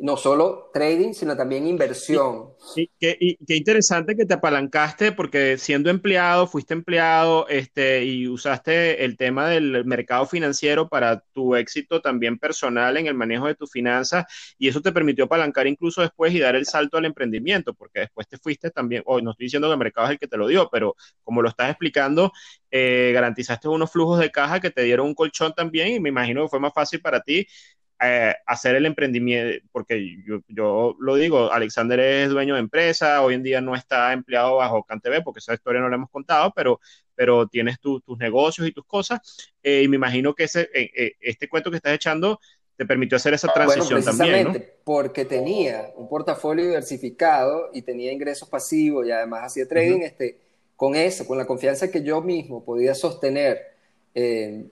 no 0.00 0.16
solo 0.16 0.70
trading, 0.72 1.12
sino 1.12 1.36
también 1.36 1.66
inversión. 1.66 2.50
Y, 2.76 2.88
qué, 3.00 3.18
interesante 3.48 4.14
que 4.14 4.26
te 4.26 4.34
apalancaste 4.34 5.10
porque 5.10 5.58
siendo 5.58 5.90
empleado, 5.90 6.46
fuiste 6.46 6.72
empleado 6.72 7.48
este, 7.48 8.04
y 8.04 8.28
usaste 8.28 9.04
el 9.04 9.16
tema 9.16 9.48
del 9.48 9.84
mercado 9.84 10.24
financiero 10.26 10.88
para 10.88 11.20
tu 11.32 11.56
éxito 11.56 12.00
también 12.00 12.38
personal 12.38 12.96
en 12.96 13.08
el 13.08 13.14
manejo 13.14 13.48
de 13.48 13.56
tus 13.56 13.72
finanzas 13.72 14.24
y 14.56 14.68
eso 14.68 14.80
te 14.80 14.92
permitió 14.92 15.24
apalancar 15.24 15.66
incluso 15.66 16.00
después 16.00 16.32
y 16.32 16.38
dar 16.38 16.54
el 16.54 16.66
salto 16.66 16.96
al 16.96 17.04
emprendimiento, 17.04 17.74
porque 17.74 18.00
después 18.00 18.28
te 18.28 18.38
fuiste 18.38 18.70
también, 18.70 19.02
hoy 19.04 19.22
no 19.22 19.32
estoy 19.32 19.46
diciendo 19.46 19.66
que 19.66 19.72
el 19.72 19.78
mercado 19.78 20.06
es 20.06 20.12
el 20.12 20.18
que 20.20 20.28
te 20.28 20.36
lo 20.36 20.46
dio, 20.46 20.68
pero 20.70 20.94
como 21.24 21.42
lo 21.42 21.48
estás 21.48 21.70
explicando, 21.70 22.30
eh, 22.70 23.10
garantizaste 23.12 23.66
unos 23.66 23.90
flujos 23.90 24.20
de 24.20 24.30
caja 24.30 24.60
que 24.60 24.70
te 24.70 24.82
dieron 24.82 25.08
un 25.08 25.14
colchón 25.14 25.54
también 25.54 25.88
y 25.88 25.98
me 25.98 26.10
imagino 26.10 26.42
que 26.42 26.48
fue 26.48 26.60
más 26.60 26.72
fácil 26.72 27.00
para 27.00 27.20
ti 27.20 27.48
eh, 28.00 28.32
hacer 28.46 28.76
el 28.76 28.86
emprendimiento, 28.86 29.66
porque 29.72 30.22
yo, 30.24 30.38
yo, 30.46 30.94
lo 31.00 31.16
digo, 31.16 31.52
Alexander 31.52 31.98
es 31.98 32.30
dueño 32.30 32.54
de 32.54 32.60
empresa, 32.60 33.22
hoy 33.22 33.34
en 33.34 33.42
día 33.42 33.60
no 33.60 33.74
está 33.74 34.12
empleado 34.12 34.56
bajo 34.56 34.84
CanTV, 34.84 35.24
porque 35.24 35.40
esa 35.40 35.54
historia 35.54 35.80
no 35.80 35.88
la 35.88 35.96
hemos 35.96 36.10
contado, 36.10 36.52
pero, 36.54 36.80
pero 37.16 37.48
tienes 37.48 37.80
tus 37.80 38.02
negocios 38.18 38.68
y 38.68 38.72
tus 38.72 38.84
cosas, 38.84 39.20
eh, 39.64 39.82
y 39.82 39.88
me 39.88 39.96
imagino 39.96 40.32
que 40.32 40.44
ese, 40.44 40.68
eh, 40.72 41.16
este 41.20 41.48
cuento 41.48 41.70
que 41.70 41.78
estás 41.78 41.92
echando 41.92 42.38
te 42.76 42.86
permitió 42.86 43.16
hacer 43.16 43.34
esa 43.34 43.52
transición 43.52 44.04
también. 44.04 44.52
¿no? 44.52 44.54
porque 44.84 45.24
tenía 45.24 45.90
un 45.96 46.08
portafolio 46.08 46.66
diversificado 46.66 47.70
y 47.74 47.82
tenía 47.82 48.12
ingresos 48.12 48.48
pasivos 48.48 49.08
y 49.08 49.10
además 49.10 49.42
hacía 49.46 49.66
trading, 49.66 50.02
este, 50.02 50.38
con 50.76 50.94
eso, 50.94 51.26
con 51.26 51.36
la 51.36 51.48
confianza 51.48 51.90
que 51.90 52.04
yo 52.04 52.22
mismo 52.22 52.64
podía 52.64 52.94
sostener 52.94 53.76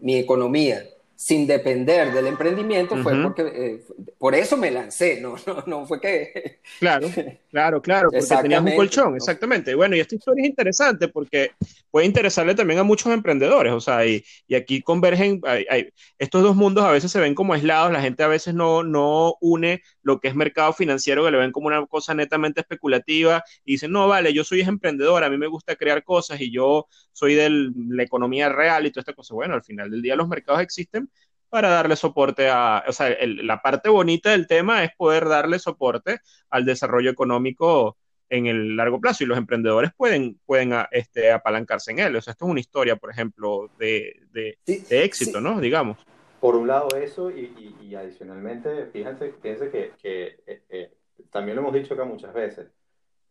mi 0.00 0.16
economía 0.16 0.84
sin 1.16 1.46
depender 1.46 2.12
del 2.12 2.26
emprendimiento 2.26 2.96
fue 3.02 3.20
porque, 3.22 3.42
eh, 3.42 3.80
por 4.18 4.34
eso 4.34 4.56
me 4.58 4.70
lancé, 4.70 5.18
no, 5.20 5.36
no, 5.46 5.64
no 5.66 5.86
fue 5.86 6.00
que... 6.00 6.60
Claro, 6.78 7.08
claro, 7.50 7.80
claro, 7.80 8.10
porque 8.10 8.42
tenías 8.42 8.62
un 8.62 8.76
colchón, 8.76 9.16
exactamente. 9.16 9.74
Bueno, 9.74 9.96
y 9.96 10.00
esta 10.00 10.14
historia 10.14 10.42
es 10.42 10.50
interesante 10.50 11.08
porque 11.08 11.52
puede 11.90 12.06
interesarle 12.06 12.54
también 12.54 12.80
a 12.80 12.82
muchos 12.82 13.12
emprendedores, 13.12 13.72
o 13.72 13.80
sea, 13.80 14.04
y, 14.04 14.22
y 14.46 14.54
aquí 14.54 14.82
convergen, 14.82 15.40
hay, 15.44 15.88
estos 16.18 16.42
dos 16.42 16.54
mundos 16.54 16.84
a 16.84 16.90
veces 16.90 17.10
se 17.10 17.20
ven 17.20 17.34
como 17.34 17.54
aislados, 17.54 17.92
la 17.92 18.02
gente 18.02 18.22
a 18.22 18.28
veces 18.28 18.52
no, 18.52 18.82
no 18.82 19.36
une 19.40 19.80
lo 20.06 20.20
que 20.20 20.28
es 20.28 20.36
mercado 20.36 20.72
financiero, 20.72 21.24
que 21.24 21.32
le 21.32 21.38
ven 21.38 21.50
como 21.50 21.66
una 21.66 21.84
cosa 21.86 22.14
netamente 22.14 22.60
especulativa, 22.60 23.42
y 23.64 23.72
dicen, 23.72 23.90
no, 23.90 24.06
vale, 24.06 24.32
yo 24.32 24.44
soy 24.44 24.60
emprendedor, 24.60 25.24
a 25.24 25.28
mí 25.28 25.36
me 25.36 25.48
gusta 25.48 25.74
crear 25.74 26.04
cosas 26.04 26.40
y 26.40 26.52
yo 26.52 26.86
soy 27.12 27.34
de 27.34 27.50
la 27.88 28.04
economía 28.04 28.48
real 28.48 28.86
y 28.86 28.92
toda 28.92 29.00
esta 29.00 29.14
cosa. 29.14 29.34
Bueno, 29.34 29.54
al 29.54 29.64
final 29.64 29.90
del 29.90 30.02
día 30.02 30.14
los 30.14 30.28
mercados 30.28 30.62
existen 30.62 31.10
para 31.48 31.70
darle 31.70 31.96
soporte 31.96 32.48
a, 32.48 32.84
o 32.86 32.92
sea, 32.92 33.16
la 33.20 33.60
parte 33.60 33.88
bonita 33.88 34.30
del 34.30 34.46
tema 34.46 34.84
es 34.84 34.90
poder 34.96 35.26
darle 35.26 35.58
soporte 35.58 36.20
al 36.50 36.64
desarrollo 36.64 37.10
económico 37.10 37.96
en 38.28 38.46
el 38.46 38.76
largo 38.76 39.00
plazo 39.00 39.24
y 39.24 39.26
los 39.26 39.38
emprendedores 39.38 39.90
pueden, 39.96 40.38
pueden 40.46 40.72
ah, 40.72 40.88
este, 40.92 41.32
apalancarse 41.32 41.90
en 41.90 41.98
él. 41.98 42.14
O 42.14 42.20
sea, 42.20 42.30
esto 42.32 42.44
es 42.44 42.50
una 42.52 42.60
historia, 42.60 42.94
por 42.94 43.10
ejemplo, 43.10 43.72
de, 43.76 44.22
de, 44.32 44.56
éxito, 44.88 45.40
¿no? 45.40 45.60
Digamos. 45.60 45.98
Por 46.46 46.54
un 46.54 46.68
lado 46.68 46.88
eso 46.96 47.28
y, 47.28 47.92
adicionalmente, 47.96 48.86
fíjense, 48.86 49.32
fíjense 49.42 49.68
que, 49.68 49.94
que 50.00 50.38
eh, 50.46 50.62
eh, 50.68 50.92
también 51.28 51.56
lo 51.56 51.62
hemos 51.62 51.74
dicho 51.74 51.94
acá 51.94 52.04
muchas 52.04 52.32
veces, 52.32 52.68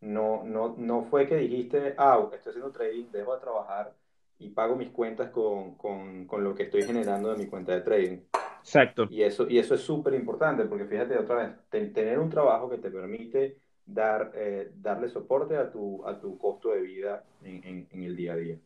no, 0.02 0.44
no, 0.44 0.76
no 0.78 1.06
fue 1.06 1.26
que 1.26 1.38
dijiste, 1.38 1.96
ah, 1.98 2.28
estoy 2.34 2.50
haciendo 2.50 2.72
trading, 2.72 3.06
dejo 3.14 3.34
de 3.34 3.40
trabajar 3.40 3.94
y 4.38 4.50
pago 4.50 4.76
mis 4.76 4.90
cuentas 4.90 5.30
con, 5.30 5.76
con, 5.76 6.26
con, 6.26 6.44
lo 6.44 6.54
que 6.54 6.64
estoy 6.64 6.84
generando 6.84 7.32
de 7.32 7.38
mi 7.38 7.46
cuenta 7.50 7.72
de 7.74 7.80
trading. 7.80 8.18
Exacto. 8.60 9.08
Y 9.10 9.24
eso, 9.24 9.48
y 9.48 9.60
eso 9.60 9.76
es 9.76 9.82
súper 9.82 10.14
importante 10.14 10.66
porque 10.66 10.84
fíjate 10.84 11.18
otra 11.18 11.36
vez, 11.70 11.94
tener 11.94 12.20
un 12.20 12.30
trabajo 12.30 12.70
que 12.70 12.80
te 12.80 12.92
permite 12.92 13.56
dar, 13.86 14.34
eh, 14.36 14.74
darle 14.76 15.08
soporte 15.08 15.56
a 15.56 15.72
tu, 15.72 16.06
a 16.06 16.20
tu 16.20 16.38
costo 16.38 16.72
de 16.72 16.82
vida 16.82 17.24
en, 17.46 17.88
en, 17.90 18.04
el 18.04 18.14
día 18.14 18.34
a 18.34 18.36
día. 18.36 18.58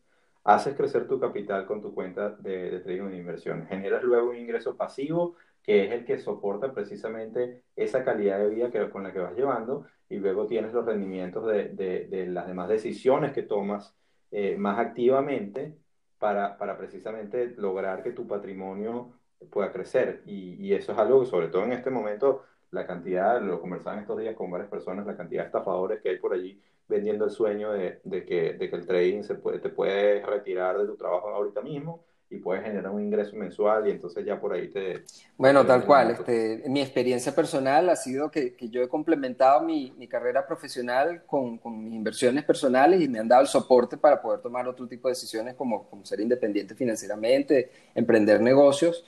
Haces 0.44 0.74
crecer 0.74 1.06
tu 1.06 1.20
capital 1.20 1.66
con 1.66 1.82
tu 1.82 1.94
cuenta 1.94 2.30
de, 2.30 2.70
de 2.70 2.80
trading 2.80 3.10
de 3.10 3.16
inversión. 3.16 3.66
Generas 3.66 4.02
luego 4.02 4.30
un 4.30 4.36
ingreso 4.36 4.76
pasivo 4.76 5.36
que 5.62 5.84
es 5.84 5.92
el 5.92 6.04
que 6.04 6.18
soporta 6.18 6.72
precisamente 6.72 7.62
esa 7.76 8.04
calidad 8.04 8.38
de 8.38 8.48
vida 8.48 8.70
que, 8.70 8.88
con 8.90 9.02
la 9.02 9.12
que 9.12 9.18
vas 9.18 9.36
llevando 9.36 9.86
y 10.08 10.16
luego 10.16 10.46
tienes 10.46 10.72
los 10.72 10.84
rendimientos 10.86 11.46
de, 11.46 11.68
de, 11.68 12.06
de 12.06 12.26
las 12.26 12.46
demás 12.46 12.68
decisiones 12.68 13.32
que 13.32 13.42
tomas 13.42 13.94
eh, 14.32 14.56
más 14.56 14.78
activamente 14.78 15.76
para, 16.18 16.56
para, 16.56 16.76
precisamente 16.78 17.54
lograr 17.56 18.02
que 18.02 18.12
tu 18.12 18.26
patrimonio 18.26 19.12
pueda 19.50 19.72
crecer. 19.72 20.22
Y, 20.26 20.72
eso 20.72 20.92
es 20.92 20.98
algo 20.98 21.20
que 21.20 21.26
sobre 21.26 21.48
todo 21.48 21.64
en 21.64 21.72
este 21.72 21.90
momento, 21.90 22.44
la 22.70 22.86
cantidad, 22.86 23.40
lo 23.42 23.60
conversaba 23.60 23.96
en 23.96 24.02
estos 24.02 24.18
días 24.18 24.36
con 24.36 24.50
varias 24.50 24.70
personas, 24.70 25.06
la 25.06 25.16
cantidad 25.16 25.42
de 25.42 25.46
estafadores 25.46 26.00
que 26.00 26.10
hay 26.10 26.18
por 26.18 26.32
allí 26.32 26.60
vendiendo 26.90 27.24
el 27.24 27.30
sueño 27.30 27.72
de, 27.72 28.00
de 28.04 28.24
que, 28.26 28.54
de 28.54 28.68
que 28.68 28.76
el 28.76 28.86
trading 28.86 29.22
se 29.22 29.36
puede, 29.36 29.60
te 29.60 29.70
puede 29.70 30.20
retirar 30.26 30.76
de 30.76 30.86
tu 30.86 30.96
trabajo 30.96 31.28
ahorita 31.28 31.62
mismo 31.62 32.04
y 32.28 32.38
puedes 32.38 32.62
generar 32.62 32.92
un 32.92 33.02
ingreso 33.02 33.34
mensual 33.36 33.88
y 33.88 33.90
entonces 33.90 34.24
ya 34.24 34.40
por 34.40 34.52
ahí 34.52 34.68
te... 34.68 35.02
Bueno, 35.36 35.66
tal 35.66 35.84
cual. 35.84 36.12
Este, 36.12 36.62
mi 36.68 36.80
experiencia 36.80 37.34
personal 37.34 37.88
ha 37.88 37.96
sido 37.96 38.30
que, 38.30 38.54
que 38.54 38.68
yo 38.68 38.82
he 38.82 38.88
complementado 38.88 39.62
mi, 39.62 39.92
mi 39.98 40.06
carrera 40.06 40.46
profesional 40.46 41.24
con, 41.26 41.58
con, 41.58 41.82
mis 41.82 41.94
inversiones 41.94 42.44
personales 42.44 43.00
y 43.00 43.08
me 43.08 43.18
han 43.18 43.26
dado 43.26 43.42
el 43.42 43.48
soporte 43.48 43.96
para 43.96 44.22
poder 44.22 44.40
tomar 44.40 44.68
otro 44.68 44.86
tipo 44.86 45.08
de 45.08 45.12
decisiones 45.12 45.54
como, 45.54 45.88
como 45.90 46.04
ser 46.04 46.20
independiente 46.20 46.76
financieramente, 46.76 47.70
emprender 47.96 48.40
negocios 48.40 49.04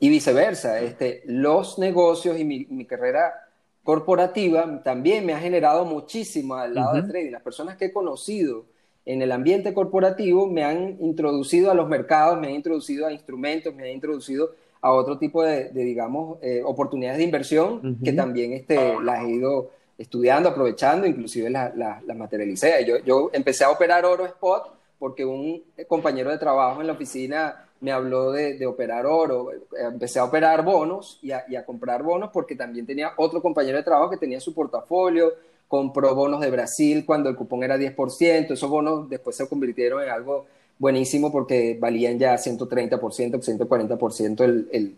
y 0.00 0.08
viceversa. 0.08 0.80
Este, 0.80 1.22
los 1.26 1.78
negocios 1.78 2.36
y 2.38 2.44
mi, 2.44 2.66
mi 2.70 2.86
carrera 2.86 3.43
corporativa 3.84 4.82
también 4.82 5.24
me 5.24 5.34
ha 5.34 5.38
generado 5.38 5.84
muchísimo 5.84 6.56
al 6.56 6.74
lado 6.74 6.94
del 6.94 7.06
trading. 7.06 7.30
Las 7.30 7.42
personas 7.42 7.76
que 7.76 7.86
he 7.86 7.92
conocido 7.92 8.64
en 9.04 9.20
el 9.20 9.30
ambiente 9.30 9.74
corporativo 9.74 10.46
me 10.46 10.64
han 10.64 10.96
introducido 11.00 11.70
a 11.70 11.74
los 11.74 11.86
mercados, 11.86 12.40
me 12.40 12.48
han 12.48 12.54
introducido 12.54 13.06
a 13.06 13.12
instrumentos, 13.12 13.74
me 13.74 13.84
han 13.84 13.90
introducido 13.90 14.52
a 14.80 14.90
otro 14.90 15.18
tipo 15.18 15.42
de, 15.42 15.70
digamos, 15.70 16.38
eh, 16.42 16.62
oportunidades 16.64 17.18
de 17.18 17.24
inversión 17.24 17.98
que 18.02 18.12
también 18.12 18.52
este, 18.52 18.98
las 19.02 19.24
he 19.24 19.30
ido 19.30 19.70
estudiando, 19.96 20.48
aprovechando, 20.48 21.06
inclusive 21.06 21.48
las 21.50 21.76
la, 21.76 22.02
la 22.04 22.14
materialicé. 22.14 22.84
Yo, 22.86 22.98
yo 22.98 23.30
empecé 23.32 23.64
a 23.64 23.70
operar 23.70 24.04
oro 24.04 24.26
spot 24.26 24.72
porque 25.04 25.22
un 25.22 25.62
compañero 25.86 26.30
de 26.30 26.38
trabajo 26.38 26.80
en 26.80 26.86
la 26.86 26.94
oficina 26.94 27.66
me 27.80 27.92
habló 27.92 28.32
de, 28.32 28.56
de 28.56 28.66
operar 28.66 29.04
oro. 29.04 29.50
Empecé 29.78 30.18
a 30.18 30.24
operar 30.24 30.64
bonos 30.64 31.18
y 31.20 31.30
a, 31.30 31.44
y 31.46 31.56
a 31.56 31.66
comprar 31.66 32.02
bonos 32.02 32.30
porque 32.32 32.56
también 32.56 32.86
tenía 32.86 33.12
otro 33.18 33.42
compañero 33.42 33.76
de 33.76 33.82
trabajo 33.82 34.08
que 34.08 34.16
tenía 34.16 34.40
su 34.40 34.54
portafolio, 34.54 35.34
compró 35.68 36.14
bonos 36.14 36.40
de 36.40 36.50
Brasil 36.50 37.04
cuando 37.04 37.28
el 37.28 37.36
cupón 37.36 37.62
era 37.62 37.76
10%, 37.76 38.52
esos 38.52 38.70
bonos 38.70 39.10
después 39.10 39.36
se 39.36 39.46
convirtieron 39.46 40.02
en 40.02 40.08
algo 40.08 40.46
buenísimo 40.78 41.30
porque 41.30 41.76
valían 41.78 42.18
ya 42.18 42.36
130%, 42.36 42.98
140% 42.98 44.40
el, 44.42 44.68
el, 44.72 44.96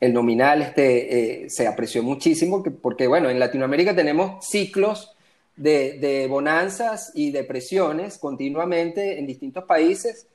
el 0.00 0.12
nominal, 0.12 0.60
este, 0.60 1.44
eh, 1.44 1.48
se 1.48 1.66
apreció 1.66 2.02
muchísimo 2.02 2.62
porque, 2.82 3.06
bueno, 3.06 3.30
en 3.30 3.38
Latinoamérica 3.38 3.96
tenemos 3.96 4.44
ciclos 4.44 5.15
de, 5.56 5.98
de 5.98 6.26
bonanzas 6.26 7.12
y 7.14 7.30
depresiones 7.30 8.18
continuamente 8.18 9.18
en 9.18 9.26
distintos 9.26 9.64
países 9.64 10.28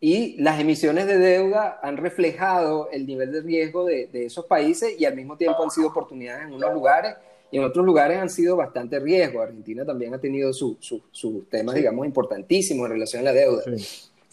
y 0.00 0.36
las 0.42 0.60
emisiones 0.60 1.06
de 1.06 1.18
deuda 1.18 1.80
han 1.82 1.96
reflejado 1.96 2.90
el 2.90 3.06
nivel 3.06 3.32
de 3.32 3.40
riesgo 3.40 3.84
de, 3.84 4.06
de 4.08 4.26
esos 4.26 4.44
países 4.44 5.00
y 5.00 5.06
al 5.06 5.16
mismo 5.16 5.36
tiempo 5.36 5.62
han 5.64 5.70
sido 5.70 5.88
oportunidades 5.88 6.46
en 6.46 6.52
unos 6.52 6.74
lugares 6.74 7.14
y 7.50 7.58
en 7.58 7.64
otros 7.64 7.86
lugares 7.86 8.18
han 8.18 8.28
sido 8.28 8.56
bastante 8.56 8.98
riesgos. 8.98 9.42
Argentina 9.42 9.84
también 9.84 10.12
ha 10.14 10.18
tenido 10.18 10.52
sus 10.52 10.76
su, 10.80 11.44
temas, 11.48 11.74
digamos, 11.74 12.04
importantísimos 12.06 12.86
en 12.86 12.92
relación 12.92 13.22
a 13.22 13.24
la 13.24 13.32
deuda. 13.32 13.62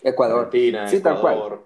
Ecuador. 0.04 0.46
Argentina, 0.46 0.88
sí, 0.88 1.00
Tal 1.00 1.22
cual. 1.22 1.60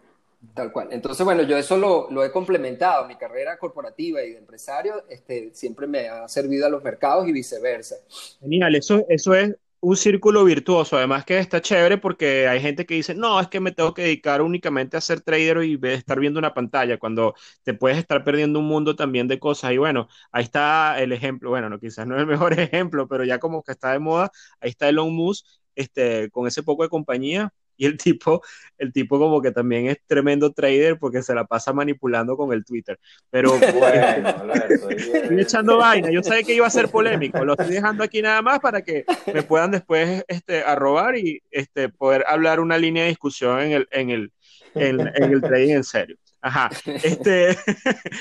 Tal 0.53 0.71
cual. 0.71 0.89
Entonces, 0.91 1.25
bueno, 1.25 1.43
yo 1.43 1.57
eso 1.57 1.77
lo, 1.77 2.09
lo, 2.11 2.23
he 2.23 2.31
complementado. 2.31 3.07
Mi 3.07 3.15
carrera 3.15 3.57
corporativa 3.57 4.23
y 4.23 4.31
de 4.31 4.37
empresario 4.37 5.03
este, 5.09 5.51
siempre 5.53 5.87
me 5.87 6.09
ha 6.09 6.27
servido 6.27 6.67
a 6.67 6.69
los 6.69 6.83
mercados 6.83 7.27
y 7.27 7.31
viceversa. 7.31 7.95
Genial, 8.39 8.75
eso, 8.75 9.03
eso 9.09 9.33
es 9.33 9.55
un 9.79 9.95
círculo 9.95 10.43
virtuoso, 10.43 10.97
además 10.97 11.23
que 11.25 11.37
está 11.37 11.61
chévere 11.61 11.97
porque 11.97 12.47
hay 12.47 12.59
gente 12.59 12.85
que 12.85 12.95
dice, 12.95 13.13
no, 13.13 13.39
es 13.39 13.47
que 13.47 13.59
me 13.59 13.71
tengo 13.71 13.93
que 13.93 14.03
dedicar 14.03 14.41
únicamente 14.41 14.97
a 14.97 15.01
ser 15.01 15.21
trader 15.21 15.63
y 15.63 15.79
estar 15.87 16.19
viendo 16.19 16.39
una 16.39 16.53
pantalla, 16.53 16.97
cuando 16.97 17.35
te 17.63 17.73
puedes 17.73 17.97
estar 17.97 18.23
perdiendo 18.23 18.59
un 18.59 18.65
mundo 18.67 18.95
también 18.95 19.27
de 19.27 19.39
cosas. 19.39 19.71
Y 19.73 19.77
bueno, 19.77 20.07
ahí 20.31 20.43
está 20.43 20.99
el 21.01 21.11
ejemplo, 21.13 21.49
bueno, 21.49 21.69
no, 21.69 21.79
quizás 21.79 22.07
no 22.07 22.15
es 22.15 22.21
el 22.21 22.27
mejor 22.27 22.53
ejemplo, 22.59 23.07
pero 23.07 23.23
ya 23.23 23.39
como 23.39 23.63
que 23.63 23.71
está 23.71 23.91
de 23.91 23.99
moda, 23.99 24.31
ahí 24.59 24.69
está 24.71 24.89
Elon 24.89 25.13
Musk, 25.13 25.45
este, 25.75 26.29
con 26.31 26.47
ese 26.47 26.63
poco 26.63 26.83
de 26.83 26.89
compañía, 26.89 27.53
y 27.77 27.85
el 27.85 27.97
tipo, 27.97 28.41
el 28.77 28.91
tipo 28.91 29.19
como 29.19 29.41
que 29.41 29.51
también 29.51 29.87
es 29.87 29.97
tremendo 30.05 30.51
trader 30.51 30.97
porque 30.97 31.21
se 31.21 31.33
la 31.33 31.45
pasa 31.45 31.71
manipulando 31.73 32.35
con 32.35 32.51
el 32.51 32.65
Twitter. 32.65 32.99
Pero 33.29 33.51
bueno, 33.73 34.29
estoy 34.89 35.39
echando 35.39 35.77
vaina. 35.77 36.09
Yo 36.11 36.23
sabía 36.23 36.43
que 36.43 36.55
iba 36.55 36.67
a 36.67 36.71
ser 36.71 36.89
polémico. 36.89 37.45
Lo 37.45 37.53
estoy 37.53 37.69
dejando 37.69 38.03
aquí 38.03 38.21
nada 38.21 38.41
más 38.41 38.59
para 38.59 38.81
que 38.81 39.05
me 39.33 39.43
puedan 39.43 39.71
después 39.71 40.25
este, 40.27 40.63
arrobar 40.63 41.17
y 41.17 41.41
este, 41.51 41.89
poder 41.89 42.25
hablar 42.27 42.59
una 42.59 42.77
línea 42.77 43.03
de 43.03 43.09
discusión 43.09 43.59
en 43.59 43.71
el, 43.71 43.87
en 43.91 44.09
el, 44.09 44.31
en, 44.75 44.99
el 45.31 45.41
trading 45.41 45.75
en 45.75 45.83
serio. 45.83 46.17
Ajá. 46.41 46.69
Este... 46.85 47.55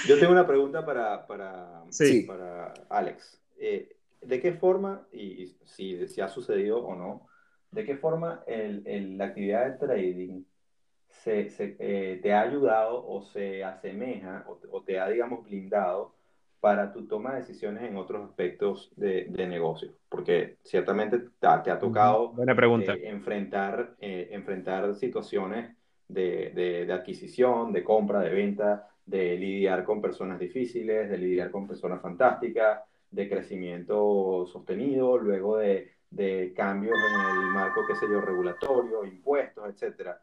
Yo 0.07 0.19
tengo 0.19 0.33
una 0.33 0.47
pregunta 0.47 0.85
para, 0.85 1.27
para, 1.27 1.83
para 2.27 2.75
Alex. 2.91 3.41
Eh, 3.59 3.97
¿De 4.21 4.41
qué 4.41 4.53
forma, 4.53 5.07
y 5.13 5.57
si, 5.65 6.09
si 6.09 6.21
ha 6.21 6.29
sucedido 6.29 6.85
o 6.85 6.97
no, 6.97 7.29
¿De 7.77 7.85
qué 7.85 7.95
forma 7.99 8.43
el, 8.47 9.19
la 9.19 9.27
actividad 9.27 9.67
de 9.67 9.77
trading 9.87 10.43
se, 11.09 11.51
eh, 11.59 12.21
te 12.23 12.33
ha 12.33 12.41
ayudado 12.41 13.07
o 13.07 13.21
se 13.21 13.63
asemeja 13.63 14.47
o, 14.71 14.83
te 14.83 14.99
ha, 14.99 15.07
digamos, 15.11 15.45
blindado 15.45 16.15
para 16.59 16.91
tu 16.91 17.07
toma 17.07 17.33
de 17.35 17.41
decisiones 17.41 17.83
en 17.83 17.99
otros 17.99 18.31
aspectos 18.31 18.91
de, 18.97 19.27
de 19.29 19.47
negocio? 19.47 19.93
Porque 20.09 20.57
ciertamente 20.63 21.19
te, 21.39 21.47
ha 21.47 21.79
tocado 21.79 22.33
eh, 22.39 23.01
enfrentar, 23.03 23.95
eh, 24.01 24.29
enfrentar 24.31 24.95
situaciones 24.95 25.77
de, 26.09 26.85
de, 26.87 26.91
adquisición, 26.91 27.75
de 27.75 27.85
compra, 27.85 28.21
de 28.21 28.31
venta, 28.31 28.89
de 29.05 29.37
lidiar 29.37 29.85
con 29.85 30.01
personas 30.01 30.39
difíciles, 30.39 31.11
de 31.11 31.19
lidiar 31.19 31.51
con 31.51 31.69
personas 31.69 32.01
fantásticas, 32.01 32.81
de 33.11 33.29
crecimiento 33.29 34.47
sostenido, 34.47 35.19
luego 35.19 35.59
de 35.59 35.96
de 36.11 36.53
cambios 36.55 36.97
en 36.97 37.43
el 37.43 37.51
marco, 37.51 37.83
qué 37.87 37.95
sé 37.97 38.07
yo, 38.11 38.21
regulatorio, 38.21 39.05
impuestos, 39.05 39.69
etcétera. 39.69 40.21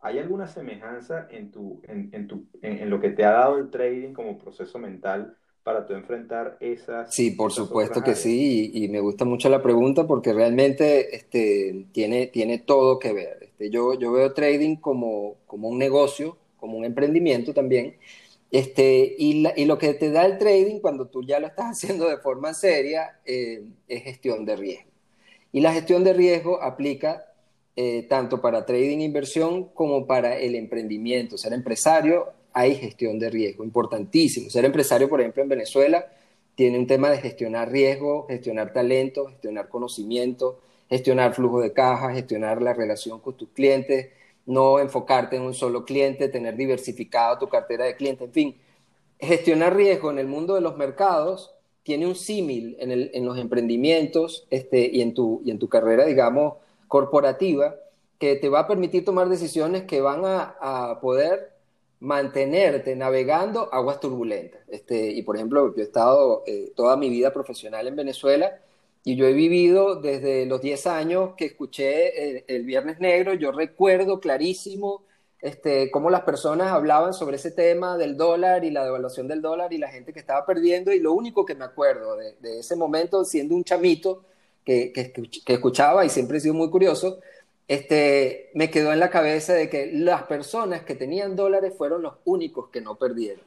¿Hay 0.00 0.18
alguna 0.18 0.46
semejanza 0.46 1.26
en, 1.30 1.50
tu, 1.50 1.82
en, 1.88 2.10
en, 2.12 2.28
tu, 2.28 2.46
en, 2.62 2.88
lo 2.90 3.00
que 3.00 3.10
te 3.10 3.24
ha 3.24 3.32
dado 3.32 3.58
el 3.58 3.70
trading 3.70 4.12
como 4.12 4.38
proceso 4.38 4.78
mental 4.78 5.36
para 5.62 5.86
tú 5.86 5.94
enfrentar 5.94 6.56
esas... 6.60 7.12
Sí, 7.12 7.32
por 7.32 7.50
supuesto 7.50 8.02
que 8.02 8.14
sí, 8.14 8.70
y, 8.72 8.88
me 8.88 9.00
gusta 9.00 9.24
mucho 9.24 9.48
la 9.48 9.62
pregunta 9.62 10.06
porque 10.06 10.32
realmente 10.32 11.16
este, 11.16 11.86
tiene, 11.92 12.28
tiene 12.28 12.58
todo 12.58 12.98
que 13.00 13.12
ver. 13.12 13.38
Este, 13.42 13.70
yo, 13.70 13.94
yo 13.94 14.12
veo 14.12 14.32
trading 14.32 14.76
como, 14.76 15.38
como 15.46 15.68
un 15.68 15.78
negocio, 15.78 16.36
como 16.56 16.78
un 16.78 16.84
emprendimiento 16.84 17.52
también, 17.52 17.96
Este, 18.52 19.16
y, 19.18 19.44
y, 19.56 19.64
lo 19.64 19.76
que 19.76 19.92
te 19.94 20.12
da 20.12 20.24
el 20.24 20.38
trading 20.38 20.78
cuando 20.78 21.08
tú 21.08 21.24
ya 21.24 21.40
lo 21.40 21.48
estás 21.48 21.66
haciendo 21.72 22.08
de 22.08 22.18
forma 22.18 22.54
seria 22.54 23.18
eh, 23.24 23.64
es 23.88 24.02
gestión 24.04 24.44
de 24.44 24.56
riesgo. 24.56 24.95
Y 25.52 25.60
la 25.60 25.72
gestión 25.72 26.04
de 26.04 26.12
riesgo 26.12 26.62
aplica 26.62 27.32
eh, 27.76 28.06
tanto 28.08 28.40
para 28.40 28.64
trading 28.64 29.00
e 29.00 29.04
inversión 29.04 29.64
como 29.74 30.06
para 30.06 30.38
el 30.38 30.54
emprendimiento. 30.54 31.36
Ser 31.36 31.52
empresario, 31.52 32.32
hay 32.52 32.74
gestión 32.74 33.18
de 33.18 33.28
riesgo, 33.28 33.64
importantísimo. 33.64 34.48
Ser 34.48 34.64
empresario, 34.64 35.08
por 35.10 35.20
ejemplo, 35.20 35.42
en 35.42 35.50
Venezuela, 35.50 36.06
tiene 36.54 36.78
un 36.78 36.86
tema 36.86 37.10
de 37.10 37.18
gestionar 37.18 37.70
riesgo, 37.70 38.26
gestionar 38.28 38.72
talento, 38.72 39.26
gestionar 39.26 39.68
conocimiento, 39.68 40.60
gestionar 40.88 41.34
flujo 41.34 41.60
de 41.60 41.74
caja, 41.74 42.14
gestionar 42.14 42.62
la 42.62 42.72
relación 42.72 43.20
con 43.20 43.36
tus 43.36 43.50
clientes, 43.50 44.08
no 44.46 44.78
enfocarte 44.78 45.36
en 45.36 45.42
un 45.42 45.52
solo 45.52 45.84
cliente, 45.84 46.28
tener 46.28 46.56
diversificado 46.56 47.38
tu 47.38 47.48
cartera 47.48 47.84
de 47.84 47.96
clientes, 47.96 48.26
en 48.26 48.32
fin. 48.32 48.56
Gestionar 49.18 49.76
riesgo 49.76 50.10
en 50.10 50.18
el 50.18 50.26
mundo 50.26 50.54
de 50.54 50.62
los 50.62 50.78
mercados 50.78 51.55
tiene 51.86 52.04
un 52.04 52.16
símil 52.16 52.76
en, 52.80 53.24
los 53.24 53.38
emprendimientos 53.38 54.44
este, 54.50 54.90
y, 54.92 55.02
en 55.02 55.14
tu, 55.14 55.40
y 55.44 55.52
en 55.52 55.60
tu 55.60 55.68
carrera, 55.68 56.04
digamos, 56.04 56.54
corporativa, 56.88 57.76
que 58.18 58.34
te 58.34 58.48
va 58.48 58.60
a 58.60 58.66
permitir 58.66 59.04
tomar 59.04 59.28
decisiones 59.28 59.84
que 59.84 60.00
van 60.00 60.22
a, 60.24 60.98
poder 61.00 61.52
mantenerte 62.00 62.96
navegando 62.96 63.72
aguas 63.72 64.00
turbulentas. 64.00 64.62
Este, 64.66 65.12
y 65.12 65.22
por 65.22 65.36
ejemplo, 65.36 65.72
yo 65.76 65.80
he 65.80 65.84
estado 65.84 66.42
eh, 66.48 66.72
toda 66.74 66.96
mi 66.96 67.08
vida 67.08 67.32
profesional 67.32 67.86
en 67.86 67.94
Venezuela 67.94 68.58
y 69.04 69.14
yo 69.14 69.28
he 69.28 69.32
vivido 69.32 69.94
desde 69.94 70.44
los 70.44 70.60
10 70.60 70.88
años 70.88 71.34
que 71.36 71.44
escuché 71.44 72.42
el, 72.52 72.64
Viernes 72.64 72.98
Negro, 72.98 73.34
yo 73.34 73.52
recuerdo 73.52 74.18
clarísimo 74.18 75.04
este, 75.40 75.90
cómo 75.90 76.10
las 76.10 76.22
personas 76.22 76.72
hablaban 76.72 77.12
sobre 77.12 77.36
ese 77.36 77.50
tema 77.50 77.96
del 77.96 78.16
dólar 78.16 78.64
y 78.64 78.70
la 78.70 78.84
devaluación 78.84 79.28
del 79.28 79.42
dólar 79.42 79.72
y 79.72 79.78
la 79.78 79.88
gente 79.88 80.12
que 80.12 80.20
estaba 80.20 80.46
perdiendo 80.46 80.92
y 80.92 81.00
lo 81.00 81.12
único 81.12 81.44
que 81.44 81.54
me 81.54 81.64
acuerdo 81.64 82.16
de, 82.16 82.58
ese 82.58 82.76
momento, 82.76 83.24
siendo 83.24 83.54
un 83.54 83.64
chamito 83.64 84.24
que, 84.64 84.92
que, 84.92 85.12
que, 85.12 85.52
escuchaba 85.52 86.04
y 86.04 86.08
siempre 86.08 86.38
he 86.38 86.40
sido 86.40 86.54
muy 86.54 86.70
curioso, 86.70 87.20
este, 87.68 88.50
me 88.54 88.70
quedó 88.70 88.92
en 88.92 89.00
la 89.00 89.10
cabeza 89.10 89.52
de 89.52 89.68
que 89.68 89.90
las 89.92 90.22
personas 90.24 90.82
que 90.82 90.94
tenían 90.94 91.36
dólares 91.36 91.74
fueron 91.76 92.02
los 92.02 92.14
únicos 92.24 92.68
que 92.70 92.80
no 92.80 92.96
perdieron. 92.96 93.44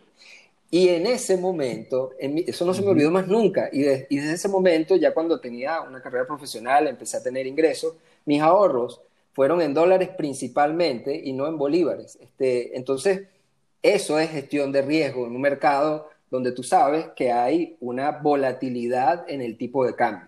Y 0.71 0.89
en 0.89 1.07
ese 1.07 1.37
momento, 1.37 2.11
eso 2.19 2.63
no 2.63 2.73
se 2.75 2.83
me 2.83 2.89
olvidó 2.89 3.09
más 3.09 3.27
nunca, 3.27 3.69
y, 3.71 3.81
desde 3.81 4.33
ese 4.33 4.47
momento, 4.47 4.95
ya 4.95 5.13
cuando 5.13 5.39
tenía 5.39 5.81
una 5.81 6.01
carrera 6.01 6.27
profesional, 6.27 6.87
empecé 6.87 7.17
a 7.17 7.23
tener 7.23 7.47
ingresos, 7.47 7.95
mis 8.25 8.41
ahorros 8.41 9.01
fueron 9.39 9.61
en 9.61 9.73
dólares 9.73 10.09
principalmente 10.17 11.15
y 11.15 11.31
no 11.31 11.47
en 11.47 11.57
bolívares. 11.57 12.17
Este, 12.21 12.75
entonces, 12.75 13.29
eso 13.81 14.19
es 14.19 14.31
gestión 14.31 14.73
de 14.73 14.81
riesgo 14.81 15.25
en 15.25 15.33
un 15.33 15.39
mercado 15.39 16.09
donde 16.29 16.51
tú 16.51 16.61
sabes 16.61 17.05
que 17.15 17.31
hay 17.31 17.77
una 17.79 18.11
volatilidad 18.11 19.23
en 19.29 19.41
el 19.41 19.57
tipo 19.57 19.85
de 19.85 19.95
cambio. 19.95 20.27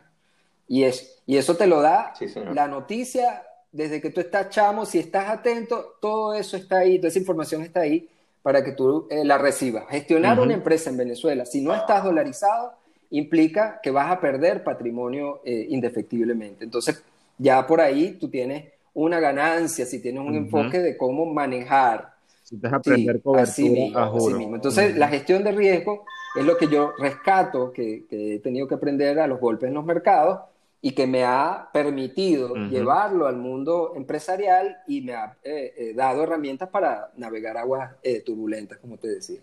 Y, 0.65 0.83
es, 0.83 1.21
y 1.25 1.35
eso 1.35 1.57
te 1.57 1.67
lo 1.67 1.81
da 1.81 2.13
la 2.53 2.69
noticia 2.69 3.43
desde 3.73 3.99
que 3.99 4.11
tú 4.11 4.21
estás 4.21 4.47
chamo, 4.47 4.85
si 4.85 4.99
estás 4.99 5.27
atento, 5.27 5.97
todo 5.99 6.33
eso 6.33 6.55
está 6.55 6.77
ahí, 6.77 6.97
toda 6.97 7.09
esa 7.09 7.19
información 7.19 7.63
está 7.63 7.81
ahí 7.81 8.07
para 8.41 8.63
que 8.63 8.71
tú 8.71 9.09
eh, 9.09 9.25
la 9.25 9.37
recibas. 9.37 9.89
Gestionar 9.89 10.39
una 10.39 10.53
empresa 10.53 10.89
en 10.89 10.95
Venezuela, 10.95 11.45
si 11.45 11.59
no 11.59 11.75
estás 11.75 12.05
dolarizado, 12.05 12.75
implica 13.09 13.81
que 13.83 13.91
vas 13.91 14.09
a 14.09 14.21
perder 14.21 14.63
patrimonio 14.63 15.41
eh, 15.43 15.65
indefectiblemente. 15.67 16.63
Entonces, 16.63 17.03
ya 17.37 17.67
por 17.67 17.81
ahí 17.81 18.13
tú 18.13 18.29
tienes 18.29 18.71
una 18.93 19.19
ganancia, 19.19 19.85
si 19.85 20.01
tienes 20.01 20.23
un 20.23 20.35
enfoque 20.35 20.79
de 20.79 20.97
cómo 20.97 21.25
manejar. 21.25 22.13
Si 22.43 22.57
te 22.57 22.67
aprender 22.67 23.21
sí, 23.23 23.29
así, 23.35 23.69
mismo, 23.69 24.55
Entonces, 24.55 24.97
la 24.97 25.07
gestión 25.07 25.43
de 25.43 25.51
riesgo 25.51 26.05
es 26.35 26.45
lo 26.45 26.57
que 26.57 26.67
yo 26.67 26.93
rescato, 26.97 27.71
que, 27.71 28.05
que 28.09 28.35
he 28.35 28.39
tenido 28.39 28.67
que 28.67 28.75
aprender 28.75 29.19
a 29.19 29.27
los 29.27 29.39
golpes 29.39 29.69
en 29.69 29.75
los 29.75 29.85
mercados, 29.85 30.39
y 30.83 30.91
que 30.93 31.05
me 31.05 31.23
ha 31.23 31.69
permitido 31.71 32.55
llevarlo 32.55 33.27
al 33.27 33.37
mundo 33.37 33.93
empresarial 33.95 34.77
y 34.87 35.01
me 35.01 35.13
ha 35.13 35.37
eh, 35.43 35.73
eh, 35.77 35.93
dado 35.93 36.23
herramientas 36.23 36.69
para 36.69 37.11
navegar 37.17 37.55
aguas 37.55 37.93
eh, 38.01 38.21
turbulentas, 38.21 38.79
como 38.79 38.97
te 38.97 39.07
decía. 39.07 39.41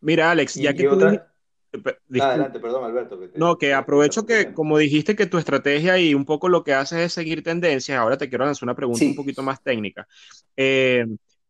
Mira, 0.00 0.30
Alex, 0.30 0.54
ya 0.54 0.72
que 0.72 0.88
tú... 0.88 1.20
Ah, 2.18 2.30
adelante, 2.30 2.60
perdón, 2.60 2.84
Alberto. 2.84 3.18
no, 3.34 3.58
que 3.58 3.74
aprovecho 3.74 4.24
que, 4.24 4.52
como 4.54 4.78
dijiste 4.78 5.16
que 5.16 5.26
tu 5.26 5.38
estrategia 5.38 5.98
y 5.98 6.14
un 6.14 6.24
poco 6.24 6.48
lo 6.48 6.64
que 6.64 6.74
haces 6.74 7.00
es 7.00 7.12
seguir 7.12 7.42
tendencias, 7.42 7.98
ahora 7.98 8.16
te 8.16 8.28
quiero 8.28 8.44
hacer 8.44 8.64
una 8.64 8.74
pregunta 8.74 9.04
un 9.04 9.16
poquito 9.16 9.42
más 9.42 9.62
técnica. 9.62 10.06
Eh, 10.56 11.06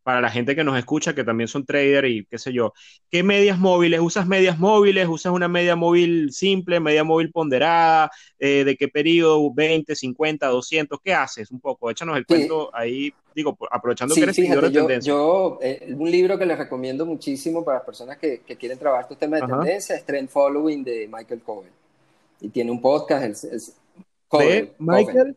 para 0.07 0.21
la 0.21 0.29
gente 0.29 0.55
que 0.55 0.63
nos 0.63 0.77
escucha, 0.77 1.13
que 1.13 1.25
también 1.25 1.49
son 1.49 1.65
trader 1.65 2.05
y 2.05 2.25
qué 2.27 2.37
sé 2.37 2.53
yo, 2.53 2.73
¿qué 3.11 3.23
medias 3.23 3.59
móviles? 3.59 3.99
¿Usas 3.99 4.25
medias 4.25 4.57
móviles? 4.57 5.05
¿Usas 5.05 5.33
una 5.33 5.49
media 5.49 5.75
móvil 5.75 6.31
simple, 6.31 6.79
media 6.79 7.03
móvil 7.03 7.29
ponderada? 7.29 8.09
Eh, 8.39 8.63
¿De 8.63 8.77
qué 8.77 8.87
periodo? 8.87 9.41
¿20, 9.51 9.93
50, 9.93 10.47
200? 10.47 10.99
¿Qué 11.03 11.13
haces? 11.13 11.51
Un 11.51 11.59
poco, 11.59 11.91
échanos 11.91 12.15
el 12.15 12.25
cuento 12.25 12.73
ahí, 12.73 13.13
digo, 13.35 13.57
aprovechando 13.69 14.15
que 14.15 14.21
eres 14.21 14.37
seguidor 14.37 14.69
de 14.69 14.79
tendencia. 14.79 15.11
Yo, 15.11 15.59
eh, 15.61 15.93
un 15.99 16.09
libro 16.09 16.39
que 16.39 16.45
les 16.45 16.57
recomiendo 16.57 17.05
muchísimo 17.05 17.65
para 17.65 17.79
las 17.79 17.85
personas 17.85 18.17
que, 18.17 18.39
quieren 18.57 18.79
trabajar 18.79 19.01
estos 19.01 19.19
temas 19.19 19.41
de 19.41 19.47
tendencia 19.47 19.93
es 19.93 20.05
Trend 20.05 20.29
Following 20.29 20.85
de 20.85 21.09
Michael 21.11 21.41
Cohen. 21.41 21.71
Y 22.39 22.47
tiene 22.47 22.71
un 22.71 22.79
podcast, 22.79 23.43
es, 23.43 23.75
¿De 24.31 24.71
Michael? 24.79 25.35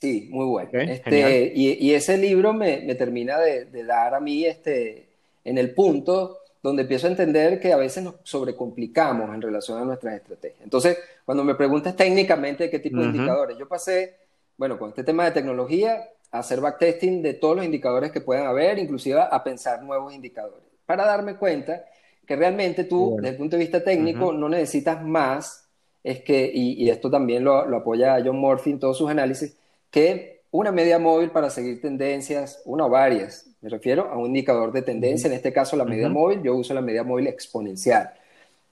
Sí, 0.00 0.28
muy 0.30 0.46
bueno. 0.46 0.70
este, 0.72 1.52
y, 1.54 1.92
ese 1.92 2.16
libro 2.18 2.52
me, 2.52 2.94
termina 2.94 3.38
de, 3.38 3.66
dar 3.84 4.14
a 4.14 4.20
mí 4.20 4.44
este, 4.44 5.08
en 5.44 5.58
el 5.58 5.74
punto 5.74 6.38
donde 6.62 6.82
empiezo 6.82 7.06
a 7.06 7.10
entender 7.10 7.60
que 7.60 7.72
a 7.72 7.76
veces 7.76 8.02
nos 8.04 8.16
sobrecomplicamos 8.22 9.32
en 9.34 9.42
relación 9.42 9.80
a 9.80 9.84
nuestras 9.84 10.14
estrategias. 10.14 10.62
Entonces, 10.62 10.98
cuando 11.24 11.44
me 11.44 11.54
preguntas 11.54 11.96
técnicamente 11.96 12.70
qué 12.70 12.78
tipo 12.78 12.98
de 12.98 13.06
indicadores, 13.06 13.56
yo 13.58 13.68
pasé, 13.68 14.16
bueno, 14.56 14.78
con 14.78 14.90
este 14.90 15.04
tema 15.04 15.24
de 15.24 15.32
tecnología, 15.32 16.08
a 16.30 16.40
hacer 16.40 16.60
backtesting 16.60 17.22
de 17.22 17.34
todos 17.34 17.56
los 17.56 17.64
indicadores 17.64 18.12
que 18.12 18.20
puedan 18.20 18.46
haber, 18.46 18.78
inclusive 18.78 19.20
a 19.20 19.42
pensar 19.42 19.82
nuevos 19.82 20.12
indicadores, 20.12 20.66
para 20.84 21.06
darme 21.06 21.36
cuenta 21.36 21.84
que 22.26 22.36
realmente 22.36 22.84
tú, 22.84 23.16
desde 23.16 23.30
el 23.30 23.36
punto 23.36 23.56
de 23.56 23.62
vista 23.62 23.82
técnico, 23.82 24.32
no 24.32 24.48
necesitas 24.48 25.02
más, 25.02 25.66
es 26.04 26.20
que, 26.20 26.50
y, 26.52 26.88
esto 26.90 27.10
también 27.10 27.42
lo, 27.42 27.66
lo 27.66 27.78
apoya 27.78 28.22
John 28.22 28.36
Murphy 28.36 28.70
en 28.70 28.78
todos 28.78 28.98
sus 28.98 29.10
análisis, 29.10 29.56
que 29.90 30.42
una 30.50 30.72
media 30.72 30.98
móvil 30.98 31.30
para 31.30 31.50
seguir 31.50 31.80
tendencias, 31.80 32.62
una 32.64 32.86
o 32.86 32.88
varias, 32.88 33.46
me 33.60 33.68
refiero 33.68 34.08
a 34.10 34.16
un 34.16 34.26
indicador 34.26 34.72
de 34.72 34.82
tendencia, 34.82 35.28
en 35.28 35.34
este 35.34 35.52
caso 35.52 35.76
la 35.76 35.84
media 35.84 36.08
móvil, 36.08 36.42
yo 36.42 36.54
uso 36.54 36.72
la 36.74 36.80
media 36.80 37.02
móvil 37.02 37.26
exponencial. 37.26 38.12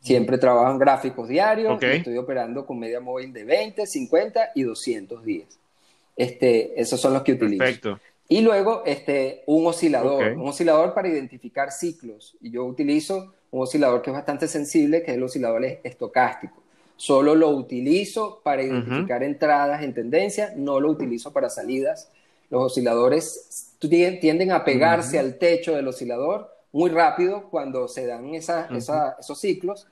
Siempre 0.01 0.39
trabajo 0.39 0.71
en 0.71 0.79
gráficos 0.79 1.29
diarios, 1.29 1.83
estoy 1.83 2.17
operando 2.17 2.65
con 2.65 2.79
media 2.79 3.01
móvil 3.01 3.33
de 3.33 3.45
20, 3.45 3.87
50 3.87 4.53
y 4.55 4.63
200 4.63 5.25
días. 5.25 5.59
Este, 6.15 6.81
esos 6.81 7.01
son 7.01 7.13
los 7.13 7.23
que 7.23 7.33
utilizo. 7.33 7.59
Perfecto. 7.59 8.01
Y 8.29 8.41
luego 8.41 8.83
este, 8.87 9.43
un 9.47 9.67
oscilador, 9.67 10.33
un 10.33 10.49
oscilador 10.49 10.95
para 10.95 11.09
identificar 11.09 11.71
ciclos. 11.71 12.37
Y 12.41 12.51
yo 12.51 12.65
utilizo 12.65 13.35
un 13.51 13.63
oscilador 13.63 14.03
que 14.03 14.11
es 14.11 14.17
bastante 14.17 14.49
sensible, 14.49 15.03
que 15.03 15.13
es 15.13 15.17
el 15.17 15.23
oscilador 15.23 15.65
estocástico. 15.83 16.63
Solo 16.97 17.35
lo 17.35 17.51
utilizo 17.51 18.41
para 18.43 18.63
identificar 18.63 19.23
entradas 19.23 19.83
en 19.83 19.93
tendencia, 19.93 20.55
no 20.57 20.81
lo 20.81 20.91
utilizo 20.91 21.33
para 21.33 21.51
salidas. 21.51 22.09
Los 22.49 22.63
osciladores 22.63 23.75
tienden 23.79 24.53
a 24.53 24.65
pegarse 24.65 25.19
al 25.19 25.37
techo 25.37 25.75
del 25.75 25.89
oscilador 25.89 26.51
muy 26.73 26.91
rápido 26.91 27.49
cuando 27.51 27.87
se 27.89 28.07
dan 28.07 28.35
esos 28.35 29.39
ciclos. 29.39 29.87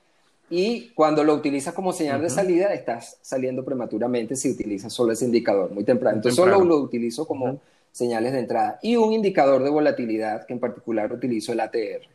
Y 0.50 0.90
cuando 0.90 1.24
lo 1.24 1.34
utilizas 1.34 1.72
como 1.74 1.92
señal 1.92 2.20
de 2.20 2.30
salida 2.30 2.74
estás 2.74 3.18
saliendo 3.22 3.64
prematuramente 3.64 4.36
si 4.36 4.50
utilizas 4.50 4.92
solo 4.92 5.12
ese 5.12 5.24
indicador 5.24 5.70
muy 5.72 5.84
temprano. 5.84 6.16
Entonces 6.16 6.36
solo 6.36 6.62
lo 6.62 6.76
utilizo 6.76 7.26
como 7.26 7.60
señales 7.92 8.32
de 8.32 8.40
entrada. 8.40 8.78
Y 8.82 8.96
un 8.96 9.12
indicador 9.12 9.62
de 9.62 9.70
volatilidad 9.70 10.46
que 10.46 10.52
en 10.52 10.60
particular 10.60 11.12
utilizo 11.12 11.52
el 11.52 11.60
ATR 11.60 12.13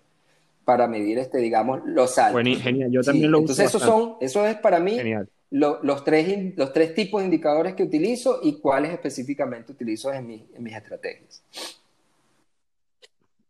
para 0.70 0.88
medir, 0.88 1.18
este, 1.18 1.40
digamos, 1.40 1.82
los 1.84 2.14
saltos. 2.14 2.44
genial, 2.62 2.92
yo 2.92 3.02
también 3.02 3.32
lo 3.32 3.40
uso. 3.40 3.54
Entonces, 3.54 3.70
eso, 3.70 3.80
son, 3.80 4.18
eso 4.22 4.46
es 4.46 4.56
para 4.58 4.80
mí 4.80 5.00
los, 5.50 6.04
tres, 6.04 6.56
los 6.56 6.72
tres 6.74 6.94
tipos 6.94 7.22
de 7.22 7.26
indicadores 7.26 7.74
que 7.74 7.82
utilizo 7.82 8.40
y 8.44 8.60
cuáles 8.60 8.92
específicamente 8.92 9.72
utilizo 9.72 10.14
en, 10.14 10.30
en 10.30 10.64
mis 10.64 10.76
estrategias. 10.76 11.44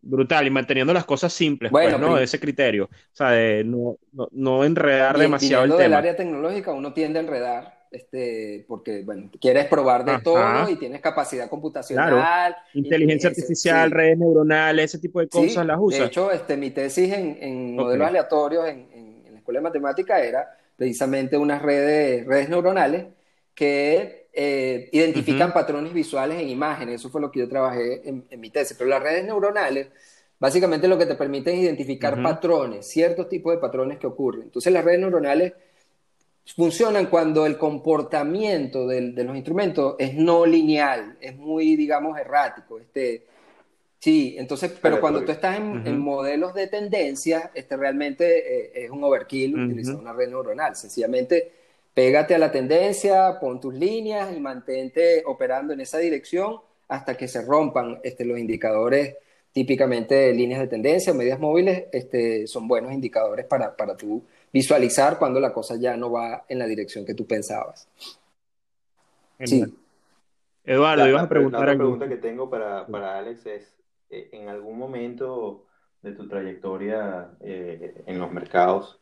Brutal, 0.01 0.47
y 0.47 0.49
manteniendo 0.49 0.93
las 0.93 1.03
cosas 1.03 1.33
simples, 1.33 1.73
pues, 1.73 1.91
bueno, 1.91 1.97
¿no? 2.07 2.15
De 2.15 2.23
ese 2.23 2.39
criterio. 2.39 2.85
O 2.85 2.89
sea, 3.11 3.31
de 3.31 3.65
no, 3.65 3.97
no, 4.31 4.63
enredar 4.63 5.17
demasiado 5.17 5.65
el 5.65 5.71
tema. 5.71 5.83
del 5.83 5.93
área 5.93 6.15
tecnológica, 6.15 6.71
uno 6.71 6.93
tiende 6.93 7.19
a 7.19 7.23
enredar 7.23 7.78
este, 7.91 8.65
porque, 8.67 9.01
bueno, 9.03 9.29
quieres 9.41 9.65
probar 9.65 10.05
de 10.05 10.19
todo 10.19 10.69
y 10.69 10.75
tienes 10.75 11.01
capacidad 11.01 11.49
computacional. 11.49 12.55
Inteligencia 12.73 13.29
artificial, 13.29 13.89
redes 13.89 14.17
neuronales, 14.17 14.85
ese 14.85 14.99
tipo 14.99 15.19
de 15.19 15.27
cosas 15.27 15.65
las 15.65 15.77
usas. 15.79 15.99
De 16.01 16.05
hecho, 16.05 16.31
este, 16.31 16.55
mi 16.55 16.69
tesis 16.69 17.11
en, 17.11 17.75
modelos 17.75 18.07
aleatorios 18.07 18.67
en, 18.67 19.23
la 19.31 19.37
Escuela 19.39 19.59
de 19.59 19.63
Matemática 19.63 20.19
era 20.19 20.55
precisamente 20.75 21.37
unas 21.37 21.61
redes, 21.61 22.25
redes 22.25 22.49
neuronales 22.49 23.05
que 23.55 24.29
eh, 24.31 24.89
identifican 24.91 25.51
patrones 25.51 25.91
visuales 25.91 26.39
en 26.39 26.49
imágenes. 26.49 26.95
Eso 26.95 27.09
fue 27.09 27.21
lo 27.21 27.31
que 27.31 27.39
yo 27.39 27.49
trabajé 27.49 28.07
en, 28.07 28.39
mi 28.39 28.51
tesis. 28.51 28.77
Pero 28.77 28.89
las 28.89 29.01
redes 29.01 29.25
neuronales 29.25 29.87
básicamente 30.39 30.87
lo 30.87 30.97
que 30.97 31.05
te 31.05 31.15
permite 31.15 31.51
es 31.51 31.59
identificar 31.59 32.21
patrones, 32.21 32.87
ciertos 32.87 33.27
tipos 33.27 33.53
de 33.53 33.59
patrones 33.59 33.97
que 33.97 34.07
ocurren. 34.07 34.43
Entonces 34.43 34.71
las 34.71 34.85
redes 34.85 34.99
neuronales 34.99 35.53
funcionan 36.55 37.07
cuando 37.07 37.45
el 37.45 37.57
comportamiento 37.57 38.87
de 38.87 39.23
los 39.23 39.35
instrumentos 39.35 39.95
es 39.99 40.15
no 40.15 40.45
lineal, 40.45 41.17
es 41.21 41.35
muy, 41.35 41.75
digamos, 41.75 42.17
errático. 42.17 42.79
Este, 42.79 43.25
sí, 43.99 44.35
entonces, 44.37 44.73
pero 44.81 44.99
cuando 44.99 45.23
tú 45.23 45.31
estás 45.31 45.57
en, 45.57 45.99
modelos 45.99 46.53
de 46.53 46.67
tendencia, 46.67 47.51
este 47.53 47.77
realmente 47.77 48.79
eh, 48.79 48.85
es 48.85 48.89
un 48.89 49.03
overkill 49.03 49.65
utilizar 49.65 49.95
una 49.95 50.13
red 50.13 50.29
neuronal. 50.29 50.75
Sencillamente, 50.75 51.51
pégate 51.93 52.35
a 52.35 52.39
la 52.39 52.51
tendencia, 52.51 53.39
pon 53.39 53.59
tus 53.59 53.73
líneas 53.73 54.35
y 54.35 54.39
mantente 54.39 55.23
operando 55.25 55.73
en 55.73 55.81
esa 55.81 55.99
dirección 55.99 56.57
hasta 56.87 57.15
que 57.15 57.27
se 57.27 57.41
rompan 57.43 57.99
este, 58.03 58.25
los 58.25 58.39
indicadores 58.39 59.15
típicamente 59.51 60.31
líneas 60.33 60.61
de 60.61 60.67
tendencia 60.67 61.11
o 61.11 61.15
medias 61.15 61.39
móviles 61.39 61.85
este, 61.91 62.47
son 62.47 62.67
buenos 62.67 62.91
indicadores 62.93 63.45
para, 63.45 63.75
para 63.75 63.95
tú 63.97 64.23
visualizar 64.51 65.17
cuando 65.17 65.39
la 65.39 65.53
cosa 65.53 65.75
ya 65.75 65.95
no 65.97 66.11
va 66.11 66.45
en 66.47 66.59
la 66.59 66.65
dirección 66.65 67.05
que 67.05 67.13
tú 67.13 67.25
pensabas. 67.25 67.87
Sí. 69.43 69.63
Eduardo, 70.65 71.07
ibas 71.07 71.23
a 71.23 71.29
preguntar. 71.29 71.61
La 71.61 71.75
pregunta 71.75 72.07
que 72.07 72.17
tengo 72.17 72.49
para, 72.49 72.85
para 72.87 73.17
Alex 73.17 73.45
es, 73.45 73.75
eh, 74.09 74.29
¿en 74.33 74.49
algún 74.49 74.77
momento 74.77 75.65
de 76.01 76.11
tu 76.11 76.27
trayectoria 76.27 77.31
eh, 77.41 78.03
en 78.05 78.19
los 78.19 78.31
mercados 78.31 78.99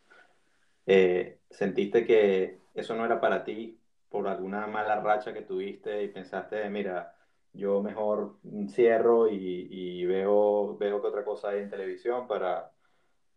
eh, 0.88 1.40
sentiste 1.50 2.06
que 2.06 2.62
eso 2.74 2.96
no 2.96 3.06
era 3.06 3.20
para 3.20 3.44
ti 3.44 3.78
por 4.10 4.28
alguna 4.30 4.68
mala 4.68 5.02
racha 5.02 5.34
que 5.34 5.42
tuviste 5.42 6.02
y 6.02 6.08
pensaste, 6.08 6.70
mira, 6.70 7.14
yo 7.52 7.84
mejor 7.84 8.38
cierro 8.70 9.28
y, 9.30 10.06
veo, 10.06 10.78
veo 10.78 11.02
que 11.02 11.08
otra 11.08 11.26
cosa 11.26 11.50
hay 11.50 11.60
en 11.60 11.70
televisión 11.70 12.26
para, 12.26 12.72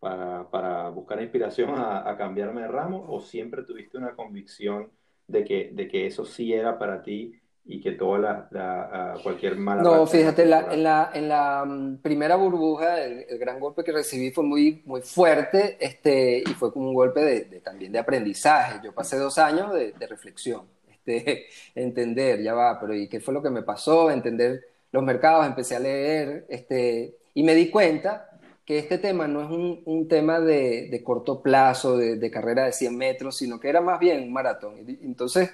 para, 0.01 0.89
buscar 0.89 1.21
inspiración 1.21 1.71
a, 1.77 2.15
cambiarme 2.17 2.63
de 2.63 2.67
ramo 2.67 3.05
o 3.07 3.21
siempre 3.21 3.63
tuviste 3.63 3.97
una 3.97 4.15
convicción 4.15 4.89
de 5.27 5.43
que, 5.45 5.69
de 5.71 5.87
que 5.87 6.07
eso 6.07 6.25
sí 6.25 6.51
era 6.51 6.77
para 6.77 7.01
ti 7.01 7.39
y 7.63 7.79
que 7.79 7.91
toda 7.91 8.49
la, 8.51 9.19
cualquier 9.21 9.55
mala 9.55 9.83
no 9.83 10.07
fíjate 10.07 10.41
en 10.41 10.49
la, 10.83 11.11
en 11.13 11.29
la 11.29 11.63
mm, 11.63 11.97
primera 11.97 12.35
burbuja 12.35 13.03
el, 13.03 13.37
gran 13.37 13.59
golpe 13.59 13.83
que 13.83 13.91
recibí 13.91 14.31
fue 14.31 14.43
muy 14.43 14.81
muy 14.85 15.01
fuerte 15.01 15.77
este 15.79 16.39
y 16.39 16.53
fue 16.55 16.73
como 16.73 16.89
un 16.89 16.95
golpe 16.95 17.19
de, 17.21 17.59
también 17.59 17.91
de 17.91 17.99
aprendizaje 17.99 18.79
yo 18.83 18.93
pasé 18.93 19.17
dos 19.17 19.37
años 19.37 19.71
de, 19.73 19.91
de 19.91 20.07
reflexión 20.07 20.63
este, 21.05 21.47
entender, 21.75 22.41
ya 22.41 22.53
va, 22.53 22.79
pero 22.79 22.93
¿y 22.93 23.07
qué 23.07 23.19
fue 23.19 23.33
lo 23.33 23.41
que 23.41 23.49
me 23.49 23.63
pasó? 23.63 24.11
Entender 24.11 24.61
los 24.91 25.03
mercados, 25.03 25.45
empecé 25.45 25.75
a 25.75 25.79
leer, 25.79 26.45
este, 26.49 27.15
y 27.33 27.43
me 27.43 27.55
di 27.55 27.69
cuenta 27.69 28.29
que 28.71 28.77
este 28.77 28.99
tema 28.99 29.27
no 29.27 29.41
es 29.43 29.49
un, 29.85 30.07
tema 30.07 30.39
de, 30.39 31.01
corto 31.03 31.41
plazo, 31.41 31.97
de, 31.97 32.31
carrera 32.31 32.63
de 32.63 32.71
100 32.71 32.95
metros, 32.95 33.35
sino 33.35 33.59
que 33.59 33.67
era 33.67 33.81
más 33.81 33.99
bien 33.99 34.23
un 34.23 34.31
maratón. 34.31 34.75
Entonces, 35.01 35.51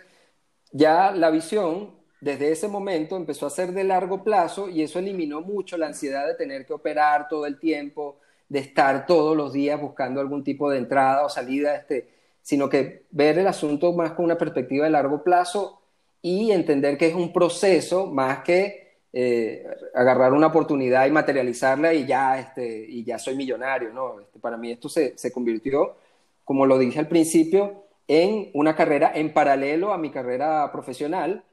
ya 0.72 1.09
la 1.09 1.32
visión 1.32 1.95
desde 2.22 2.51
ese 2.51 2.68
momento 2.68 3.18
empezó 3.18 3.47
a 3.47 3.49
ser 3.49 3.72
de 3.72 3.86
largo 3.86 4.24
plazo 4.24 4.70
y 4.70 4.84
eso 4.84 4.99
eliminó 4.99 5.41
mucho 5.41 5.80
la 5.80 5.88
ansiedad 5.88 6.28
de 6.28 6.36
tener 6.36 6.63
que 6.68 6.74
operar 6.74 7.28
todo 7.28 7.47
el 7.47 7.57
tiempo, 7.57 8.20
de 8.49 8.59
estar 8.59 9.07
todos 9.07 9.36
los 9.36 9.51
días 9.51 9.82
buscando 9.82 10.22
algún 10.22 10.43
tipo 10.43 10.70
de 10.70 10.78
entrada 10.78 11.26
o 11.26 11.30
salida. 11.30 11.76
Este, 11.76 12.07
sino 12.43 12.70
que 12.70 13.07
ver 13.09 13.39
el 13.39 13.47
asunto 13.47 13.93
más 13.93 14.11
con 14.11 14.26
una 14.26 14.38
perspectiva 14.38 14.86
de 14.86 14.91
largo 14.91 15.24
plazo 15.24 15.82
y 16.22 16.51
entender 16.51 16.99
que 16.99 17.07
es 17.07 17.15
un 17.15 17.34
proceso 17.34 18.05
más 18.05 18.43
que 18.43 18.87
eh, 19.14 19.66
agarrar 19.93 20.34
una 20.34 20.47
oportunidad 20.47 21.05
y 21.08 21.12
materializarla 21.12 21.93
y 21.93 22.05
ya, 22.05 22.39
este, 22.39 22.86
y 22.88 23.03
ya 23.03 23.18
soy 23.18 23.36
millonario, 23.36 23.91
¿no? 23.93 24.20
Este, 24.20 24.39
para 24.39 24.58
mí 24.58 24.72
esto 24.72 24.89
se, 24.89 25.18
se 25.18 25.32
convirtió, 25.32 25.95
como 26.43 26.66
lo 26.66 26.78
dije 26.78 26.99
al 26.99 27.08
principio, 27.08 27.86
en 28.08 28.51
una 28.53 28.76
carrera 28.76 29.12
en 29.16 29.34
paralelo 29.34 29.93
a 29.93 29.97
mi 29.97 30.12
carrera 30.12 30.72
profesional, 30.72 31.43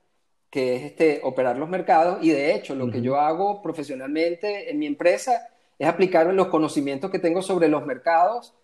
que 0.50 0.76
es 0.76 0.82
este, 0.84 1.20
operar 1.24 1.58
los 1.58 1.68
mercados. 1.68 2.18
Y 2.22 2.30
de 2.30 2.54
hecho, 2.54 2.74
lo 2.74 2.90
que 2.90 3.02
yo 3.02 3.16
hago 3.16 3.60
profesionalmente 3.62 4.70
en 4.70 4.78
mi 4.78 4.86
empresa 4.86 5.48
es 5.78 5.88
aplicar 5.88 6.32
los 6.32 6.48
conocimientos 6.48 7.10
que 7.10 7.18
tengo 7.18 7.42
sobre 7.42 7.68
los 7.68 7.84
mercados 7.84 8.54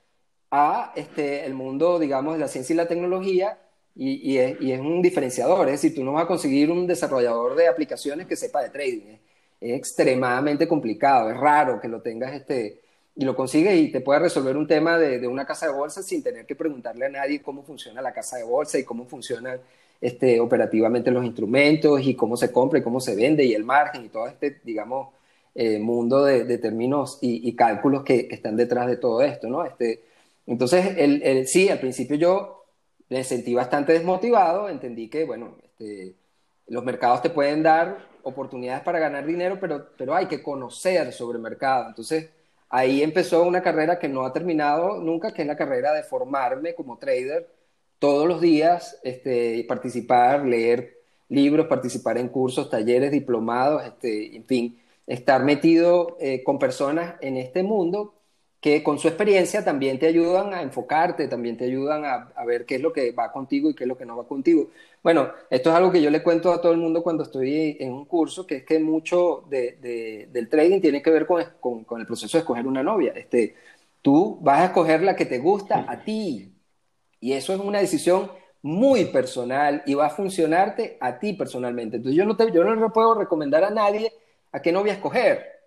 a 0.51 0.93
este, 0.95 1.45
el 1.47 1.55
mundo, 1.55 1.99
digamos, 1.99 2.35
de 2.35 2.41
la 2.41 2.49
ciencia 2.49 2.75
y 2.75 2.77
la 2.77 2.89
tecnología 2.89 3.59
y, 3.95 4.39
es, 4.39 4.81
un 4.81 5.03
diferenciador. 5.03 5.69
Es 5.69 5.83
decir, 5.83 5.95
tú 5.95 6.05
no 6.05 6.13
vas 6.13 6.25
a 6.25 6.29
conseguir 6.29 6.71
un 6.71 6.87
desarrollador 6.87 7.57
de 7.57 7.69
aplicaciones 7.69 8.27
que 8.27 8.37
sepa 8.37 8.63
de 8.63 8.71
trading. 8.71 9.17
Es, 9.61 9.77
extremadamente 9.77 10.67
complicado, 10.67 11.31
es 11.31 11.37
raro 11.37 11.81
que 11.81 11.89
lo 11.89 12.01
tengas 12.01 12.33
este, 12.33 12.81
y 13.15 13.25
lo 13.25 13.37
consigues 13.37 13.79
y 13.79 13.93
te 13.93 14.01
puede 14.01 14.21
resolver 14.21 14.57
un 14.57 14.67
tema 14.67 14.99
de, 14.99 15.27
una 15.29 15.45
casa 15.45 15.67
de 15.67 15.73
bolsa 15.73 16.03
sin 16.03 16.23
tener 16.23 16.47
que 16.47 16.57
preguntarle 16.57 17.07
a 17.07 17.11
nadie 17.11 17.43
cómo 17.43 17.63
funciona 17.63 18.01
la 18.01 18.13
casa 18.13 18.39
de 18.39 18.45
bolsa 18.45 18.79
y 18.79 18.85
cómo 18.85 19.05
funcionan 19.05 19.61
este, 20.01 20.41
operativamente 20.41 21.11
los 21.11 21.25
instrumentos 21.25 22.01
y 22.03 22.15
cómo 22.15 22.37
se 22.37 22.51
compra 22.51 22.79
y 22.79 22.83
cómo 22.83 23.01
se 23.01 23.15
vende 23.15 23.45
y 23.45 23.53
el 23.53 23.65
margen 23.65 24.07
y 24.07 24.09
todo 24.09 24.27
este, 24.29 24.61
digamos, 24.65 25.09
eh, 25.55 25.79
mundo 25.79 26.25
de, 26.25 26.59
términos 26.59 27.19
y, 27.21 27.55
cálculos 27.55 28.05
que, 28.05 28.29
que, 28.29 28.35
están 28.37 28.57
detrás 28.57 28.87
de 28.87 28.97
todo 28.97 29.21
esto, 29.21 29.49
¿no? 29.49 29.65
Este, 29.67 30.01
entonces, 30.47 30.95
el, 30.97 31.47
sí, 31.47 31.69
al 31.69 31.81
principio 31.81 32.17
yo 32.17 32.60
me 33.11 33.25
sentí 33.25 33.55
bastante 33.55 33.93
desmotivado, 33.93 34.69
entendí 34.69 35.09
que, 35.11 35.25
bueno, 35.25 35.57
este, 35.63 36.15
los 36.69 36.85
mercados 36.85 37.23
te 37.23 37.31
pueden 37.31 37.63
dar 37.63 37.99
oportunidades 38.23 38.83
para 38.83 39.01
ganar 39.01 39.27
dinero, 39.27 39.59
pero, 39.61 39.89
pero 39.99 40.15
hay 40.15 40.27
que 40.27 40.43
conocer 40.43 41.13
sobre 41.13 41.37
el 41.37 41.43
mercado. 41.43 41.89
Entonces, 41.89 42.31
ahí 42.69 43.03
empezó 43.03 43.43
una 43.43 43.63
carrera 43.63 43.99
que 43.99 44.09
no 44.09 44.25
ha 44.25 44.33
terminado 44.33 45.01
nunca, 45.01 45.33
que 45.33 45.43
es 45.43 45.49
la 45.49 45.57
carrera 45.57 45.93
de 45.93 46.05
formarme 46.05 46.75
como 46.75 46.99
trader 46.99 47.49
todos 47.99 48.29
los 48.29 48.41
días, 48.41 48.99
este, 49.03 49.65
participar, 49.69 50.47
leer 50.47 50.97
libros, 51.29 51.67
participar 51.67 52.17
en 52.17 52.29
cursos, 52.29 52.71
talleres, 52.71 53.11
diplomados, 53.11 53.85
este, 53.85 54.37
en 54.37 54.45
fin, 54.45 54.81
estar 55.07 55.43
metido 55.45 56.17
eh, 56.21 56.43
con 56.45 56.59
personas 56.59 57.17
en 57.21 57.37
este 57.37 57.63
mundo 57.65 58.15
que 58.61 58.83
con 58.83 58.99
su 58.99 59.09
experiencia 59.09 59.65
también 59.65 59.99
te 59.99 60.07
ayudan 60.07 60.53
a 60.53 60.61
enfocarte, 60.61 61.29
también 61.29 61.57
te 61.57 61.65
ayudan 61.65 62.05
a, 62.05 62.45
ver 62.45 62.67
qué 62.67 62.75
es 62.77 62.83
lo 62.83 62.93
que 62.93 63.13
va 63.13 63.33
contigo 63.33 63.71
y 63.71 63.75
qué 63.75 63.85
es 63.85 63.89
lo 63.89 63.97
que 63.97 64.05
no 64.05 64.17
va 64.19 64.29
contigo. 64.29 64.69
Bueno, 65.03 65.31
esto 65.49 65.71
es 65.71 65.77
algo 65.77 65.91
que 65.91 66.03
yo 66.03 66.11
le 66.11 66.23
cuento 66.23 66.53
a 66.53 66.61
todo 66.61 66.73
el 66.73 66.79
mundo 66.79 67.03
cuando 67.03 67.23
estoy 67.23 67.79
en 67.81 67.93
un 67.93 68.05
curso, 68.05 68.47
que 68.47 68.57
es 68.57 68.65
que 68.65 68.79
mucho 68.79 69.45
del 69.49 70.49
trading 70.51 70.81
tiene 70.81 71.01
que 71.01 71.11
ver 71.11 71.27
con, 71.27 71.87
el 71.99 72.07
proceso 72.07 72.37
de 72.37 72.41
escoger 72.43 72.67
una 72.67 72.83
novia. 72.83 73.13
Este, 73.17 73.55
tú 74.03 74.39
vas 74.43 74.61
a 74.61 74.65
escoger 74.67 75.03
la 75.03 75.17
que 75.17 75.25
te 75.25 75.39
gusta 75.39 75.87
a 75.89 76.05
ti 76.05 76.53
y 77.19 77.33
eso 77.33 77.55
es 77.55 77.61
una 77.61 77.79
decisión 77.81 78.31
muy 78.63 79.07
personal 79.07 79.83
y 79.87 79.95
va 79.95 80.07
a 80.07 80.11
funcionarte 80.11 80.99
a 81.01 81.19
ti 81.19 81.33
personalmente. 81.33 81.97
Entonces 81.97 82.17
yo 82.17 82.27
no, 82.27 82.37
te, 82.37 82.53
yo 82.53 82.63
no 82.63 82.75
le 82.75 82.91
puedo 82.91 83.15
recomendar 83.15 83.65
a 83.65 83.71
nadie 83.71 84.13
a 84.53 84.61
qué 84.61 84.71
novia 84.71 84.93
escoger 84.93 85.60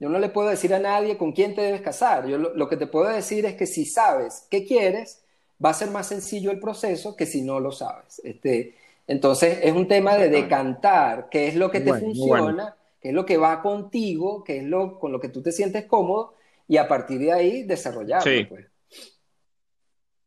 yo 0.00 0.08
no 0.08 0.18
le 0.18 0.28
puedo 0.28 0.48
decir 0.48 0.72
a 0.74 0.78
nadie 0.78 1.16
con 1.16 1.32
quién 1.32 1.54
te 1.54 1.62
debes 1.62 1.80
casar. 1.80 2.26
Yo 2.26 2.38
lo, 2.38 2.68
que 2.68 2.76
te 2.76 2.86
puedo 2.86 3.08
decir 3.08 3.44
es 3.46 3.54
que 3.54 3.66
si 3.66 3.84
sabes 3.84 4.46
qué 4.50 4.64
quieres, 4.64 5.22
va 5.64 5.70
a 5.70 5.74
ser 5.74 5.90
más 5.90 6.06
sencillo 6.06 6.50
el 6.50 6.60
proceso 6.60 7.16
que 7.16 7.26
si 7.26 7.42
no 7.42 7.58
lo 7.58 7.72
sabes. 7.72 8.20
Este, 8.22 8.76
entonces 9.08 9.58
es 9.62 9.72
un 9.72 9.88
tema 9.88 10.16
de 10.16 10.28
decantar 10.28 11.28
qué 11.30 11.48
es 11.48 11.56
lo 11.56 11.70
que 11.70 11.80
te 11.80 11.92
funciona, 11.92 12.76
qué 13.00 13.08
es 13.08 13.14
lo 13.14 13.26
que 13.26 13.36
va 13.36 13.60
contigo, 13.60 14.44
qué 14.44 14.58
es 14.58 14.64
lo 14.64 15.00
con 15.00 15.10
lo 15.10 15.20
que 15.20 15.30
tú 15.30 15.42
te 15.42 15.50
sientes 15.50 15.86
cómodo 15.86 16.34
y 16.68 16.76
a 16.76 16.86
partir 16.86 17.18
de 17.18 17.32
ahí 17.32 17.62
desarrollarlo. 17.64 18.30
Sí. 18.30 18.44
Pues. 18.44 18.66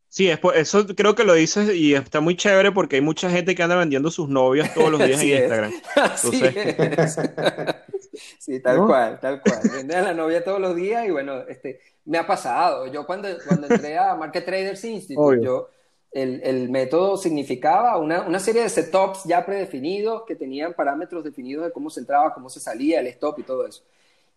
Sí, 0.09 0.29
eso 0.55 0.85
creo 0.87 1.15
que 1.15 1.23
lo 1.23 1.35
dices 1.35 1.73
y 1.73 1.93
está 1.93 2.19
muy 2.19 2.35
chévere 2.35 2.73
porque 2.73 2.97
hay 2.97 3.01
mucha 3.01 3.29
gente 3.29 3.55
que 3.55 3.63
anda 3.63 3.77
vendiendo 3.77 4.11
sus 4.11 4.27
novias 4.27 4.73
todos 4.73 4.91
los 4.91 4.99
días 5.05 5.21
en 5.21 5.29
Instagram. 5.29 5.71
sí, 8.39 8.59
tal 8.59 8.85
cual, 8.85 9.19
tal 9.19 9.41
cual. 9.41 9.59
Venden 9.71 9.97
a 9.97 10.01
la 10.01 10.13
novia 10.13 10.43
todos 10.43 10.59
los 10.59 10.75
días 10.75 11.07
y 11.07 11.11
bueno, 11.11 11.41
este, 11.47 11.79
me 12.05 12.17
ha 12.17 12.25
pasado. 12.25 12.87
Yo 12.87 13.05
cuando, 13.05 13.27
cuando 13.47 13.67
entré 13.67 13.97
a 13.97 14.15
Market 14.15 14.45
Traders 14.45 14.83
Institute, 14.83 15.43
yo, 15.43 15.69
el, 16.11 16.41
el, 16.43 16.69
método 16.69 17.17
significaba 17.17 17.97
una, 17.97 18.23
una, 18.23 18.39
serie 18.39 18.63
de 18.63 18.69
setups 18.69 19.23
ya 19.23 19.45
predefinidos 19.45 20.23
que 20.27 20.35
tenían 20.35 20.73
parámetros 20.73 21.23
definidos 21.23 21.65
de 21.65 21.71
cómo 21.71 21.89
se 21.89 22.01
entraba, 22.01 22.33
cómo 22.33 22.49
se 22.49 22.59
salía, 22.59 22.99
el 22.99 23.07
stop 23.07 23.39
y 23.39 23.43
todo 23.43 23.65
eso. 23.65 23.83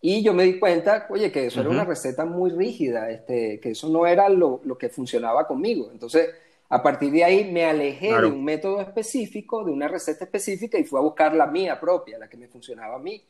Y 0.01 0.21
yo 0.21 0.33
me 0.33 0.43
di 0.43 0.59
cuenta, 0.59 1.07
oye, 1.09 1.31
que 1.31 1.47
eso 1.47 1.61
era 1.61 1.69
una 1.69 1.83
receta 1.83 2.25
muy 2.25 2.51
rígida, 2.51 3.09
este, 3.09 3.59
que 3.59 3.71
eso 3.71 3.89
no 3.89 4.05
era 4.05 4.29
lo, 4.29 4.61
lo, 4.63 4.77
que 4.77 4.89
funcionaba 4.89 5.47
conmigo. 5.47 5.89
Entonces, 5.91 6.29
a 6.69 6.81
partir 6.83 7.11
de 7.11 7.23
ahí 7.23 7.51
me 7.51 7.65
alejé 7.65 8.09
de 8.09 8.27
un 8.27 8.43
método 8.43 8.81
específico, 8.81 9.63
de 9.63 9.71
una 9.71 9.87
receta 9.87 10.25
específica 10.25 10.77
y 10.77 10.83
fui 10.83 10.99
a 10.99 11.01
buscar 11.01 11.33
la 11.33 11.47
mía 11.47 11.79
propia, 11.79 12.17
la 12.17 12.27
que 12.27 12.37
me 12.37 12.47
funcionaba 12.47 12.95
a 12.95 12.99
mí. 12.99 13.21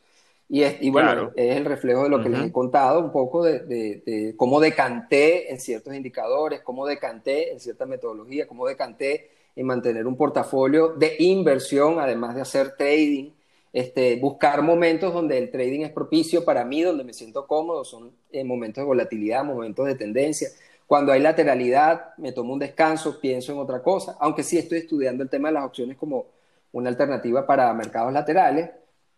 Y, 0.48 0.62
es, 0.62 0.78
y 0.80 0.92
bueno, 0.92 1.32
es 1.36 1.58
el 1.58 1.66
reflejo 1.66 2.04
de 2.04 2.10
lo 2.10 2.22
que 2.22 2.30
les 2.30 2.42
he 2.44 2.52
contado, 2.52 3.00
un 3.00 3.12
poco 3.12 3.44
de, 3.44 3.60
de, 3.60 4.04
de, 4.06 4.36
cómo 4.38 4.60
decanté 4.60 5.52
en 5.52 5.60
ciertos 5.60 5.96
indicadores, 5.96 6.62
cómo 6.62 6.86
decanté 6.86 7.52
en 7.52 7.60
cierta 7.60 7.86
metodología, 7.86 8.48
cómo 8.48 8.68
decanté 8.68 9.32
en 9.56 9.66
mantener 9.66 10.06
un 10.06 10.16
portafolio 10.16 10.90
de 10.90 11.16
inversión, 11.20 12.00
además 12.00 12.36
de 12.36 12.42
hacer 12.42 12.76
trading 12.78 13.32
este, 13.76 14.16
buscar 14.16 14.62
momentos 14.62 15.14
donde 15.14 15.38
el 15.38 15.52
trading 15.52 15.82
es 15.82 15.92
propicio 15.92 16.46
para 16.46 16.64
mí, 16.64 16.82
donde 16.82 17.04
me 17.04 17.12
siento 17.12 17.46
cómodo, 17.46 17.84
son 17.84 18.10
eh, 18.32 18.42
momentos 18.46 18.82
de 18.82 18.86
volatilidad, 18.86 19.44
momentos 19.44 19.86
de 19.86 19.96
tendencia. 19.96 20.48
Cuando 20.88 21.12
hay 21.12 21.20
lateralidad, 21.20 22.16
me 22.16 22.32
tomo 22.32 22.54
un 22.54 22.60
descanso, 22.60 23.20
pienso 23.20 23.52
en 23.52 23.58
otra 23.58 23.84
cosa, 23.84 24.16
aunque 24.22 24.44
sí 24.44 24.58
estoy 24.58 24.78
estudiando 24.78 25.24
el 25.24 25.30
tema 25.30 25.50
de 25.50 25.56
las 25.56 25.66
opciones 25.66 25.98
como 25.98 26.28
una 26.72 26.88
alternativa 26.88 27.46
para 27.46 27.74
mercados 27.74 28.14
laterales, 28.14 28.70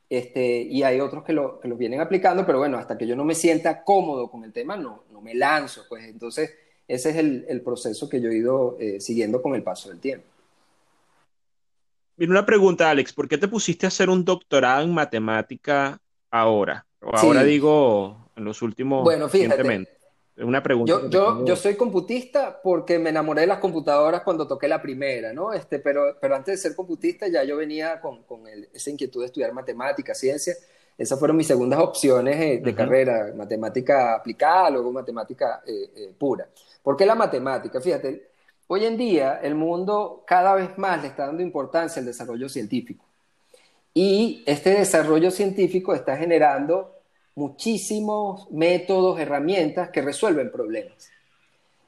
este, 0.10 0.62
y 0.62 0.84
hay 0.84 1.00
otros 1.00 1.24
que 1.24 1.34
lo, 1.34 1.60
que 1.60 1.68
vienen 1.70 2.02
aplicando, 2.02 2.46
pero 2.46 2.60
bueno, 2.60 2.78
hasta 2.78 2.98
que 2.98 3.08
yo 3.08 3.16
no 3.16 3.26
me 3.26 3.36
sienta 3.36 3.84
cómodo 3.84 4.30
con 4.30 4.44
el 4.44 4.54
tema, 4.54 4.78
no, 4.78 5.04
no 5.12 5.22
me 5.22 5.36
lanzo, 5.36 5.86
pues 5.90 6.06
entonces 6.06 6.54
ese 6.88 7.10
es 7.10 7.16
el, 7.18 7.46
el 7.50 7.62
proceso 7.62 8.08
que 8.08 8.22
yo 8.22 8.30
he 8.30 8.38
ido 8.38 8.78
eh, 8.80 9.02
siguiendo 9.02 9.42
con 9.42 9.56
el 9.56 9.64
paso 9.64 9.90
del 9.90 10.00
tiempo. 10.00 10.28
Mira, 12.16 12.32
una 12.32 12.46
pregunta, 12.46 12.90
Alex, 12.90 13.14
¿por 13.14 13.28
qué 13.28 13.38
te 13.38 13.48
pusiste 13.48 13.86
a 13.86 13.90
hacer 13.90 14.10
un 14.10 14.26
doctorado 14.26 14.84
en 14.84 14.94
matemática 14.94 16.00
ahora? 16.32 16.86
O 17.02 17.16
ahora 17.16 17.44
digo, 17.44 18.32
en 18.36 18.46
los 18.46 18.62
últimos... 18.62 19.04
Bueno, 19.04 19.30
fíjate. 19.30 19.97
Una 20.40 20.62
pregunta. 20.62 20.92
Yo, 20.92 21.10
yo, 21.10 21.46
yo, 21.46 21.56
soy 21.56 21.76
computista 21.76 22.62
porque 22.62 23.00
me 23.00 23.10
enamoré 23.10 23.42
de 23.42 23.48
las 23.48 23.58
computadoras 23.58 24.22
cuando 24.22 24.48
toqué 24.48 24.68
la 24.68 24.82
primera, 24.82 25.34
¿no? 25.34 25.52
Este, 25.52 25.80
pero, 25.80 26.16
pero 26.22 26.36
antes 26.36 26.54
de 26.54 26.70
ser 26.70 26.76
computista 26.76 27.28
ya 27.28 27.44
yo 27.44 27.58
venía 27.58 28.00
con, 28.00 28.24
con 28.24 28.44
esa 28.48 28.90
inquietud 28.90 29.22
de 29.22 29.28
estudiar 29.28 29.52
matemática, 29.54 30.14
ciencia. 30.14 30.54
Esas 30.98 31.18
fueron 31.18 31.38
mis 31.38 31.48
segundas 31.48 31.80
opciones 31.80 32.36
eh, 32.38 32.62
de 32.64 32.76
carrera, 32.76 33.34
matemática 33.36 34.16
aplicada, 34.16 34.70
luego 34.70 34.92
matemática 34.92 35.62
eh, 35.66 35.92
eh, 35.96 36.14
pura. 36.18 36.48
¿Por 36.84 36.96
qué 36.96 37.06
la 37.06 37.16
matemática? 37.16 37.82
Fíjate, 37.82 38.28
Hoy 38.70 38.84
en 38.84 38.98
día 38.98 39.40
el 39.42 39.56
mundo 39.56 40.26
cada 40.28 40.54
vez 40.54 40.78
más 40.78 41.02
le 41.02 41.08
está 41.08 41.26
dando 41.28 41.42
importancia 41.42 42.02
al 42.02 42.06
desarrollo 42.06 42.50
científico. 42.50 43.06
Y 43.94 44.44
este 44.46 44.72
desarrollo 44.72 45.32
científico 45.32 45.96
está 45.96 46.18
generando 46.18 46.97
muchísimos 47.38 48.50
métodos, 48.50 49.20
herramientas 49.20 49.92
que 49.92 50.02
resuelven 50.02 50.52
problemas. 50.52 51.12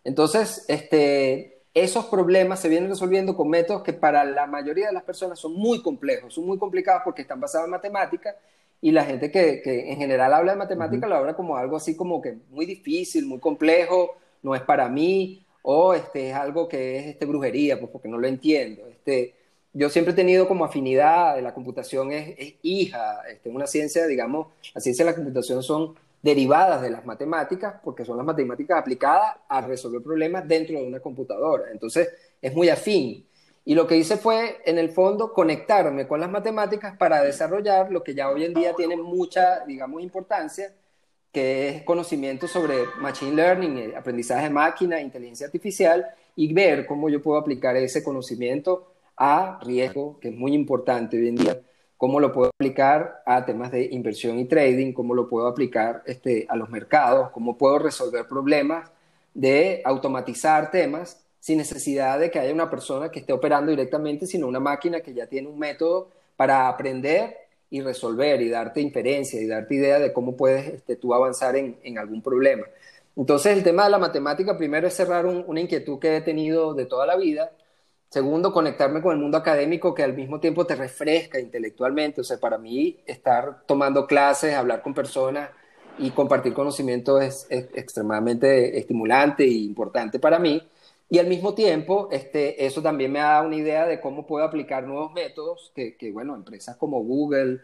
Entonces, 0.04 0.64
este, 0.68 1.62
esos 1.74 2.06
problemas 2.06 2.60
se 2.60 2.70
vienen 2.70 2.92
resolviendo 2.92 3.36
con 3.36 3.50
métodos 3.50 3.82
que 3.82 3.94
para 3.94 4.24
la 4.24 4.46
mayoría 4.46 4.88
de 4.88 4.94
las 4.94 5.04
personas 5.04 5.40
son 5.40 5.54
muy 5.54 5.82
complejos, 5.82 6.36
son 6.36 6.46
muy 6.46 6.60
complicados 6.60 7.02
porque 7.04 7.24
están 7.24 7.40
basados 7.40 7.66
en 7.66 7.72
matemática 7.72 8.36
y 8.80 8.92
la 8.92 9.04
gente 9.04 9.32
que, 9.32 9.92
en 9.92 9.98
general 9.98 10.36
habla 10.36 10.52
de 10.52 10.60
matemática 10.60 11.08
lo 11.08 11.16
habla 11.16 11.34
como 11.34 11.58
algo 11.58 11.78
así 11.78 11.98
como 11.98 12.22
que 12.22 12.38
muy 12.52 12.68
difícil, 12.68 13.26
muy 13.26 13.40
complejo, 13.40 14.18
no 14.44 14.54
es 14.54 14.62
para 14.62 14.88
mí, 14.88 15.44
o 15.64 15.96
este, 15.96 16.30
es 16.30 16.36
algo 16.36 16.68
que 16.68 17.00
es 17.00 17.08
este, 17.08 17.26
brujería, 17.26 17.80
pues 17.80 17.92
porque 17.92 18.08
no 18.08 18.20
lo 18.20 18.28
entiendo. 18.28 18.88
Este, 18.88 19.34
yo 19.74 19.90
siempre 19.90 20.14
he 20.14 20.16
tenido 20.16 20.48
como 20.48 20.66
afinidad, 20.66 21.40
la 21.42 21.54
computación 21.54 22.12
es, 22.12 22.36
es 22.38 22.56
hija, 22.64 23.22
este, 23.30 23.50
una 23.50 23.68
ciencia, 23.68 24.08
digamos, 24.08 24.48
la 24.74 24.82
ciencia 24.82 25.06
de 25.06 25.12
la 25.12 25.16
computación 25.16 25.62
son 25.62 25.96
derivadas 26.22 26.82
de 26.82 26.90
las 26.90 27.06
matemáticas, 27.06 27.76
porque 27.84 28.04
son 28.04 28.18
las 28.18 28.26
matemáticas 28.26 28.80
aplicadas 28.80 29.38
a 29.48 29.62
resolver 29.62 30.02
problemas 30.02 30.48
dentro 30.48 30.78
de 30.78 30.86
una 30.86 31.00
computadora. 31.00 31.72
Entonces, 31.72 32.10
es 32.42 32.54
muy 32.54 32.70
afín. 32.70 33.26
Y 33.64 33.76
lo 33.76 33.86
que 33.86 33.98
hice 33.98 34.18
fue, 34.18 34.58
en 34.66 34.80
el 34.80 34.90
fondo, 34.90 35.32
conectarme 35.32 36.08
con 36.08 36.20
las 36.20 36.30
matemáticas 36.30 36.98
para 36.98 37.22
desarrollar 37.22 37.92
lo 37.92 38.04
que 38.04 38.16
ya 38.16 38.30
hoy 38.30 38.44
en 38.46 38.54
día 38.54 38.74
tiene 38.74 38.98
mucha, 38.98 39.64
digamos, 39.66 40.02
importancia, 40.02 40.74
que 41.32 41.70
es 41.70 41.84
conocimiento 41.84 42.48
sobre 42.48 42.86
Machine 43.00 43.36
Learning, 43.36 43.78
eh, 43.78 43.94
aprendizaje 43.96 44.46
de 44.46 44.50
máquina, 44.50 45.00
inteligencia 45.00 45.46
artificial, 45.46 46.06
y 46.36 46.52
ver 46.52 46.86
cómo 46.86 47.10
yo 47.10 47.22
puedo 47.22 47.38
aplicar 47.38 47.76
ese 47.78 48.04
conocimiento 48.04 48.92
a 49.20 49.60
riesgo, 49.64 50.18
que 50.20 50.30
es 50.30 50.36
muy 50.36 50.54
importante 50.54 51.18
hoy 51.18 51.28
en 51.28 51.36
día, 51.36 51.62
cómo 51.98 52.22
lo 52.22 52.32
puedo 52.32 52.50
aplicar 52.50 53.22
a 53.26 53.46
temas 53.46 53.72
de 53.72 53.84
inversión 53.92 54.40
y 54.40 54.46
trading, 54.46 54.94
cómo 54.94 55.14
lo 55.14 55.28
puedo 55.28 55.48
aplicar 55.48 56.02
este, 56.06 56.46
a 56.48 56.56
los 56.56 56.70
mercados, 56.70 57.30
cómo 57.32 57.58
puedo 57.58 57.78
resolver 57.78 58.26
problemas 58.26 58.90
de 59.34 59.82
automatizar 59.84 60.72
temas 60.72 61.22
sin 61.42 61.58
necesidad 61.58 62.18
de 62.18 62.32
que 62.32 62.40
haya 62.40 62.54
una 62.54 62.70
persona 62.70 63.12
que 63.12 63.20
esté 63.20 63.34
operando 63.34 63.72
directamente, 63.72 64.26
sino 64.26 64.48
una 64.48 64.62
máquina 64.62 65.02
que 65.02 65.14
ya 65.14 65.28
tiene 65.28 65.50
un 65.50 65.60
método 65.60 66.10
para 66.38 66.70
aprender 66.70 67.36
y 67.70 67.82
resolver 67.82 68.42
y 68.42 68.50
darte 68.50 68.80
inferencia 68.80 69.40
y 69.42 69.46
darte 69.46 69.76
idea 69.76 70.00
de 70.00 70.14
cómo 70.14 70.36
puedes 70.36 70.68
este, 70.68 70.96
tú 70.96 71.14
avanzar 71.14 71.58
en, 71.58 71.78
en, 71.84 71.98
algún 71.98 72.22
problema. 72.22 72.66
Entonces, 73.16 73.58
el 73.58 73.64
tema 73.64 73.84
de 73.84 73.90
la 73.90 73.98
matemática, 73.98 74.58
primero 74.58 74.88
es 74.88 74.94
cerrar 74.94 75.26
una 75.26 75.60
inquietud 75.60 76.00
que 76.00 76.16
he 76.16 76.22
tenido 76.22 76.74
de 76.74 76.86
toda 76.86 77.06
la 77.06 77.18
vida. 77.18 77.52
Segundo, 78.10 78.52
conectarme 78.52 79.02
con 79.02 79.14
el 79.14 79.22
mundo 79.22 79.38
académico 79.38 79.94
que 79.94 80.02
al 80.04 80.14
mismo 80.14 80.40
tiempo 80.40 80.66
te 80.66 80.76
refresca 80.76 81.40
intelectualmente. 81.40 82.22
O 82.22 82.24
sea, 82.24 82.40
para 82.40 82.58
mí, 82.58 82.98
estar 83.06 83.64
tomando 83.68 84.08
clases, 84.08 84.56
hablar 84.56 84.82
con 84.82 84.96
personas 84.96 85.52
y 86.00 86.10
compartir 86.12 86.54
conocimiento 86.54 87.22
es, 87.22 87.46
es 87.50 87.70
extremadamente 87.76 88.80
estimulante 88.80 89.44
e 89.44 89.52
importante 89.52 90.18
para 90.18 90.40
mí. 90.40 90.62
Y 91.08 91.20
al 91.20 91.28
mismo 91.28 91.54
tiempo, 91.54 92.10
este, 92.12 92.66
eso 92.66 92.82
también 92.82 93.12
me 93.12 93.20
da 93.20 93.42
una 93.42 93.56
idea 93.56 93.86
de 93.86 94.00
cómo 94.00 94.26
puedo 94.26 94.44
aplicar 94.46 94.84
nuevos 94.86 95.14
métodos 95.14 95.72
que, 95.76 95.96
que 95.96 96.12
bueno, 96.12 96.36
empresas 96.36 96.78
como 96.78 97.04
Google, 97.04 97.60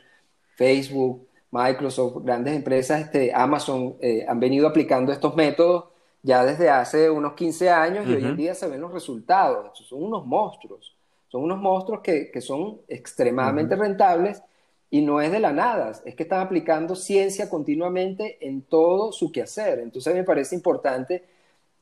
Facebook, 0.56 1.28
Microsoft, 1.52 2.24
grandes 2.24 2.56
empresas, 2.56 3.02
este, 3.02 3.34
Amazon, 3.34 3.96
eh, 4.02 4.26
han 4.28 4.40
venido 4.40 4.68
aplicando 4.68 5.12
estos 5.12 5.36
métodos 5.36 5.86
ya 6.26 6.44
desde 6.44 6.72
hace 6.72 7.08
unos 7.08 7.34
15 7.34 7.70
años 7.70 8.08
y 8.08 8.14
hoy 8.16 8.26
en 8.26 8.36
día 8.36 8.56
se 8.56 8.68
ven 8.68 8.82
los 8.82 8.92
resultados. 8.92 9.78
Son 9.88 10.02
unos 10.02 10.26
monstruos, 10.26 10.96
son 11.28 11.44
unos 11.44 11.60
monstruos 11.60 12.02
que, 12.02 12.32
que 12.32 12.42
son 12.42 12.82
extremadamente 12.88 13.76
rentables 13.76 14.42
y 14.90 15.04
no 15.04 15.22
es 15.22 15.32
de 15.32 15.40
la 15.40 15.54
nada, 15.54 15.92
es 16.04 16.16
que 16.16 16.24
están 16.24 16.42
aplicando 16.42 16.96
ciencia 16.96 17.48
continuamente 17.48 18.40
en 18.42 18.64
todo 18.64 19.12
su 19.12 19.32
quehacer. 19.32 19.78
Entonces 19.78 20.16
me 20.16 20.24
parece 20.24 20.56
importante 20.56 21.24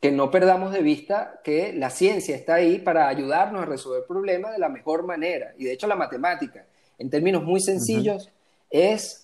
que 0.01 0.11
no 0.11 0.29
perdamos 0.29 0.73
de 0.73 0.81
vista 0.81 1.39
que 1.41 1.71
la 1.71 1.89
ciencia 1.89 2.35
está 2.35 2.55
ahí 2.55 2.79
para 2.79 3.07
ayudarnos 3.07 3.61
a 3.61 3.65
resolver 3.65 4.03
problemas 4.05 4.51
de 4.51 4.59
la 4.59 4.67
mejor 4.67 5.05
manera. 5.05 5.53
Y 5.57 5.63
de 5.63 5.71
hecho 5.71 5.87
la 5.87 5.95
matemática, 5.95 6.65
en 6.97 7.09
términos 7.09 7.43
muy 7.43 7.61
sencillos, 7.61 8.29
es 8.69 9.22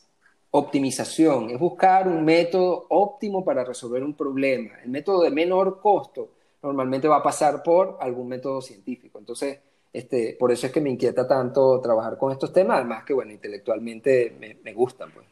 optimización, 0.51 1.51
es 1.51 1.59
buscar 1.59 2.07
un 2.07 2.25
método 2.25 2.87
óptimo 2.89 3.43
para 3.45 3.63
resolver 3.63 4.03
un 4.03 4.15
problema. 4.15 4.79
El 4.83 4.89
método 4.89 5.23
de 5.23 5.31
menor 5.31 5.79
costo 5.79 6.29
normalmente 6.63 7.07
va 7.07 7.17
a 7.17 7.23
pasar 7.23 7.61
por 7.63 7.97
algún 7.99 8.27
método 8.27 8.61
científico. 8.61 9.19
Entonces, 9.19 9.59
este, 9.93 10.35
por 10.39 10.51
eso 10.51 10.67
es 10.67 10.71
que 10.71 10.81
me 10.81 10.89
inquieta 10.89 11.27
tanto 11.27 11.79
trabajar 11.81 12.17
con 12.17 12.31
estos 12.31 12.51
temas, 12.51 12.77
además 12.77 13.03
que, 13.03 13.13
bueno, 13.13 13.31
intelectualmente 13.31 14.35
me, 14.39 14.57
me 14.63 14.73
gustan. 14.73 15.11
Pues. 15.11 15.25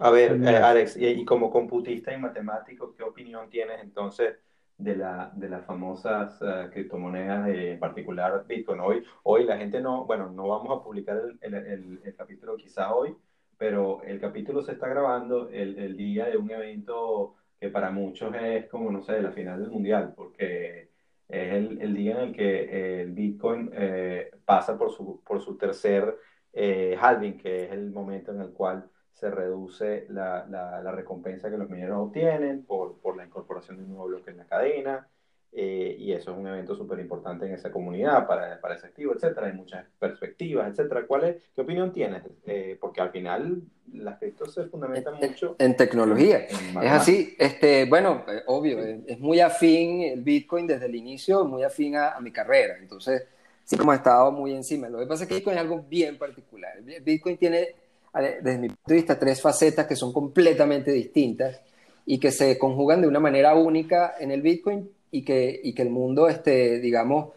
A 0.00 0.10
ver, 0.10 0.40
eh, 0.42 0.56
Alex, 0.56 0.96
y, 0.96 1.24
como 1.24 1.50
computista 1.50 2.12
y 2.12 2.18
matemático, 2.18 2.94
¿qué 2.96 3.02
opinión 3.02 3.48
tienes 3.48 3.80
entonces 3.80 4.36
de, 4.78 4.96
la, 4.96 5.32
de 5.34 5.48
las 5.48 5.64
famosas 5.64 6.40
uh, 6.42 6.70
criptomonedas, 6.70 7.48
en 7.48 7.78
particular 7.78 8.44
Bitcoin? 8.46 8.80
Hoy, 8.80 9.04
hoy 9.22 9.44
la 9.44 9.56
gente 9.56 9.80
no, 9.80 10.04
bueno, 10.04 10.30
no 10.30 10.48
vamos 10.48 10.78
a 10.78 10.82
publicar 10.82 11.20
el, 11.40 11.54
el, 11.54 12.14
capítulo 12.16 12.56
quizá 12.56 12.94
hoy, 12.94 13.16
pero 13.56 14.02
el 14.02 14.20
capítulo 14.20 14.62
se 14.62 14.72
está 14.72 14.88
grabando 14.88 15.48
el, 15.50 15.96
día 15.96 16.26
de 16.26 16.36
un 16.36 16.50
evento 16.50 17.36
que 17.60 17.68
para 17.70 17.90
muchos 17.90 18.34
es 18.34 18.66
como, 18.66 18.90
no 18.90 19.02
sé, 19.02 19.22
la 19.22 19.32
final 19.32 19.60
del 19.60 19.70
mundial, 19.70 20.12
porque 20.16 20.90
es 21.28 21.52
el, 21.52 21.94
día 21.94 22.12
en 22.12 22.28
el 22.28 22.32
que 22.34 23.02
el 23.02 23.12
Bitcoin 23.12 23.70
eh, 23.72 24.30
pasa 24.44 24.76
por 24.76 24.90
su, 24.90 25.22
por 25.24 25.40
su 25.40 25.56
tercer 25.56 26.18
eh, 26.52 26.96
halving, 27.00 27.38
que 27.38 27.64
es 27.64 27.72
el 27.72 27.90
momento 27.90 28.32
en 28.32 28.40
el 28.40 28.52
cual 28.52 28.88
se 29.14 29.30
reduce 29.30 30.06
la, 30.10 30.44
la, 30.48 30.92
recompensa 30.92 31.48
que 31.48 31.56
los 31.56 31.70
mineros 31.70 32.08
obtienen 32.08 32.64
por, 32.64 32.98
por, 32.98 33.16
la 33.16 33.24
incorporación 33.24 33.76
de 33.76 33.84
un 33.84 33.90
nuevo 33.90 34.06
bloque 34.06 34.30
en 34.32 34.38
la 34.38 34.44
cadena. 34.44 35.08
Eh, 35.56 35.94
y 36.00 36.10
eso 36.10 36.32
es 36.32 36.36
un 36.36 36.48
evento 36.48 36.74
súper 36.74 36.98
importante 36.98 37.46
en 37.46 37.54
esa 37.54 37.70
comunidad 37.70 38.26
para, 38.26 38.60
para 38.60 38.74
ese 38.74 38.88
activo, 38.88 39.14
etcétera. 39.14 39.46
Hay 39.46 39.52
muchas 39.52 39.86
perspectivas, 40.00 40.68
etcétera. 40.68 41.06
¿Cuál 41.06 41.24
es, 41.24 41.36
¿Qué 41.54 41.60
opinión 41.60 41.92
tienes? 41.92 42.24
Eh, 42.44 42.76
porque 42.80 43.00
al 43.00 43.10
final 43.10 43.62
las 43.92 44.18
criptos 44.18 44.52
se 44.52 44.64
fundamentan 44.64 45.14
mucho 45.14 45.54
en, 45.60 45.76
tecnología. 45.76 46.38
es 46.38 46.90
así. 46.90 47.36
Este, 47.38 47.84
bueno, 47.84 48.24
eh, 48.26 48.42
obvio, 48.46 48.80
es, 48.80 49.20
muy 49.20 49.38
afín 49.38 50.02
el 50.02 50.22
Bitcoin 50.22 50.66
desde 50.66 50.86
el 50.86 50.96
inicio, 50.96 51.44
muy 51.44 51.62
afín 51.62 51.94
a, 51.94 52.16
a 52.16 52.20
mi 52.20 52.32
carrera. 52.32 52.76
Entonces, 52.80 53.24
sí 53.62 53.76
como 53.76 53.92
he 53.92 53.96
estado 53.96 54.32
muy 54.32 54.52
encima. 54.52 54.88
Lo 54.88 54.98
que 54.98 55.06
pasa 55.06 55.22
es 55.22 55.28
que 55.28 55.36
Bitcoin 55.36 55.56
es 55.56 55.62
algo 55.62 55.84
bien 55.88 56.18
particular. 56.18 56.82
Bitcoin 56.82 57.36
tiene 57.36 57.83
desde 58.20 58.58
mi 58.58 58.68
punto 58.68 58.82
de 58.86 58.94
vista, 58.94 59.18
tres 59.18 59.40
facetas 59.40 59.86
que 59.86 59.96
son 59.96 60.12
completamente 60.12 60.92
distintas 60.92 61.60
y 62.06 62.18
que 62.18 62.30
se 62.30 62.58
conjugan 62.58 63.00
de 63.00 63.08
una 63.08 63.20
manera 63.20 63.54
única 63.54 64.14
en 64.18 64.30
el 64.30 64.42
Bitcoin 64.42 64.88
y 65.10 65.24
que, 65.24 65.60
y 65.62 65.74
que 65.74 65.82
el 65.82 65.90
mundo, 65.90 66.28
este, 66.28 66.78
digamos, 66.80 67.30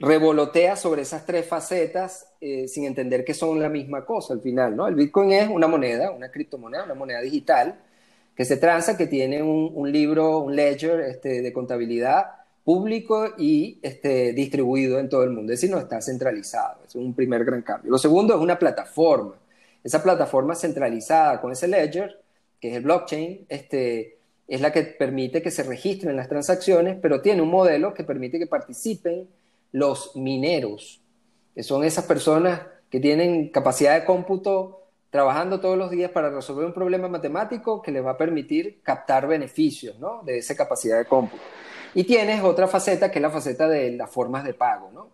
revolotea 0.00 0.76
sobre 0.76 1.02
esas 1.02 1.26
tres 1.26 1.46
facetas 1.46 2.26
eh, 2.40 2.68
sin 2.68 2.84
entender 2.84 3.24
que 3.24 3.34
son 3.34 3.60
la 3.60 3.68
misma 3.68 4.04
cosa 4.04 4.34
al 4.34 4.40
final, 4.40 4.76
¿no? 4.76 4.86
El 4.86 4.94
Bitcoin 4.94 5.32
es 5.32 5.48
una 5.48 5.66
moneda, 5.66 6.10
una 6.10 6.30
criptomoneda, 6.30 6.84
una 6.84 6.94
moneda 6.94 7.20
digital 7.20 7.78
que 8.36 8.44
se 8.44 8.56
transa, 8.56 8.96
que 8.96 9.06
tiene 9.06 9.42
un, 9.42 9.72
un 9.74 9.90
libro, 9.90 10.38
un 10.38 10.54
ledger 10.54 11.00
este, 11.00 11.42
de 11.42 11.52
contabilidad 11.52 12.26
público 12.68 13.30
y 13.38 13.78
este, 13.80 14.34
distribuido 14.34 14.98
en 14.98 15.08
todo 15.08 15.24
el 15.24 15.30
mundo, 15.30 15.54
es 15.54 15.60
decir, 15.60 15.74
no 15.74 15.80
está 15.80 16.02
centralizado, 16.02 16.80
es 16.86 16.94
un 16.94 17.14
primer 17.14 17.42
gran 17.42 17.62
cambio. 17.62 17.90
Lo 17.90 17.96
segundo 17.96 18.34
es 18.34 18.40
una 18.40 18.58
plataforma, 18.58 19.36
esa 19.84 20.02
plataforma 20.02 20.54
centralizada 20.54 21.40
con 21.40 21.52
ese 21.52 21.68
ledger, 21.68 22.20
que 22.60 22.70
es 22.70 22.76
el 22.76 22.82
blockchain, 22.82 23.46
este, 23.48 24.18
es 24.46 24.60
la 24.60 24.72
que 24.72 24.82
permite 24.82 25.42
que 25.42 25.50
se 25.50 25.62
registren 25.62 26.16
las 26.16 26.28
transacciones, 26.28 26.98
pero 27.00 27.20
tiene 27.20 27.42
un 27.42 27.50
modelo 27.50 27.94
que 27.94 28.04
permite 28.04 28.38
que 28.38 28.46
participen 28.46 29.28
los 29.72 30.16
mineros, 30.16 31.02
que 31.54 31.62
son 31.62 31.84
esas 31.84 32.04
personas 32.06 32.62
que 32.90 33.00
tienen 33.00 33.50
capacidad 33.50 33.94
de 33.94 34.04
cómputo 34.04 34.78
trabajando 35.10 35.60
todos 35.60 35.76
los 35.76 35.90
días 35.90 36.10
para 36.10 36.30
resolver 36.30 36.66
un 36.66 36.74
problema 36.74 37.08
matemático 37.08 37.80
que 37.82 37.92
les 37.92 38.04
va 38.04 38.12
a 38.12 38.16
permitir 38.16 38.80
captar 38.82 39.26
beneficios 39.26 39.96
de 40.24 40.38
esa 40.38 40.54
capacidad 40.54 40.98
de 40.98 41.06
cómputo. 41.06 41.42
Y 41.94 42.04
tienes 42.04 42.42
otra 42.42 42.68
faceta 42.68 43.10
que 43.10 43.18
es 43.18 43.22
la 43.22 43.30
faceta 43.30 43.68
de 43.68 43.92
las 43.92 44.10
formas 44.10 44.44
de 44.44 44.54
pago. 44.54 44.90
¿no? 44.92 45.10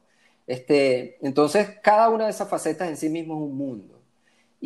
Este, 0.46 1.18
entonces, 1.24 1.78
cada 1.82 2.08
una 2.08 2.24
de 2.24 2.30
esas 2.30 2.48
facetas 2.48 2.88
en 2.88 2.96
sí 2.96 3.08
mismo 3.08 3.34
es 3.34 3.40
un 3.40 3.56
mundo. 3.56 4.00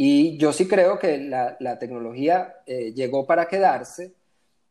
Y 0.00 0.36
yo 0.38 0.52
sí 0.52 0.68
creo 0.68 0.96
que 0.96 1.18
la, 1.18 1.78
tecnología 1.80 2.58
eh, 2.66 2.92
llegó 2.94 3.26
para 3.26 3.48
quedarse. 3.48 4.12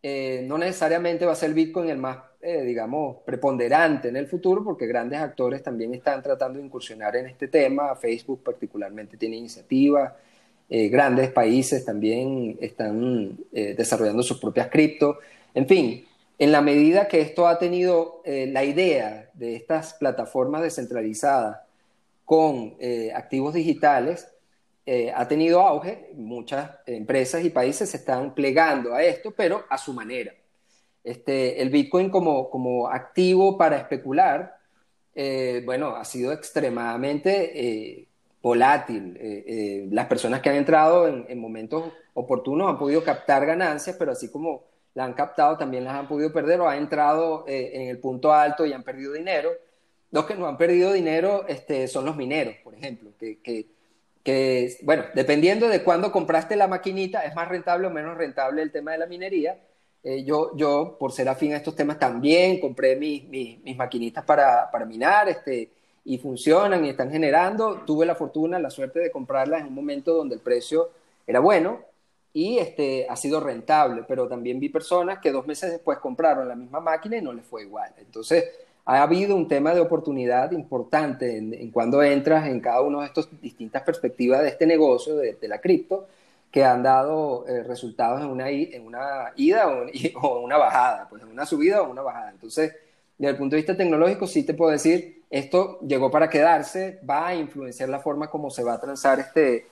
Eh, 0.02 0.46
no 0.48 0.58
necesariamente 0.58 1.26
va 1.26 1.34
a 1.34 1.36
ser 1.36 1.54
Bitcoin 1.54 1.90
el 1.90 1.98
más, 1.98 2.20
eh, 2.42 2.62
digamos, 2.62 3.18
preponderante 3.26 4.08
en 4.08 4.16
el 4.16 4.28
futuro, 4.28 4.64
porque 4.64 4.88
grandes 4.88 5.20
actores 5.20 5.62
también 5.62 5.94
están 5.94 6.24
tratando 6.24 6.60
de 6.60 6.66
incursionar 6.66 7.18
en 7.18 7.26
este 7.28 7.50
tema. 7.50 7.94
Facebook 7.98 8.42
particularmente 8.42 9.18
tiene 9.18 9.36
iniciativas. 9.36 10.14
Eh, 10.70 10.90
grandes 10.90 11.32
países 11.32 11.86
también 11.86 12.58
están 12.60 13.38
eh, 13.54 13.74
desarrollando 13.78 14.24
sus 14.24 14.40
propias 14.40 14.70
cripto. 14.70 15.20
En 15.54 15.68
fin, 15.68 16.06
en 16.40 16.52
la 16.54 16.62
medida 16.62 17.08
que 17.08 17.22
esto 17.22 17.48
ha 17.48 17.58
tenido 17.60 18.22
eh, 18.26 18.48
la 18.48 18.64
idea 18.64 19.30
de 19.34 19.56
estas 19.56 19.94
plataformas 19.94 20.62
descentralizadas 20.62 21.60
con 22.26 22.76
activos 23.16 23.54
digitales, 23.54 24.28
ha 25.14 25.28
tenido 25.28 25.62
auge, 25.62 26.12
muchas 26.16 26.72
empresas 26.86 27.44
y 27.44 27.50
países 27.50 27.90
se 27.90 27.98
están 27.98 28.34
plegando 28.34 28.94
a 28.94 29.04
esto, 29.04 29.32
pero 29.32 29.66
a 29.70 29.78
su 29.78 29.94
manera. 29.94 30.34
Este, 31.04 31.62
el 31.62 31.70
Bitcoin 31.70 32.10
como, 32.10 32.50
como 32.50 32.88
activo 32.88 33.58
para 33.58 33.78
especular, 33.78 34.58
bueno, 35.66 35.96
ha 35.96 36.06
sido 36.06 36.32
extremadamente 36.32 38.08
volátil. 38.42 39.18
Eh, 39.20 39.44
eh, 39.48 39.88
las 39.92 40.08
personas 40.08 40.42
que 40.42 40.50
han 40.50 40.56
entrado 40.56 41.08
en, 41.08 41.40
momentos 41.40 41.92
oportunos 42.14 42.70
han 42.70 42.80
podido 42.80 43.04
captar 43.04 43.46
ganancias, 43.46 43.96
pero 43.98 44.12
así 44.12 44.32
como 44.32 44.64
la 44.94 45.04
han 45.04 45.14
captado, 45.14 45.58
también 45.58 45.84
las 45.84 45.96
han 45.96 46.08
podido 46.08 46.32
perder 46.32 46.62
o 46.62 46.70
han 46.70 46.78
entrado 46.78 47.46
eh, 47.48 47.72
en 47.74 47.90
el 47.90 48.00
punto 48.00 48.34
alto 48.34 48.66
y 48.66 48.74
han 48.74 48.84
perdido 48.84 49.14
dinero. 49.14 49.52
Los 50.12 50.26
que 50.26 50.36
no 50.36 50.48
han 50.48 50.58
perdido 50.58 50.94
dinero 50.94 51.46
este, 51.48 51.88
son 51.88 52.06
los 52.06 52.16
mineros, 52.16 52.56
por 52.64 52.74
ejemplo, 52.74 53.12
que, 53.20 53.68
bueno, 54.84 55.06
dependiendo 55.14 55.68
de 55.68 55.84
cuándo 55.84 56.12
compraste 56.12 56.56
la 56.56 56.68
maquinita, 56.68 57.26
es 57.26 57.36
más 57.36 57.48
rentable 57.48 57.88
o 57.88 57.92
menos 57.92 58.18
rentable 58.18 58.62
el 58.62 58.72
tema 58.72 58.92
de 58.92 58.98
la 58.98 59.06
minería. 59.06 59.60
yo, 60.26 60.56
yo, 60.56 60.98
por 61.00 61.12
ser 61.12 61.30
afín 61.30 61.54
a 61.54 61.58
estos 61.58 61.76
temas, 61.76 62.00
también 62.00 62.60
compré 62.60 62.96
mis, 62.96 63.28
mis 63.28 63.78
maquinitas 63.78 64.24
para, 64.24 64.70
para 64.72 64.86
minar. 64.86 65.30
Este, 65.30 65.72
y 66.08 66.18
funcionan 66.20 66.86
y 66.86 66.90
están 66.90 67.12
generando. 67.12 67.82
Tuve 67.86 68.06
la 68.06 68.16
fortuna, 68.16 68.60
la 68.60 68.70
suerte 68.70 69.00
de 69.00 69.12
comprarlas 69.12 69.62
en 69.62 69.68
un 69.68 69.76
momento 69.76 70.14
donde 70.14 70.36
el 70.36 70.42
precio 70.42 70.90
era 71.28 71.42
bueno 71.42 71.82
y 72.32 72.60
este, 72.60 73.06
ha 73.10 73.16
sido 73.18 73.42
rentable, 73.42 74.06
pero 74.08 74.28
también 74.28 74.60
vi 74.60 74.70
personas 74.70 75.20
que 75.20 75.34
dos 75.34 75.46
meses 75.46 75.70
después 75.72 75.98
compraron 75.98 76.48
la 76.48 76.56
misma 76.56 76.80
máquina 76.80 77.18
y 77.18 77.22
no 77.22 77.34
les 77.34 77.46
fue 77.46 77.64
igual. 77.64 77.92
Entonces, 77.98 78.46
ha 78.88 79.04
habido 79.04 79.36
un 79.36 79.50
tema 79.50 79.74
de 79.74 79.82
oportunidad 79.82 80.52
importante 80.52 81.38
en, 81.38 81.72
cuando 81.72 82.02
entras 82.02 82.48
en 82.48 82.62
cada 82.62 82.80
uno 82.80 83.02
de 83.02 83.08
estas 83.08 83.28
distintas 83.42 83.84
perspectivas 83.84 84.42
de 84.42 84.48
este 84.48 84.66
negocio, 84.66 85.18
de, 85.18 85.38
la 85.42 85.60
cripto, 85.60 86.08
que 86.50 86.64
han 86.64 86.84
dado 86.84 87.46
eh, 87.50 87.64
resultados 87.64 88.22
en 88.22 88.30
una, 88.30 88.50
en 88.50 88.86
una 88.86 89.34
ida 89.36 89.68
o, 90.22 90.40
una 90.40 90.58
bajada, 90.58 91.06
pues 91.10 91.22
en 91.22 91.28
una 91.28 91.46
subida 91.46 91.82
o 91.82 91.92
una 91.92 92.02
bajada. 92.02 92.32
Entonces, 92.32 92.76
desde 93.18 93.32
el 93.32 93.38
punto 93.38 93.58
de 93.58 93.62
vista 93.62 93.76
tecnológico, 93.76 94.26
sí 94.26 94.44
te 94.44 94.54
puedo 94.54 94.72
decir 94.72 95.24
esto 95.30 95.82
llegó 95.82 96.10
para 96.10 96.30
quedarse, 96.30 97.02
va 97.08 97.28
a 97.28 97.36
influenciar 97.36 97.90
la 97.90 98.00
forma 98.00 98.30
como 98.30 98.50
se 98.50 98.64
va 98.64 98.76
a 98.76 98.80
transar 98.80 99.20
este, 99.20 99.66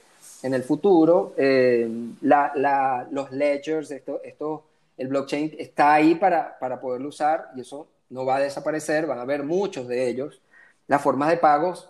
en 0.44 0.54
el 0.54 0.64
futuro. 0.64 1.34
Eh, 1.38 1.90
los 2.22 3.32
ledgers, 3.32 3.92
esto, 3.92 4.20
esto, 4.26 4.64
el 4.98 5.08
blockchain 5.08 5.56
está 5.58 5.94
ahí 5.94 6.16
para, 6.16 6.60
para 6.60 6.82
poderlo 6.82 7.08
usar 7.08 7.52
y 7.56 7.62
eso 7.62 7.88
no 8.10 8.26
va 8.26 8.38
a 8.38 8.42
desaparecer, 8.42 9.06
van 9.06 9.20
a 9.20 9.24
haber 9.24 9.44
muchos 9.44 9.88
de 9.88 10.08
ellos. 10.08 10.42
Las 10.88 11.02
formas 11.02 11.30
de 11.30 11.38
pagos 11.38 11.90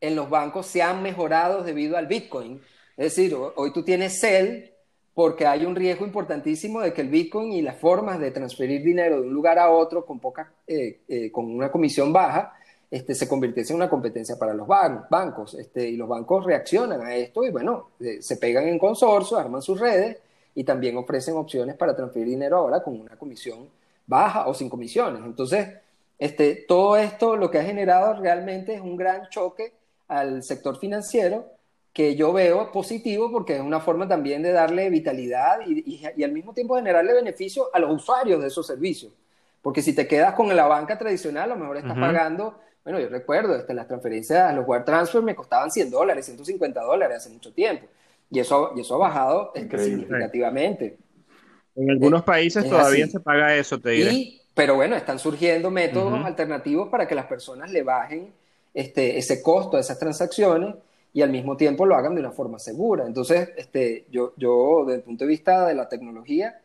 en 0.00 0.16
los 0.16 0.28
bancos 0.28 0.66
se 0.66 0.82
han 0.82 1.02
mejorado 1.02 1.62
debido 1.62 1.96
al 1.96 2.06
Bitcoin. 2.06 2.60
Es 2.96 3.16
decir, 3.16 3.36
hoy 3.56 3.72
tú 3.72 3.82
tienes 3.82 4.20
Cell 4.20 4.70
porque 5.14 5.46
hay 5.46 5.64
un 5.64 5.76
riesgo 5.76 6.04
importantísimo 6.04 6.80
de 6.80 6.92
que 6.92 7.00
el 7.00 7.08
Bitcoin 7.08 7.52
y 7.52 7.62
las 7.62 7.78
formas 7.78 8.18
de 8.18 8.30
transferir 8.30 8.82
dinero 8.82 9.20
de 9.20 9.28
un 9.28 9.32
lugar 9.32 9.58
a 9.58 9.70
otro 9.70 10.04
con, 10.04 10.18
poca, 10.18 10.52
eh, 10.66 11.00
eh, 11.08 11.30
con 11.30 11.50
una 11.50 11.70
comisión 11.70 12.12
baja 12.12 12.54
este, 12.90 13.14
se 13.14 13.26
convirtiese 13.26 13.72
en 13.72 13.78
una 13.78 13.90
competencia 13.90 14.36
para 14.36 14.54
los 14.54 14.68
bancos. 14.68 15.54
Este, 15.54 15.88
y 15.88 15.96
los 15.96 16.08
bancos 16.08 16.44
reaccionan 16.44 17.00
a 17.00 17.14
esto 17.14 17.44
y 17.44 17.50
bueno, 17.50 17.90
eh, 17.98 18.20
se 18.20 18.36
pegan 18.36 18.68
en 18.68 18.78
consorcio, 18.78 19.36
arman 19.36 19.62
sus 19.62 19.80
redes 19.80 20.18
y 20.54 20.62
también 20.62 20.96
ofrecen 20.96 21.36
opciones 21.36 21.76
para 21.76 21.96
transferir 21.96 22.28
dinero 22.28 22.58
ahora 22.58 22.82
con 22.82 23.00
una 23.00 23.16
comisión 23.16 23.68
baja 24.06 24.46
o 24.46 24.54
sin 24.54 24.68
comisiones. 24.68 25.22
Entonces, 25.24 25.68
este, 26.18 26.64
todo 26.68 26.96
esto 26.96 27.36
lo 27.36 27.50
que 27.50 27.58
ha 27.58 27.64
generado 27.64 28.20
realmente 28.20 28.74
es 28.74 28.80
un 28.80 28.96
gran 28.96 29.28
choque 29.28 29.72
al 30.08 30.42
sector 30.42 30.78
financiero 30.78 31.46
que 31.92 32.16
yo 32.16 32.32
veo 32.32 32.72
positivo 32.72 33.30
porque 33.30 33.54
es 33.56 33.60
una 33.60 33.80
forma 33.80 34.08
también 34.08 34.42
de 34.42 34.52
darle 34.52 34.90
vitalidad 34.90 35.60
y, 35.66 36.02
y 36.16 36.24
al 36.24 36.32
mismo 36.32 36.52
tiempo 36.52 36.76
generarle 36.76 37.14
beneficio 37.14 37.70
a 37.72 37.78
los 37.78 37.92
usuarios 37.92 38.40
de 38.40 38.48
esos 38.48 38.66
servicios. 38.66 39.12
Porque 39.62 39.80
si 39.80 39.94
te 39.94 40.06
quedas 40.06 40.34
con 40.34 40.54
la 40.54 40.66
banca 40.66 40.98
tradicional, 40.98 41.44
a 41.44 41.54
lo 41.54 41.60
mejor 41.60 41.76
estás 41.78 41.96
pagando 41.96 42.56
bueno, 42.84 43.00
yo 43.00 43.08
recuerdo, 43.08 43.56
este, 43.56 43.72
las 43.72 43.88
transferencias, 43.88 44.54
los 44.54 44.66
wire 44.68 44.84
transfer 44.84 45.22
me 45.22 45.34
costaban 45.34 45.70
100 45.70 45.90
dólares, 45.90 46.26
150 46.26 46.82
dólares 46.82 47.16
hace 47.16 47.30
mucho 47.30 47.52
tiempo. 47.52 47.86
Y 48.30 48.40
eso, 48.40 48.72
y 48.76 48.80
eso 48.80 48.96
ha 48.96 48.98
bajado 48.98 49.52
este, 49.54 49.78
significativamente. 49.78 50.98
En 51.76 51.90
algunos 51.90 52.22
países 52.22 52.68
todavía 52.68 53.06
se 53.06 53.20
paga 53.20 53.54
eso, 53.56 53.78
te 53.78 53.90
diré. 53.90 54.40
pero 54.54 54.76
bueno, 54.76 54.96
están 54.96 55.18
surgiendo 55.18 55.70
métodos 55.70 56.24
alternativos 56.24 56.88
para 56.88 57.08
que 57.08 57.14
las 57.14 57.26
personas 57.26 57.70
le 57.70 57.82
bajen 57.82 58.32
este, 58.72 59.18
ese 59.18 59.42
costo 59.42 59.76
de 59.76 59.82
esas 59.82 59.98
transacciones 59.98 60.74
y 61.12 61.22
al 61.22 61.30
mismo 61.30 61.56
tiempo 61.56 61.86
lo 61.86 61.94
hagan 61.94 62.14
de 62.14 62.20
una 62.20 62.32
forma 62.32 62.58
segura. 62.58 63.06
Entonces, 63.06 63.50
este, 63.56 64.04
yo, 64.10 64.32
yo 64.36 64.84
desde 64.86 64.98
el 64.98 65.02
punto 65.02 65.24
de 65.24 65.28
vista 65.28 65.66
de 65.66 65.74
la 65.74 65.88
tecnología, 65.88 66.60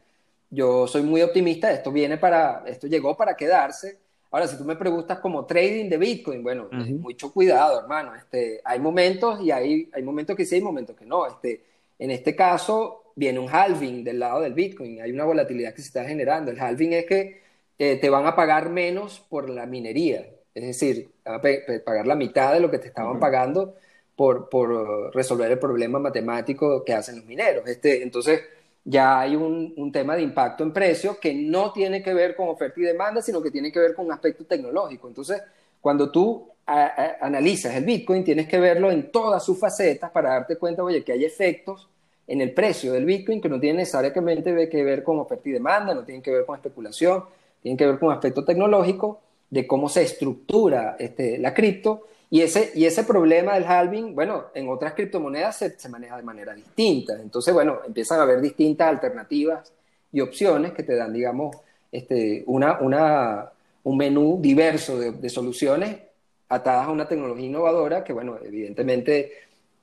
yo 0.50 0.88
soy 0.88 1.04
muy 1.04 1.22
optimista. 1.22 1.72
Esto 1.72 1.92
viene 1.92 2.18
para, 2.18 2.64
esto 2.66 2.88
llegó 2.88 3.16
para 3.16 3.36
quedarse 3.36 3.98
Ahora, 4.32 4.48
si 4.48 4.58
tú 4.58 4.64
me 4.64 4.76
preguntas 4.76 5.20
como 5.20 5.46
trading 5.46 5.90
de 5.90 5.98
Bitcoin, 5.98 6.44
bueno, 6.44 6.68
mucho 6.72 7.34
cuidado, 7.34 7.80
hermano. 7.80 8.14
Este, 8.14 8.62
hay 8.64 8.80
momentos 8.80 9.42
y 9.42 9.50
hay, 9.50 9.90
hay 9.92 10.04
momentos 10.04 10.36
que 10.36 10.46
sí, 10.46 10.56
hay 10.56 10.62
momentos 10.62 10.96
que 10.96 11.06
no. 11.06 11.26
Este, 11.26 11.64
en 11.98 12.12
este 12.12 12.36
caso, 12.36 13.09
viene 13.20 13.38
un 13.38 13.50
halving 13.50 14.04
del 14.06 14.20
lado 14.20 14.40
del 14.40 14.54
Bitcoin. 14.54 15.02
Hay 15.02 15.12
una 15.12 15.26
volatilidad 15.26 15.74
que 15.74 15.82
se 15.82 15.90
está 15.90 16.06
generando. 16.06 16.52
El 16.52 16.60
halving 16.60 16.94
es 16.94 17.06
que 17.06 17.42
eh, 17.78 17.98
te 17.98 18.10
van 18.10 18.26
a 18.26 18.34
pagar 18.34 18.70
menos 18.70 19.20
por 19.20 19.50
la 19.50 19.66
minería. 19.66 20.26
Es 20.56 20.64
decir, 20.64 21.12
a 21.26 21.42
pagar 21.42 22.08
la 22.08 22.16
mitad 22.16 22.54
de 22.54 22.62
lo 22.62 22.72
que 22.72 22.80
te 22.80 22.88
estaban 22.88 23.20
pagando 23.20 23.76
por, 24.16 24.48
por 24.50 25.14
resolver 25.14 25.52
el 25.52 25.60
problema 25.60 26.00
matemático 26.00 26.84
que 26.86 26.94
hacen 26.94 27.18
los 27.18 27.26
mineros. 27.26 27.68
Este, 27.68 28.02
entonces, 28.04 28.42
ya 28.86 29.20
hay 29.20 29.36
un, 29.36 29.92
tema 29.92 30.16
de 30.16 30.22
impacto 30.22 30.64
en 30.64 30.72
precio 30.72 31.20
que 31.20 31.34
no 31.34 31.74
tiene 31.74 32.02
que 32.02 32.14
ver 32.14 32.38
con 32.38 32.48
oferta 32.48 32.80
y 32.80 32.84
demanda, 32.84 33.22
sino 33.22 33.42
que 33.42 33.52
tiene 33.52 33.70
que 33.70 33.80
ver 33.80 33.94
con 33.94 34.06
un 34.06 34.14
aspecto 34.14 34.46
tecnológico. 34.46 35.10
Entonces, 35.10 35.42
cuando 35.82 36.10
tú 36.10 36.50
analizas 36.66 37.76
el 37.76 37.84
Bitcoin, 37.84 38.24
tienes 38.24 38.48
que 38.48 38.60
verlo 38.60 38.92
en 38.92 39.12
todas 39.12 39.44
sus 39.44 39.60
facetas 39.60 40.10
para 40.12 40.30
darte 40.30 40.56
cuenta, 40.56 40.84
oye, 40.84 41.04
que 41.04 41.12
hay 41.12 41.26
efectos 41.26 41.90
en 42.30 42.42
el 42.42 42.54
precio 42.54 42.94
del 42.94 43.06
Bitcoin 43.06 43.42
que 43.42 43.50
no 43.50 43.60
tienen 43.60 43.78
necesariamente 43.78 44.70
que 44.70 44.84
ver 44.84 45.04
con 45.04 45.20
oferta 45.20 45.50
y 45.50 45.52
demanda, 45.52 45.94
no 45.96 46.04
tienen 46.04 46.22
que 46.22 46.32
ver 46.32 46.46
con 46.46 46.56
especulación, 46.56 47.24
tienen 47.62 47.76
que 47.76 47.88
ver 47.88 48.00
con 48.00 48.12
aspecto 48.12 48.46
tecnológico 48.46 49.20
de 49.50 49.66
cómo 49.66 49.90
se 49.90 50.04
estructura 50.04 50.96
este, 51.00 51.40
la 51.40 51.54
cripto 51.54 52.06
y 52.30 52.42
ese, 52.42 52.72
y 52.76 52.86
ese 52.86 53.04
problema 53.04 53.56
del 53.56 53.66
halving, 53.66 54.14
bueno, 54.14 54.46
en 54.54 54.70
otras 54.70 54.94
criptomonedas 54.94 55.58
se, 55.58 55.90
maneja 55.90 56.16
de 56.18 56.24
manera 56.24 56.54
distinta. 56.54 57.14
Entonces, 57.20 57.52
bueno, 57.54 57.80
empiezan 57.86 58.20
a 58.20 58.24
haber 58.24 58.40
distintas 58.40 58.88
alternativas 58.88 59.74
y 60.12 60.22
opciones 60.22 60.74
que 60.74 60.84
te 60.84 60.96
dan, 60.96 61.12
digamos, 61.12 61.58
este, 61.92 62.44
una, 62.46 62.80
una, 62.82 63.50
un 63.84 63.98
menú 63.98 64.38
diverso 64.40 65.00
de, 65.00 65.30
soluciones 65.30 65.98
atadas 66.50 66.88
a 66.88 66.92
una 66.92 67.08
tecnología 67.08 67.48
innovadora 67.48 68.04
que, 68.04 68.14
bueno, 68.14 68.38
evidentemente 68.44 69.32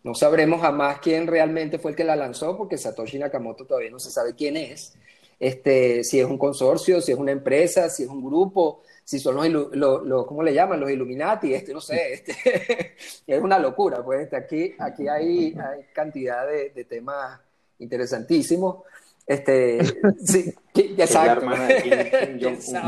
no 0.07 0.15
sabremos 0.15 0.61
jamás 0.61 1.01
quién 1.01 1.27
realmente 1.27 1.81
fue 1.81 1.91
el 1.91 1.97
que 1.97 2.05
la 2.05 2.15
lanzó 2.15 2.57
porque 2.57 2.79
Satoshi 2.79 3.19
Nakamoto 3.19 3.65
todavía 3.65 3.91
no 3.91 3.99
se 3.99 4.13
sabe 4.13 4.37
quién 4.37 4.57
es. 4.57 4.95
este, 5.41 6.05
si 6.05 6.21
es 6.21 6.27
un 6.27 6.39
consorcio, 6.39 7.01
si 7.01 7.11
es 7.11 7.19
una 7.19 7.33
empresa, 7.33 7.91
si 7.91 8.05
es 8.05 8.09
un 8.09 8.25
grupo, 8.25 8.83
si 9.03 9.19
son 9.19 9.37
los, 9.53 10.27
¿cómo 10.27 10.45
le 10.45 10.55
llaman? 10.55 10.79
Los 10.79 10.93
Illuminati, 10.93 11.53
este, 11.53 11.73
no 11.73 11.81
sé, 11.81 12.13
este, 12.13 12.95
es 13.27 13.43
una 13.43 13.59
locura, 13.59 14.05
pues 14.05 14.23
este, 14.23 14.37
aquí, 14.37 14.75
aquí 14.79 15.09
hay, 15.09 15.55
hay 15.55 15.83
cantidad 15.93 16.47
de, 16.47 16.71
de 16.71 16.85
temas 16.85 17.41
interesantísimos. 17.81 18.85
Este, 19.27 19.81
sí, 20.25 20.55
exacto. 20.73 21.47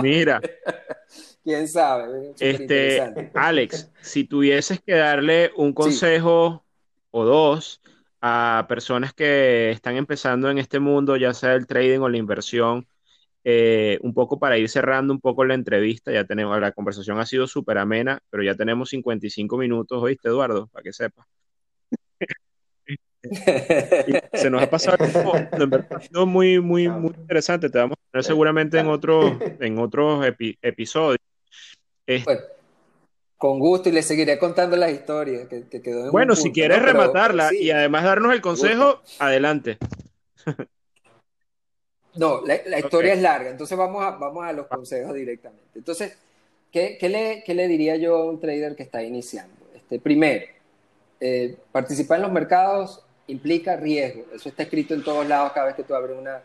Mira. 0.01 0.41
¿Quién 1.43 1.67
sabe? 1.67 2.33
Este, 2.39 3.31
Alex, 3.35 3.91
si 4.03 4.25
tuvieses 4.25 4.81
que 4.81 4.95
darle 4.95 5.51
un 5.57 5.73
consejo 5.73 6.63
dos 7.25 7.81
a 8.21 8.67
personas 8.69 9.13
que 9.13 9.71
están 9.71 9.97
empezando 9.97 10.51
en 10.51 10.59
este 10.59 10.81
mundo, 10.81 11.17
ya 11.17 11.35
sea 11.35 11.55
el 11.55 11.67
trading 11.67 12.01
o 12.01 12.09
la 12.09 12.19
inversión, 12.19 12.87
eh, 13.45 13.99
un 14.03 14.13
poco 14.15 14.39
para 14.39 14.59
ir 14.59 14.69
cerrando 14.69 15.13
un 15.13 15.21
poco 15.21 15.45
la 15.45 15.55
entrevista, 15.55 16.13
ya 16.13 16.25
tenemos, 16.25 16.61
la 16.61 16.73
conversación 16.73 17.19
ha 17.21 17.27
sido 17.27 17.47
súper 17.47 17.79
amena, 17.79 18.21
pero 18.31 18.43
ya 18.43 18.55
tenemos 18.55 18.91
55 18.91 19.57
minutos, 19.57 20.03
¿oíste, 20.03 20.29
Eduardo? 20.29 20.67
Para 20.69 20.83
que 20.83 20.93
sepas. 20.93 21.27
se 24.33 24.51
nos 24.51 24.63
ha 24.63 24.71
pasado 24.71 24.97
en 25.05 26.29
muy, 26.29 26.61
muy, 26.61 26.89
muy 26.89 27.15
interesante. 27.17 27.69
Te 27.69 27.79
vamos 27.79 27.97
a 27.99 28.11
tener 28.13 28.25
seguramente 28.25 28.79
en 28.79 28.89
otros, 28.89 29.33
en 29.61 29.79
otros 29.79 30.27
episodios. 30.63 31.19
Con 33.39 33.61
gusto 33.61 33.89
y 33.89 33.93
le 33.93 34.03
seguiré 34.03 34.37
contando 34.39 34.77
las 34.77 34.91
historias 34.91 35.47
que, 35.47 35.81
quedó 35.81 36.11
Bueno, 36.11 36.35
si 36.35 36.51
quieres 36.51 36.83
rematarla 36.83 37.55
y 37.55 37.71
además 37.71 38.03
darnos 38.05 38.35
el 38.35 38.41
consejo, 38.41 39.01
adelante. 39.19 39.79
No, 42.15 42.41
la, 42.45 42.81
historia 42.81 43.13
es 43.13 43.23
larga, 43.23 43.49
entonces 43.49 43.79
vamos 43.79 44.03
a, 44.03 44.11
vamos 44.11 44.45
a 44.45 44.53
los 44.53 44.67
consejos 44.67 45.15
directamente. 45.15 45.63
Entonces, 45.77 46.19
¿qué, 46.73 46.99
qué, 46.99 47.09
le, 47.09 47.45
¿qué, 47.47 47.55
le, 47.55 47.69
diría 47.69 47.95
yo 47.95 48.17
a 48.17 48.25
un 48.25 48.41
trader 48.41 48.75
que 48.75 48.83
está 48.83 49.05
iniciando? 49.05 49.55
Este, 49.73 50.01
primero, 50.01 50.45
eh, 51.21 51.57
participar 51.71 52.17
en 52.17 52.23
los 52.25 52.33
mercados 52.33 53.05
implica 53.29 53.77
riesgo. 53.77 54.25
Eso 54.35 54.49
está 54.49 54.65
escrito 54.65 54.95
en 54.95 55.05
todos 55.05 55.29
lados 55.29 55.53
cada 55.53 55.67
vez 55.67 55.77
que 55.77 55.85
tú 55.85 55.95
abres 55.95 56.19
una 56.19 56.43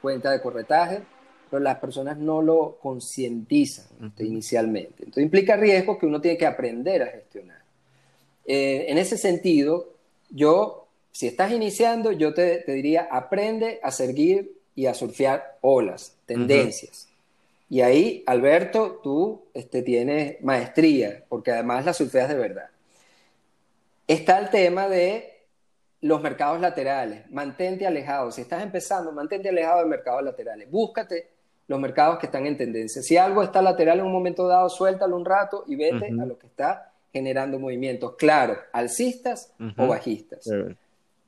cuenta 0.00 0.32
de 0.32 0.40
corretaje, 0.40 1.02
pero 1.52 1.64
las 1.64 1.76
personas 1.80 2.16
no 2.16 2.40
lo 2.40 2.78
concientizan 2.80 3.84
este, 4.02 4.24
inicialmente. 4.24 5.00
Entonces 5.00 5.22
implica 5.22 5.54
riesgo 5.54 5.98
que 5.98 6.06
uno 6.06 6.18
tiene 6.18 6.38
que 6.38 6.46
aprender 6.46 7.02
a 7.02 7.08
gestionar. 7.08 7.60
Eh, 8.46 8.86
en 8.88 8.96
ese 8.96 9.18
sentido, 9.18 9.92
yo, 10.30 10.88
si 11.10 11.26
estás 11.26 11.52
iniciando, 11.52 12.10
yo 12.10 12.32
te, 12.32 12.64
diría, 12.66 13.06
aprende 13.10 13.80
a 13.82 13.90
seguir 13.90 14.62
y 14.74 14.86
a 14.86 14.94
surfear 14.94 15.58
olas, 15.60 16.16
tendencias. 16.24 17.06
Y 17.68 17.82
ahí, 17.82 18.24
Alberto, 18.24 19.00
tú 19.02 19.42
este, 19.52 19.82
tienes 19.82 20.40
maestría, 20.40 21.22
porque 21.28 21.50
además 21.50 21.84
la 21.84 21.92
surfeas 21.92 22.30
de 22.30 22.36
verdad. 22.36 22.70
Está 24.06 24.38
el 24.38 24.48
tema 24.48 24.88
de 24.88 25.42
los 26.00 26.22
mercados 26.22 26.62
laterales. 26.62 27.30
Mantente 27.30 27.86
alejado. 27.86 28.32
Si 28.32 28.40
estás 28.40 28.62
empezando, 28.62 29.12
mantente 29.12 29.50
alejado 29.50 29.80
de 29.80 29.90
mercados 29.90 30.22
laterales. 30.22 30.70
Búscate 30.70 31.31
los 31.72 31.80
mercados 31.80 32.18
que 32.18 32.26
están 32.26 32.44
en 32.44 32.58
tendencia. 32.58 33.00
Si 33.00 33.16
algo 33.16 33.42
está 33.42 33.62
lateral 33.62 33.98
en 33.98 34.04
un 34.04 34.12
momento 34.12 34.46
dado, 34.46 34.68
suéltalo 34.68 35.16
un 35.16 35.24
rato 35.24 35.64
y 35.66 35.74
vete 35.74 36.08
a 36.08 36.26
lo 36.26 36.38
que 36.38 36.46
está 36.46 36.92
generando 37.10 37.58
movimientos, 37.58 38.14
claro, 38.16 38.58
alcistas 38.74 39.54
o 39.78 39.86
bajistas. 39.86 40.46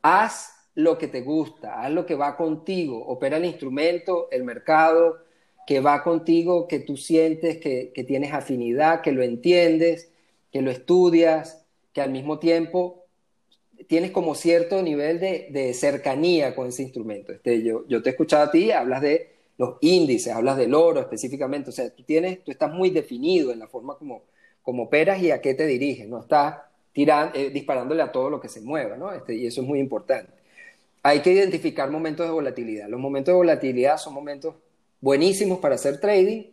Haz 0.02 0.50
lo 0.74 0.98
que 0.98 1.08
te 1.08 1.22
gusta, 1.22 1.80
haz 1.80 1.90
lo 1.90 2.04
que 2.04 2.14
va 2.14 2.36
contigo, 2.36 3.02
opera 3.06 3.38
el 3.38 3.46
instrumento, 3.46 4.28
el 4.30 4.44
mercado 4.44 5.16
que 5.66 5.80
va 5.80 6.02
contigo, 6.02 6.68
que 6.68 6.80
tú 6.80 6.98
sientes 6.98 7.56
que, 7.56 7.90
que 7.94 8.04
tienes 8.04 8.34
afinidad, 8.34 9.00
que 9.00 9.12
lo 9.12 9.22
entiendes, 9.22 10.10
que 10.52 10.60
lo 10.60 10.70
estudias, 10.70 11.64
que 11.94 12.02
al 12.02 12.10
mismo 12.10 12.38
tiempo 12.38 13.06
tienes 13.86 14.10
como 14.10 14.34
cierto 14.34 14.82
nivel 14.82 15.20
de, 15.20 15.72
cercanía 15.72 16.54
con 16.54 16.68
ese 16.68 16.82
instrumento. 16.82 17.32
Este, 17.32 17.62
yo, 17.62 17.88
yo 17.88 18.02
te 18.02 18.10
he 18.10 18.12
escuchado 18.12 18.44
a 18.44 18.50
ti, 18.50 18.72
hablas 18.72 19.00
de 19.00 19.33
los 19.56 19.76
índices, 19.80 20.32
hablas 20.32 20.56
del 20.56 20.74
oro 20.74 21.00
específicamente, 21.00 21.70
o 21.70 21.72
sea, 21.72 21.88
tú, 21.90 22.02
tienes, 22.02 22.42
tú 22.42 22.50
estás 22.50 22.72
muy 22.72 22.90
definido 22.90 23.52
en 23.52 23.60
la 23.60 23.68
forma 23.68 23.96
como, 23.96 24.22
como 24.62 24.84
operas 24.84 25.22
y 25.22 25.30
a 25.30 25.40
qué 25.40 25.54
te 25.54 25.66
diriges, 25.66 26.08
no 26.08 26.20
estás 26.20 26.56
tirando, 26.92 27.38
eh, 27.38 27.50
disparándole 27.50 28.02
a 28.02 28.10
todo 28.10 28.30
lo 28.30 28.40
que 28.40 28.48
se 28.48 28.60
mueva, 28.60 28.96
¿no? 28.96 29.12
Este, 29.12 29.34
y 29.34 29.46
eso 29.46 29.60
es 29.60 29.66
muy 29.66 29.78
importante. 29.78 30.32
Hay 31.02 31.20
que 31.20 31.32
identificar 31.32 31.90
momentos 31.90 32.26
de 32.26 32.32
volatilidad. 32.32 32.88
Los 32.88 32.98
momentos 32.98 33.32
de 33.32 33.36
volatilidad 33.36 33.98
son 33.98 34.14
momentos 34.14 34.54
buenísimos 35.00 35.58
para 35.58 35.74
hacer 35.74 36.00
trading, 36.00 36.44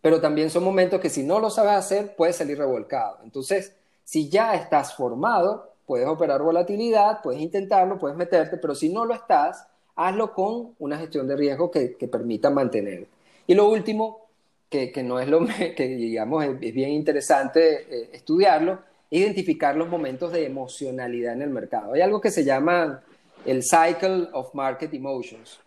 pero 0.00 0.20
también 0.20 0.50
son 0.50 0.64
momentos 0.64 1.00
que 1.00 1.10
si 1.10 1.22
no 1.22 1.40
lo 1.40 1.50
sabes 1.50 1.72
hacer, 1.72 2.14
puedes 2.16 2.36
salir 2.36 2.56
revolcado. 2.56 3.18
Entonces, 3.22 3.74
si 4.04 4.30
ya 4.30 4.54
estás 4.54 4.94
formado, 4.94 5.74
puedes 5.84 6.06
operar 6.06 6.42
volatilidad, 6.42 7.20
puedes 7.22 7.40
intentarlo, 7.42 7.98
puedes 7.98 8.16
meterte, 8.16 8.56
pero 8.56 8.74
si 8.74 8.88
no 8.88 9.04
lo 9.04 9.14
estás, 9.14 9.66
hazlo 9.98 10.32
con 10.32 10.74
una 10.78 10.96
gestión 10.96 11.26
de 11.26 11.36
riesgo 11.36 11.70
que, 11.70 11.88
permita 12.10 12.50
mantenerte. 12.50 13.08
Y 13.48 13.54
lo 13.54 13.68
último, 13.68 14.28
que, 14.70 14.92
no 15.02 15.18
es 15.18 15.28
lo 15.28 15.44
que 15.76 15.88
digamos 15.88 16.44
es, 16.44 16.58
bien 16.60 16.90
interesante 16.90 17.86
eh, 17.90 18.10
estudiarlo, 18.12 18.78
identificar 19.10 19.76
los 19.76 19.88
momentos 19.88 20.32
de 20.32 20.46
emocionalidad 20.46 21.32
en 21.32 21.42
el 21.42 21.50
mercado. 21.50 21.94
Hay 21.94 22.00
algo 22.00 22.20
que 22.20 22.30
se 22.30 22.44
llama 22.44 23.02
el 23.44 23.62
Cycle 23.64 24.28
of 24.32 24.54
Market 24.54 24.94
Emotions, 24.94 25.58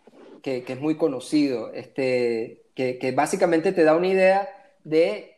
que, 0.42 0.64
es 0.66 0.80
muy 0.80 0.96
conocido, 0.96 1.70
este, 1.74 2.62
que, 2.74 2.98
que 2.98 3.12
básicamente 3.12 3.72
te 3.72 3.84
da 3.84 3.94
una 3.94 4.08
idea 4.08 4.48
de, 4.82 5.36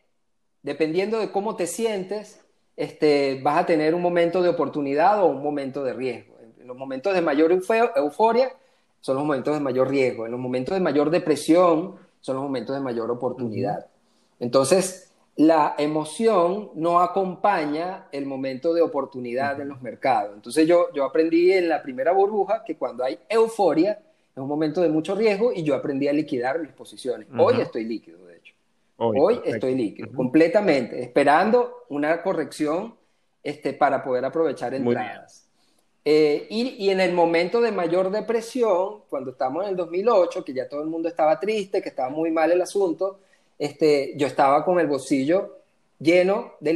dependiendo 0.63 1.19
de 1.19 1.31
cómo 1.31 1.57
te 1.57 1.67
sientes, 1.67 2.39
este, 2.77 3.41
vas 3.43 3.57
a 3.57 3.65
tener 3.65 3.93
un 3.93 4.01
momento 4.01 4.41
de 4.41 4.49
oportunidad 4.49 5.21
o 5.21 5.27
un 5.27 5.43
momento 5.43 5.83
de 5.83 5.93
riesgo. 5.93 6.35
En 6.61 6.67
los 6.67 6.77
momentos 6.77 7.13
de 7.13 7.21
mayor 7.21 7.51
euforia 7.51 8.53
son 9.05 9.17
los 9.17 9.23
momentos 9.23 9.53
de 9.53 9.59
mayor 9.59 9.87
riesgo. 9.87 10.25
En 10.25 10.31
los 10.31 10.39
momentos 10.39 10.73
de 10.73 10.81
mayor 10.81 11.11
depresión 11.11 11.93
son 12.21 12.35
los 12.37 12.43
momentos 12.43 12.75
de 12.75 12.81
mayor 12.81 13.11
oportunidad. 13.11 13.85
Entonces, 14.39 15.13
la 15.35 15.75
emoción 15.77 16.71
no 16.73 16.99
acompaña 16.99 18.07
el 18.11 18.25
momento 18.25 18.73
de 18.73 18.81
oportunidad 18.81 19.61
en 19.61 19.69
los 19.69 19.79
mercados. 19.83 20.33
Entonces, 20.33 20.67
yo, 20.67 20.87
yo 20.91 21.03
aprendí 21.03 21.51
en 21.51 21.69
la 21.69 21.83
primera 21.83 22.13
burbuja 22.13 22.63
que 22.65 22.77
cuando 22.77 23.03
hay 23.03 23.19
euforia 23.29 23.91
es 23.91 24.41
un 24.41 24.47
momento 24.47 24.81
de 24.81 24.89
mucho 24.89 25.13
riesgo 25.13 25.53
y 25.53 25.61
yo 25.61 25.75
aprendí 25.75 26.07
a 26.07 26.13
liquidar 26.13 26.57
mis 26.57 26.71
posiciones. 26.71 27.27
Hoy 27.37 27.61
estoy 27.61 27.85
líquido. 27.85 28.17
Hoy, 28.97 29.39
estoy 29.45 29.75
líquido, 29.75 30.09
completamente, 30.15 31.03
esperando 31.03 31.83
una 31.89 32.23
corrección 32.23 32.95
este, 33.43 33.73
para 33.73 34.03
poder 34.03 34.25
aprovechar 34.25 34.73
entradas. 34.73 35.44
Eh, 36.07 36.45
y, 36.51 36.89
en 36.91 36.99
el 36.99 37.13
momento 37.13 37.59
de 37.59 37.71
mayor 37.71 38.11
depresión, 38.11 39.01
cuando 39.09 39.31
estamos 39.31 39.63
en 39.63 39.71
el 39.71 39.75
2008, 39.75 40.45
que 40.45 40.53
ya 40.53 40.69
todo 40.69 40.83
el 40.83 40.87
mundo 40.87 41.09
estaba 41.09 41.39
triste, 41.39 41.81
que 41.81 41.89
estaba 41.89 42.09
muy 42.09 42.29
mal 42.29 42.51
el 42.51 42.61
asunto, 42.61 43.19
este, 43.57 44.13
yo 44.15 44.27
estaba 44.27 44.63
con 44.63 44.79
el 44.79 44.85
bolsillo 44.85 45.57
lleno 45.99 46.53
de, 46.59 46.73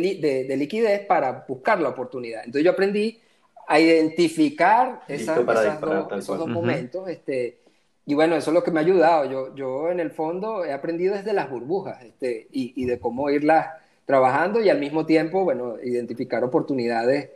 liquidez 0.58 1.06
para 1.06 1.46
buscar 1.48 1.80
la 1.80 1.90
oportunidad. 1.90 2.40
Entonces 2.40 2.64
yo 2.64 2.72
aprendí 2.72 3.20
a 3.68 3.80
identificar 3.80 5.04
esos 5.08 5.46
dos 5.46 6.48
momentos. 6.48 7.08
este, 7.08 7.60
y 8.08 8.16
bueno, 8.16 8.36
eso 8.36 8.50
es 8.50 8.56
lo 8.56 8.64
que 8.64 8.72
me 8.72 8.80
ha 8.80 8.84
ayudado. 8.84 9.30
Yo, 9.30 9.56
yo 9.56 9.92
en 9.92 10.00
el 10.00 10.10
fondo 10.10 10.66
he 10.66 10.74
aprendido 10.74 11.14
desde 11.14 11.34
las 11.34 11.52
burbujas 11.52 12.04
este, 12.04 12.48
y, 12.52 12.74
y, 12.76 12.86
de 12.86 13.00
cómo 13.00 13.30
irlas 13.30 13.68
trabajando 14.06 14.60
y 14.60 14.70
al 14.70 14.80
mismo 14.80 15.06
tiempo, 15.06 15.44
bueno, 15.44 15.76
identificar 15.84 16.44
oportunidades. 16.44 17.30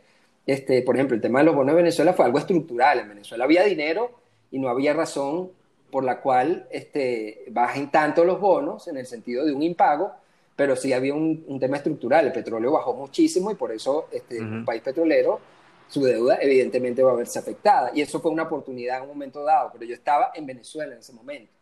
Este, 0.46 0.82
por 0.82 0.96
ejemplo, 0.96 1.14
el 1.14 1.22
tema 1.22 1.40
de 1.40 1.46
los 1.46 1.54
bonos 1.54 1.74
de 1.74 1.82
Venezuela 1.82 2.12
fue 2.12 2.24
algo 2.24 2.38
estructural. 2.38 3.00
En 3.00 3.08
Venezuela 3.08 3.44
había 3.44 3.64
dinero 3.64 4.10
y 4.50 4.58
no 4.58 4.68
había 4.68 4.92
razón 4.92 5.50
por 5.90 6.04
la 6.04 6.20
cual 6.20 6.66
este, 6.70 7.44
bajen 7.50 7.90
tanto 7.90 8.24
los 8.24 8.40
bonos 8.40 8.88
en 8.88 8.96
el 8.96 9.06
sentido 9.06 9.44
de 9.44 9.52
un 9.52 9.62
impago, 9.62 10.12
pero 10.56 10.76
sí 10.76 10.92
había 10.92 11.14
un, 11.14 11.44
un 11.46 11.60
tema 11.60 11.76
estructural. 11.76 12.26
El 12.26 12.32
petróleo 12.32 12.72
bajó 12.72 12.94
muchísimo 12.94 13.50
y 13.50 13.54
por 13.54 13.72
eso 13.72 14.08
este, 14.12 14.40
un 14.40 14.64
país 14.64 14.82
petrolero 14.82 15.40
su 15.88 16.02
deuda 16.02 16.38
evidentemente 16.40 17.02
va 17.02 17.12
a 17.12 17.14
verse 17.14 17.38
afectada. 17.38 17.90
Y 17.94 18.00
eso 18.00 18.20
fue 18.20 18.30
una 18.30 18.44
oportunidad 18.44 18.98
en 18.98 19.02
un 19.02 19.08
momento 19.10 19.44
dado, 19.44 19.70
pero 19.72 19.84
yo 19.84 19.94
estaba 19.94 20.32
en 20.34 20.46
Venezuela 20.46 20.92
en 20.92 20.98
ese 20.98 21.12
momento. 21.12 21.52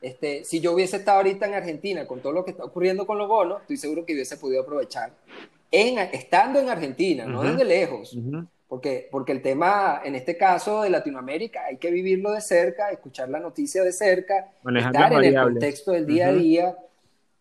Este, 0.00 0.44
si 0.44 0.60
yo 0.60 0.72
hubiese 0.72 0.96
estado 0.96 1.18
ahorita 1.18 1.46
en 1.46 1.54
Argentina 1.54 2.06
con 2.06 2.20
todo 2.20 2.32
lo 2.32 2.44
que 2.44 2.50
está 2.50 2.64
ocurriendo 2.64 3.06
con 3.06 3.18
los 3.18 3.28
bonos, 3.28 3.60
estoy 3.60 3.76
seguro 3.76 4.04
que 4.04 4.14
hubiese 4.14 4.36
podido 4.36 4.62
aprovechar, 4.62 5.12
en, 5.72 5.98
estando 5.98 6.60
en 6.60 6.68
Argentina, 6.68 7.24
no 7.26 7.42
desde 7.42 7.64
lejos, 7.64 8.16
porque, 8.68 9.08
porque 9.10 9.32
el 9.32 9.42
tema, 9.42 10.02
en 10.04 10.14
este 10.14 10.36
caso 10.36 10.82
de 10.82 10.90
Latinoamérica, 10.90 11.64
hay 11.64 11.78
que 11.78 11.90
vivirlo 11.90 12.30
de 12.30 12.40
cerca, 12.40 12.90
escuchar 12.90 13.28
la 13.28 13.40
noticia 13.40 13.82
de 13.82 13.92
cerca, 13.92 14.52
estar 14.76 15.12
en 15.12 15.24
el 15.24 15.42
contexto 15.42 15.92
del 15.92 16.06
día 16.06 16.28
a 16.28 16.32
día, 16.32 16.76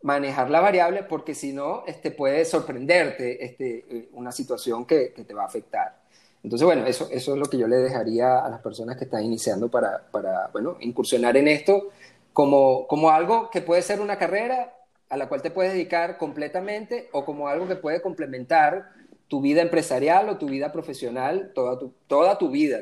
manejar 0.01 0.49
la 0.49 0.61
variable, 0.61 1.03
porque 1.03 1.35
si 1.35 1.53
no, 1.53 1.83
este, 1.85 2.09
puede 2.09 2.43
sorprenderte 2.45 3.45
este, 3.45 3.85
eh, 3.89 4.09
una 4.13 4.31
situación 4.31 4.85
que, 4.85 5.13
que 5.13 5.23
te 5.23 5.33
va 5.33 5.43
a 5.43 5.45
afectar. 5.45 6.01
Entonces, 6.43 6.65
bueno, 6.65 6.87
eso, 6.87 7.07
eso 7.11 7.33
es 7.33 7.39
lo 7.39 7.45
que 7.45 7.57
yo 7.57 7.67
le 7.67 7.77
dejaría 7.77 8.39
a 8.39 8.49
las 8.49 8.61
personas 8.61 8.97
que 8.97 9.03
están 9.03 9.23
iniciando 9.23 9.69
para, 9.69 10.01
para 10.09 10.47
bueno, 10.47 10.77
incursionar 10.79 11.37
en 11.37 11.47
esto. 11.47 11.91
como, 12.33 12.87
como 12.87 13.11
algo 13.11 13.49
que 13.49 13.61
puede 13.61 13.81
ser 13.81 14.01
una 14.01 14.17
carrera 14.17 14.73
a 15.11 15.17
la 15.17 15.27
cual 15.27 15.41
te 15.41 15.51
puedes 15.51 15.73
dedicar 15.73 16.17
completamente 16.17 17.09
o 17.11 17.25
como 17.25 17.49
algo 17.49 17.67
que 17.67 17.75
puede 17.75 18.01
complementar 18.01 18.93
tu 19.27 19.41
vida 19.41 19.61
empresarial 19.61 20.29
o 20.29 20.37
tu 20.37 20.47
vida 20.47 20.71
profesional, 20.71 21.51
toda 21.53 21.77
tu, 21.77 21.93
toda 22.07 22.37
tu 22.37 22.49
vida, 22.49 22.79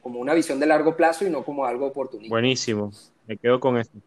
como, 0.00 0.18
una 0.18 0.32
visión 0.32 0.58
de 0.58 0.66
largo 0.66 0.96
plazo 0.96 1.26
y 1.26 1.30
no 1.30 1.44
como 1.44 1.66
algo 1.66 1.86
oportunista. 1.86 2.34
Buenísimo, 2.34 2.90
me 3.26 3.36
quedo 3.36 3.60
con 3.60 3.76
esto. 3.76 3.98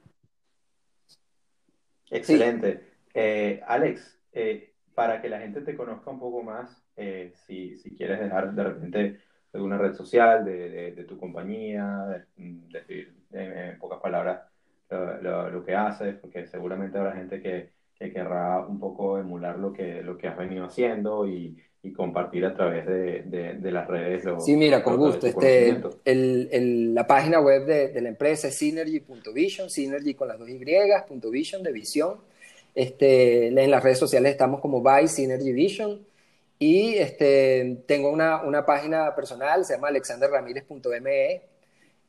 Excelente. 2.10 2.82
Eh, 3.14 3.62
Alex, 3.68 4.20
eh, 4.34 4.74
para 4.96 5.22
que 5.22 5.30
la 5.30 5.40
gente 5.40 5.62
te 5.62 5.76
conozca 5.76 6.10
un 6.10 6.20
poco 6.20 6.42
más, 6.42 6.84
eh, 6.96 7.32
si, 7.46 7.78
si, 7.78 7.96
quieres 7.96 8.20
dejar 8.20 8.56
de 8.56 8.64
repente 8.64 9.20
alguna 9.54 9.78
red 9.78 9.94
social 9.94 10.44
de, 10.44 10.94
de, 10.94 11.04
tu 11.04 11.20
compañía, 11.20 12.26
decir 12.36 13.14
en 13.34 13.78
pocas 13.78 14.00
palabras 14.00 14.51
lo, 14.92 15.50
lo, 15.50 15.64
que 15.64 15.76
haces, 15.76 16.16
porque 16.16 16.46
seguramente 16.48 16.98
habrá 16.98 17.14
gente 17.14 17.42
que, 17.42 17.70
que, 17.98 18.12
querrá 18.12 18.66
un 18.66 18.80
poco 18.80 19.18
emular 19.18 19.58
lo 19.58 19.72
que, 19.74 20.02
lo 20.02 20.18
que 20.18 20.28
has 20.28 20.38
venido 20.38 20.66
haciendo 20.66 21.28
y, 21.28 21.58
y 21.84 21.94
compartir 21.94 22.46
a 22.46 22.54
través 22.54 22.86
de, 22.86 23.24
de, 23.60 23.72
las 23.72 23.88
redes. 23.88 24.24
sí, 24.40 24.56
mira, 24.56 24.84
con 24.84 24.98
gusto. 24.98 25.26
Este, 25.26 25.82
el, 26.06 26.50
el, 26.52 26.94
la 26.94 27.08
página 27.08 27.40
web 27.40 27.66
de, 27.66 28.02
la 28.02 28.10
empresa 28.10 28.50
es 28.50 28.58
synergy.vision, 28.58 29.70
synergy 29.70 30.14
con 30.14 30.28
las 30.28 30.38
dos 30.38 30.48
Y, 30.50 30.58
punto 31.08 31.32
vision, 31.32 31.64
de 31.64 31.72
visión. 31.72 32.18
Este, 32.76 33.48
en 33.48 33.72
las 33.72 33.84
redes 33.84 33.98
sociales 34.00 34.32
estamos 34.32 34.62
como 34.62 34.82
by 34.82 35.08
Synergy 35.08 35.52
Vision. 35.52 36.06
Y 36.60 36.94
este, 36.96 37.84
tengo 37.88 38.12
una, 38.12 38.44
una 38.44 38.66
página 38.66 39.16
personal, 39.16 39.66
se 39.66 39.74
llama 39.74 39.90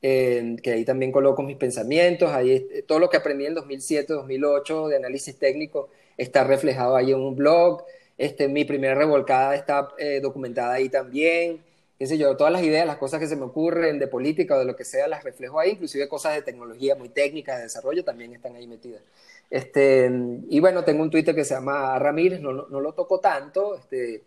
alexanderramirez.me, 0.02 0.62
que 0.62 0.72
ahí 0.72 0.84
también 0.84 1.12
coloco 1.12 1.42
mis 1.42 1.56
pensamientos, 1.56 2.30
ahí 2.30 2.66
todo 2.86 2.98
lo 2.98 3.08
que 3.08 3.16
aprendí 3.16 3.46
en 3.46 3.54
2007, 3.54 4.12
2008 4.12 4.88
de 4.88 4.96
análisis 4.96 5.36
técnico 5.38 5.88
está 6.16 6.44
reflejado 6.44 6.96
ahí 6.96 7.12
en 7.12 7.20
un 7.20 7.36
blog, 7.36 7.84
este, 8.18 8.48
mi 8.48 8.64
primera 8.64 8.94
revolcada 8.94 9.54
está 9.54 9.88
eh, 9.98 10.20
documentada 10.20 10.74
ahí 10.74 10.88
también, 10.88 11.60
qué 11.98 12.06
sé 12.06 12.18
yo, 12.18 12.36
todas 12.36 12.52
las 12.52 12.62
ideas, 12.62 12.86
las 12.86 12.96
cosas 12.96 13.20
que 13.20 13.26
se 13.26 13.36
me 13.36 13.44
ocurren 13.44 13.98
de 13.98 14.08
política 14.08 14.56
o 14.56 14.58
de 14.58 14.64
lo 14.64 14.76
que 14.76 14.84
sea, 14.84 15.08
las 15.08 15.24
reflejo 15.24 15.58
ahí, 15.58 15.70
inclusive 15.70 16.08
cosas 16.08 16.34
de 16.34 16.42
tecnología 16.42 16.94
muy 16.94 17.08
técnicas, 17.08 17.56
de 17.56 17.64
desarrollo, 17.64 18.04
también 18.04 18.34
están 18.34 18.54
ahí 18.56 18.66
metidas. 18.66 19.02
Este, 19.50 20.10
y 20.48 20.60
bueno, 20.60 20.82
tengo 20.84 21.02
un 21.02 21.10
Twitter 21.10 21.34
que 21.34 21.44
se 21.44 21.54
llama 21.54 21.98
Ramírez, 21.98 22.40
no, 22.40 22.52
no, 22.52 22.66
no 22.68 22.80
lo 22.80 22.92
toco 22.92 23.20
tanto, 23.20 23.76
este, 23.76 24.22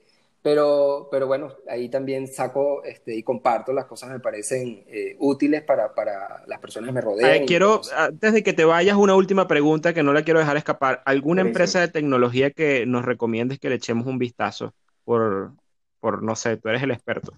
pero, 0.46 1.08
pero 1.10 1.26
bueno, 1.26 1.56
ahí 1.68 1.90
también 1.90 2.28
saco 2.28 2.84
este, 2.84 3.16
y 3.16 3.24
comparto 3.24 3.74
las 3.74 3.86
cosas 3.86 4.10
que 4.10 4.14
me 4.14 4.20
parecen 4.20 4.86
eh, 4.88 5.16
útiles 5.18 5.64
para, 5.64 5.96
para, 5.96 6.44
las 6.46 6.60
personas 6.60 6.90
que 6.90 6.94
me 6.94 7.02
rodean. 7.02 7.48
quiero, 7.48 7.82
antes 7.98 8.32
de 8.32 8.44
que 8.44 8.54
te 8.54 8.64
vayas, 8.64 8.96
una 8.96 9.16
última 9.16 9.48
pregunta 9.48 9.92
que 9.92 10.04
no 10.04 10.14
la 10.14 10.22
quiero 10.22 10.40
dejar 10.40 10.56
escapar. 10.56 11.02
¿Alguna 11.06 11.42
empresa 11.42 11.80
de 11.80 11.88
tecnología 11.88 12.52
que 12.52 12.86
nos 12.86 13.06
recomiendes 13.06 13.58
que 13.58 13.70
le 13.70 13.76
echemos 13.78 14.06
un 14.06 14.20
vistazo? 14.20 14.76
Por, 15.04 15.54
por 16.00 16.22
no 16.22 16.36
sé, 16.36 16.58
tú 16.58 16.70
eres 16.70 16.84
el 16.84 16.92
experto. 16.92 17.34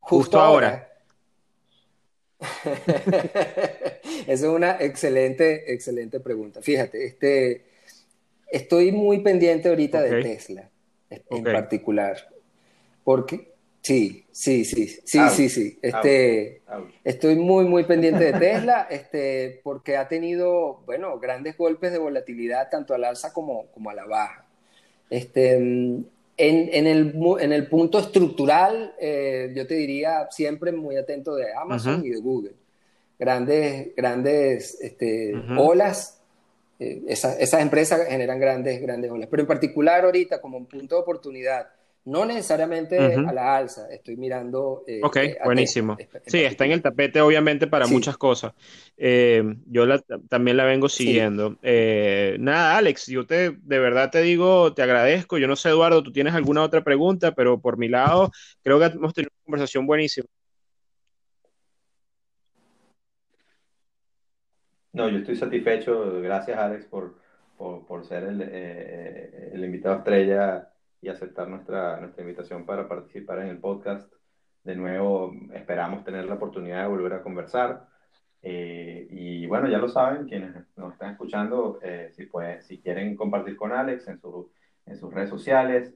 Justo, 0.00 0.40
ahora. 0.40 0.90
Esa 2.40 2.72
es 4.26 4.42
una 4.42 4.78
excelente, 4.80 5.72
excelente 5.72 6.18
pregunta. 6.18 6.60
Fíjate, 6.60 7.04
este, 7.04 7.66
estoy 8.50 8.90
muy 8.90 9.20
pendiente 9.20 9.68
ahorita 9.68 10.02
de 10.02 10.20
Tesla 10.20 10.70
en 11.30 11.44
particular. 11.44 12.16
Porque, 13.02 13.52
sí, 13.82 14.24
sí, 14.30 14.64
sí, 14.64 14.86
sí, 15.04 15.20
sí, 15.30 15.48
sí. 15.48 15.78
Este, 15.82 16.62
Estoy 17.02 17.36
muy, 17.36 17.66
muy 17.66 17.84
pendiente 17.84 18.32
de 18.32 18.38
Tesla, 18.38 18.82
este, 18.90 19.60
porque 19.62 19.96
ha 19.96 20.08
tenido, 20.08 20.82
bueno, 20.86 21.18
grandes 21.18 21.56
golpes 21.56 21.92
de 21.92 21.98
volatilidad 21.98 22.70
tanto 22.70 22.94
al 22.94 23.04
alza 23.04 23.32
como, 23.32 23.66
como 23.66 23.90
a 23.90 23.94
la 23.94 24.06
baja. 24.06 24.46
Este, 25.10 25.54
en, 25.56 26.06
en, 26.36 26.86
el, 26.86 27.14
en 27.40 27.52
el 27.52 27.68
punto 27.68 27.98
estructural, 27.98 28.94
eh, 28.98 29.52
yo 29.54 29.66
te 29.66 29.74
diría 29.74 30.28
siempre 30.30 30.72
muy 30.72 30.96
atento 30.96 31.34
de 31.36 31.52
Amazon 31.54 32.04
y 32.04 32.10
de 32.10 32.20
Google. 32.20 32.54
Grandes, 33.18 33.94
grandes 33.94 34.80
este, 34.80 35.32
olas 35.56 36.23
eh, 36.78 37.02
esas 37.06 37.60
empresas 37.60 38.06
generan 38.08 38.40
grandes, 38.40 38.80
grandes 38.80 39.10
olas. 39.10 39.28
Pero 39.30 39.42
en 39.42 39.46
particular 39.46 40.04
ahorita, 40.04 40.40
como 40.40 40.58
un 40.58 40.66
punto 40.66 40.96
de 40.96 41.02
oportunidad, 41.02 41.68
no 42.06 42.26
necesariamente 42.26 42.98
a 42.98 43.32
la 43.32 43.56
alza, 43.56 43.88
estoy 43.90 44.16
mirando... 44.16 44.84
Eh, 44.86 45.00
ok, 45.02 45.16
eh, 45.16 45.38
buenísimo. 45.42 45.96
sí, 46.26 46.40
está 46.40 46.66
en 46.66 46.72
el 46.72 46.82
tapete 46.82 47.22
obviamente 47.22 47.66
para 47.66 47.86
muchas 47.86 48.18
cosas. 48.18 48.52
yo 48.98 50.00
también 50.28 50.58
la 50.58 50.64
vengo 50.64 50.88
siguiendo. 50.88 51.56
nada, 52.38 52.76
Alex, 52.76 53.06
yo 53.06 53.26
te, 53.26 53.52
de 53.52 53.78
verdad 53.78 54.10
te 54.10 54.20
digo, 54.20 54.74
te 54.74 54.82
agradezco. 54.82 55.38
Yo 55.38 55.46
no 55.46 55.56
sé, 55.56 55.70
Eduardo, 55.70 56.02
tú 56.02 56.12
tienes 56.12 56.34
alguna 56.34 56.62
otra 56.62 56.84
pregunta, 56.84 57.34
pero 57.34 57.58
por 57.58 57.78
mi 57.78 57.88
lado, 57.88 58.30
creo 58.62 58.78
que 58.78 58.86
hemos 58.86 59.14
tenido 59.14 59.30
una 59.32 59.44
conversación 59.44 59.86
buenísima. 59.86 60.26
No, 64.94 65.08
yo 65.08 65.18
estoy 65.18 65.34
satisfecho. 65.34 66.20
Gracias, 66.22 66.56
Alex, 66.56 66.86
por, 66.86 67.16
por, 67.56 68.04
ser 68.04 68.22
el, 68.22 68.40
eh, 68.42 69.50
el, 69.52 69.64
invitado 69.64 69.96
estrella 69.98 70.70
y 71.02 71.08
aceptar 71.08 71.48
nuestra, 71.48 71.98
nuestra 71.98 72.22
invitación 72.22 72.64
para 72.64 72.86
participar 72.86 73.40
en 73.40 73.48
el 73.48 73.58
podcast. 73.58 74.12
De 74.62 74.76
nuevo, 74.76 75.34
esperamos 75.52 76.04
tener 76.04 76.26
la 76.26 76.34
oportunidad 76.34 76.82
de 76.82 76.88
volver 76.88 77.12
a 77.14 77.22
conversar. 77.22 77.88
Eh, 78.40 79.08
y 79.10 79.46
bueno, 79.46 79.68
ya 79.68 79.78
lo 79.78 79.88
saben, 79.88 80.28
quienes 80.28 80.54
nos 80.76 80.92
están 80.92 81.10
escuchando, 81.10 81.80
eh, 81.82 82.10
si, 82.12 82.26
pues, 82.26 82.64
si 82.64 82.80
quieren 82.80 83.16
compartir 83.16 83.56
con 83.56 83.72
Alex 83.72 84.06
en, 84.06 84.20
su, 84.20 84.52
en 84.86 84.96
sus 84.96 85.12
redes 85.12 85.30
sociales 85.30 85.92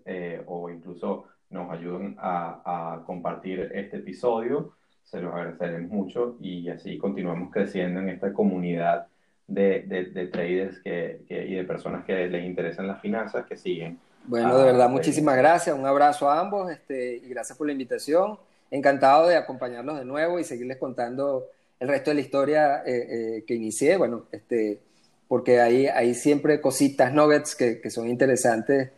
o 0.46 0.70
incluso 0.70 1.26
nos 1.50 1.70
ayuden 1.70 2.16
a, 2.18 2.94
a 2.94 3.04
compartir 3.04 3.70
este 3.72 3.98
episodio, 3.98 4.74
se 5.10 5.20
los 5.20 5.34
agradeceremos 5.34 5.90
mucho 5.90 6.36
y 6.40 6.68
así 6.68 6.98
continuamos 6.98 7.50
creciendo 7.50 8.00
en 8.00 8.10
esta 8.10 8.32
comunidad 8.32 9.06
de, 9.46 9.80
de, 10.12 10.26
traders 10.26 10.78
que, 10.80 11.24
y 11.28 11.54
de 11.54 11.64
personas 11.64 12.04
que 12.04 12.28
les 12.28 12.44
interesan 12.44 12.86
las 12.86 13.00
finanzas 13.00 13.46
que 13.46 13.56
siguen. 13.56 13.98
Bueno, 14.26 14.58
de 14.58 14.64
verdad, 14.66 14.90
muchísimas 14.90 15.38
gracias. 15.38 15.76
Un 15.76 15.86
abrazo 15.86 16.30
a 16.30 16.38
ambos 16.38 16.70
este, 16.70 17.16
y 17.16 17.28
gracias 17.30 17.56
por 17.56 17.66
la 17.66 17.72
invitación. 17.72 18.38
Encantado 18.70 19.26
de 19.26 19.36
acompañarlos 19.36 19.98
de 19.98 20.04
nuevo 20.04 20.38
y 20.38 20.44
seguirles 20.44 20.76
contando 20.76 21.46
el 21.80 21.88
resto 21.88 22.10
de 22.10 22.16
la 22.16 22.20
historia 22.20 22.82
eh, 22.84 23.38
eh, 23.38 23.44
que 23.46 23.54
inicié. 23.54 23.96
Bueno, 23.96 24.26
este, 24.30 24.80
porque 25.26 25.62
hay, 25.62 25.86
hay 25.86 26.12
siempre 26.12 26.60
cositas, 26.60 27.14
nuggets 27.14 27.56
que, 27.56 27.80
que 27.80 27.88
son 27.88 28.06
interesantes 28.08 28.90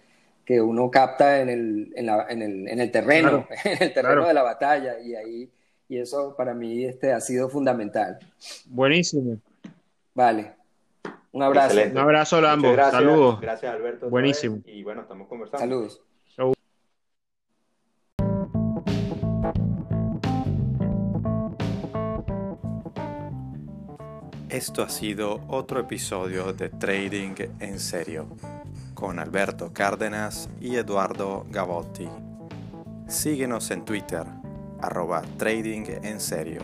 que 0.45 0.61
uno 0.61 0.91
capta 0.91 1.41
en 1.41 1.49
el, 1.49 1.93
en 1.95 2.07
la, 2.07 2.27
en 2.29 2.43
el, 2.43 2.67
en 2.67 2.81
el 2.81 2.91
terreno, 2.91 3.47
en 3.65 3.81
el 3.81 3.93
terreno 3.93 4.27
de 4.27 4.35
la 4.35 4.43
batalla 4.43 4.99
y 4.99 5.15
ahí 5.15 5.49
y 5.91 5.99
eso 5.99 6.37
para 6.37 6.55
mí 6.55 6.85
este, 6.85 7.13
ha 7.13 7.21
sido 7.21 7.49
fundamental. 7.49 8.17
Buenísimo. 8.67 9.39
Vale. 10.15 10.53
Un 11.33 11.43
abrazo. 11.43 11.77
Un 11.91 11.99
abrazo 11.99 12.37
a 12.37 12.53
ambos. 12.53 12.77
Saludos. 12.77 13.41
Gracias, 13.41 13.75
Alberto. 13.75 14.09
Buenísimo. 14.09 14.61
Y 14.67 14.85
bueno, 14.85 15.03
estamos 15.03 15.27
conversando. 15.27 15.59
Saludos. 15.59 16.01
Esto 24.49 24.83
ha 24.83 24.89
sido 24.89 25.41
otro 25.49 25.81
episodio 25.81 26.53
de 26.53 26.69
Trading 26.69 27.35
en 27.59 27.81
Serio 27.81 28.29
con 28.95 29.19
Alberto 29.19 29.73
Cárdenas 29.73 30.49
y 30.61 30.77
Eduardo 30.77 31.47
Gavotti. 31.51 32.09
Síguenos 33.09 33.71
en 33.73 33.85
Twitter 33.85 34.40
arroba 34.83 35.23
trading 35.37 35.85
en 36.03 36.21
serio. 36.21 36.63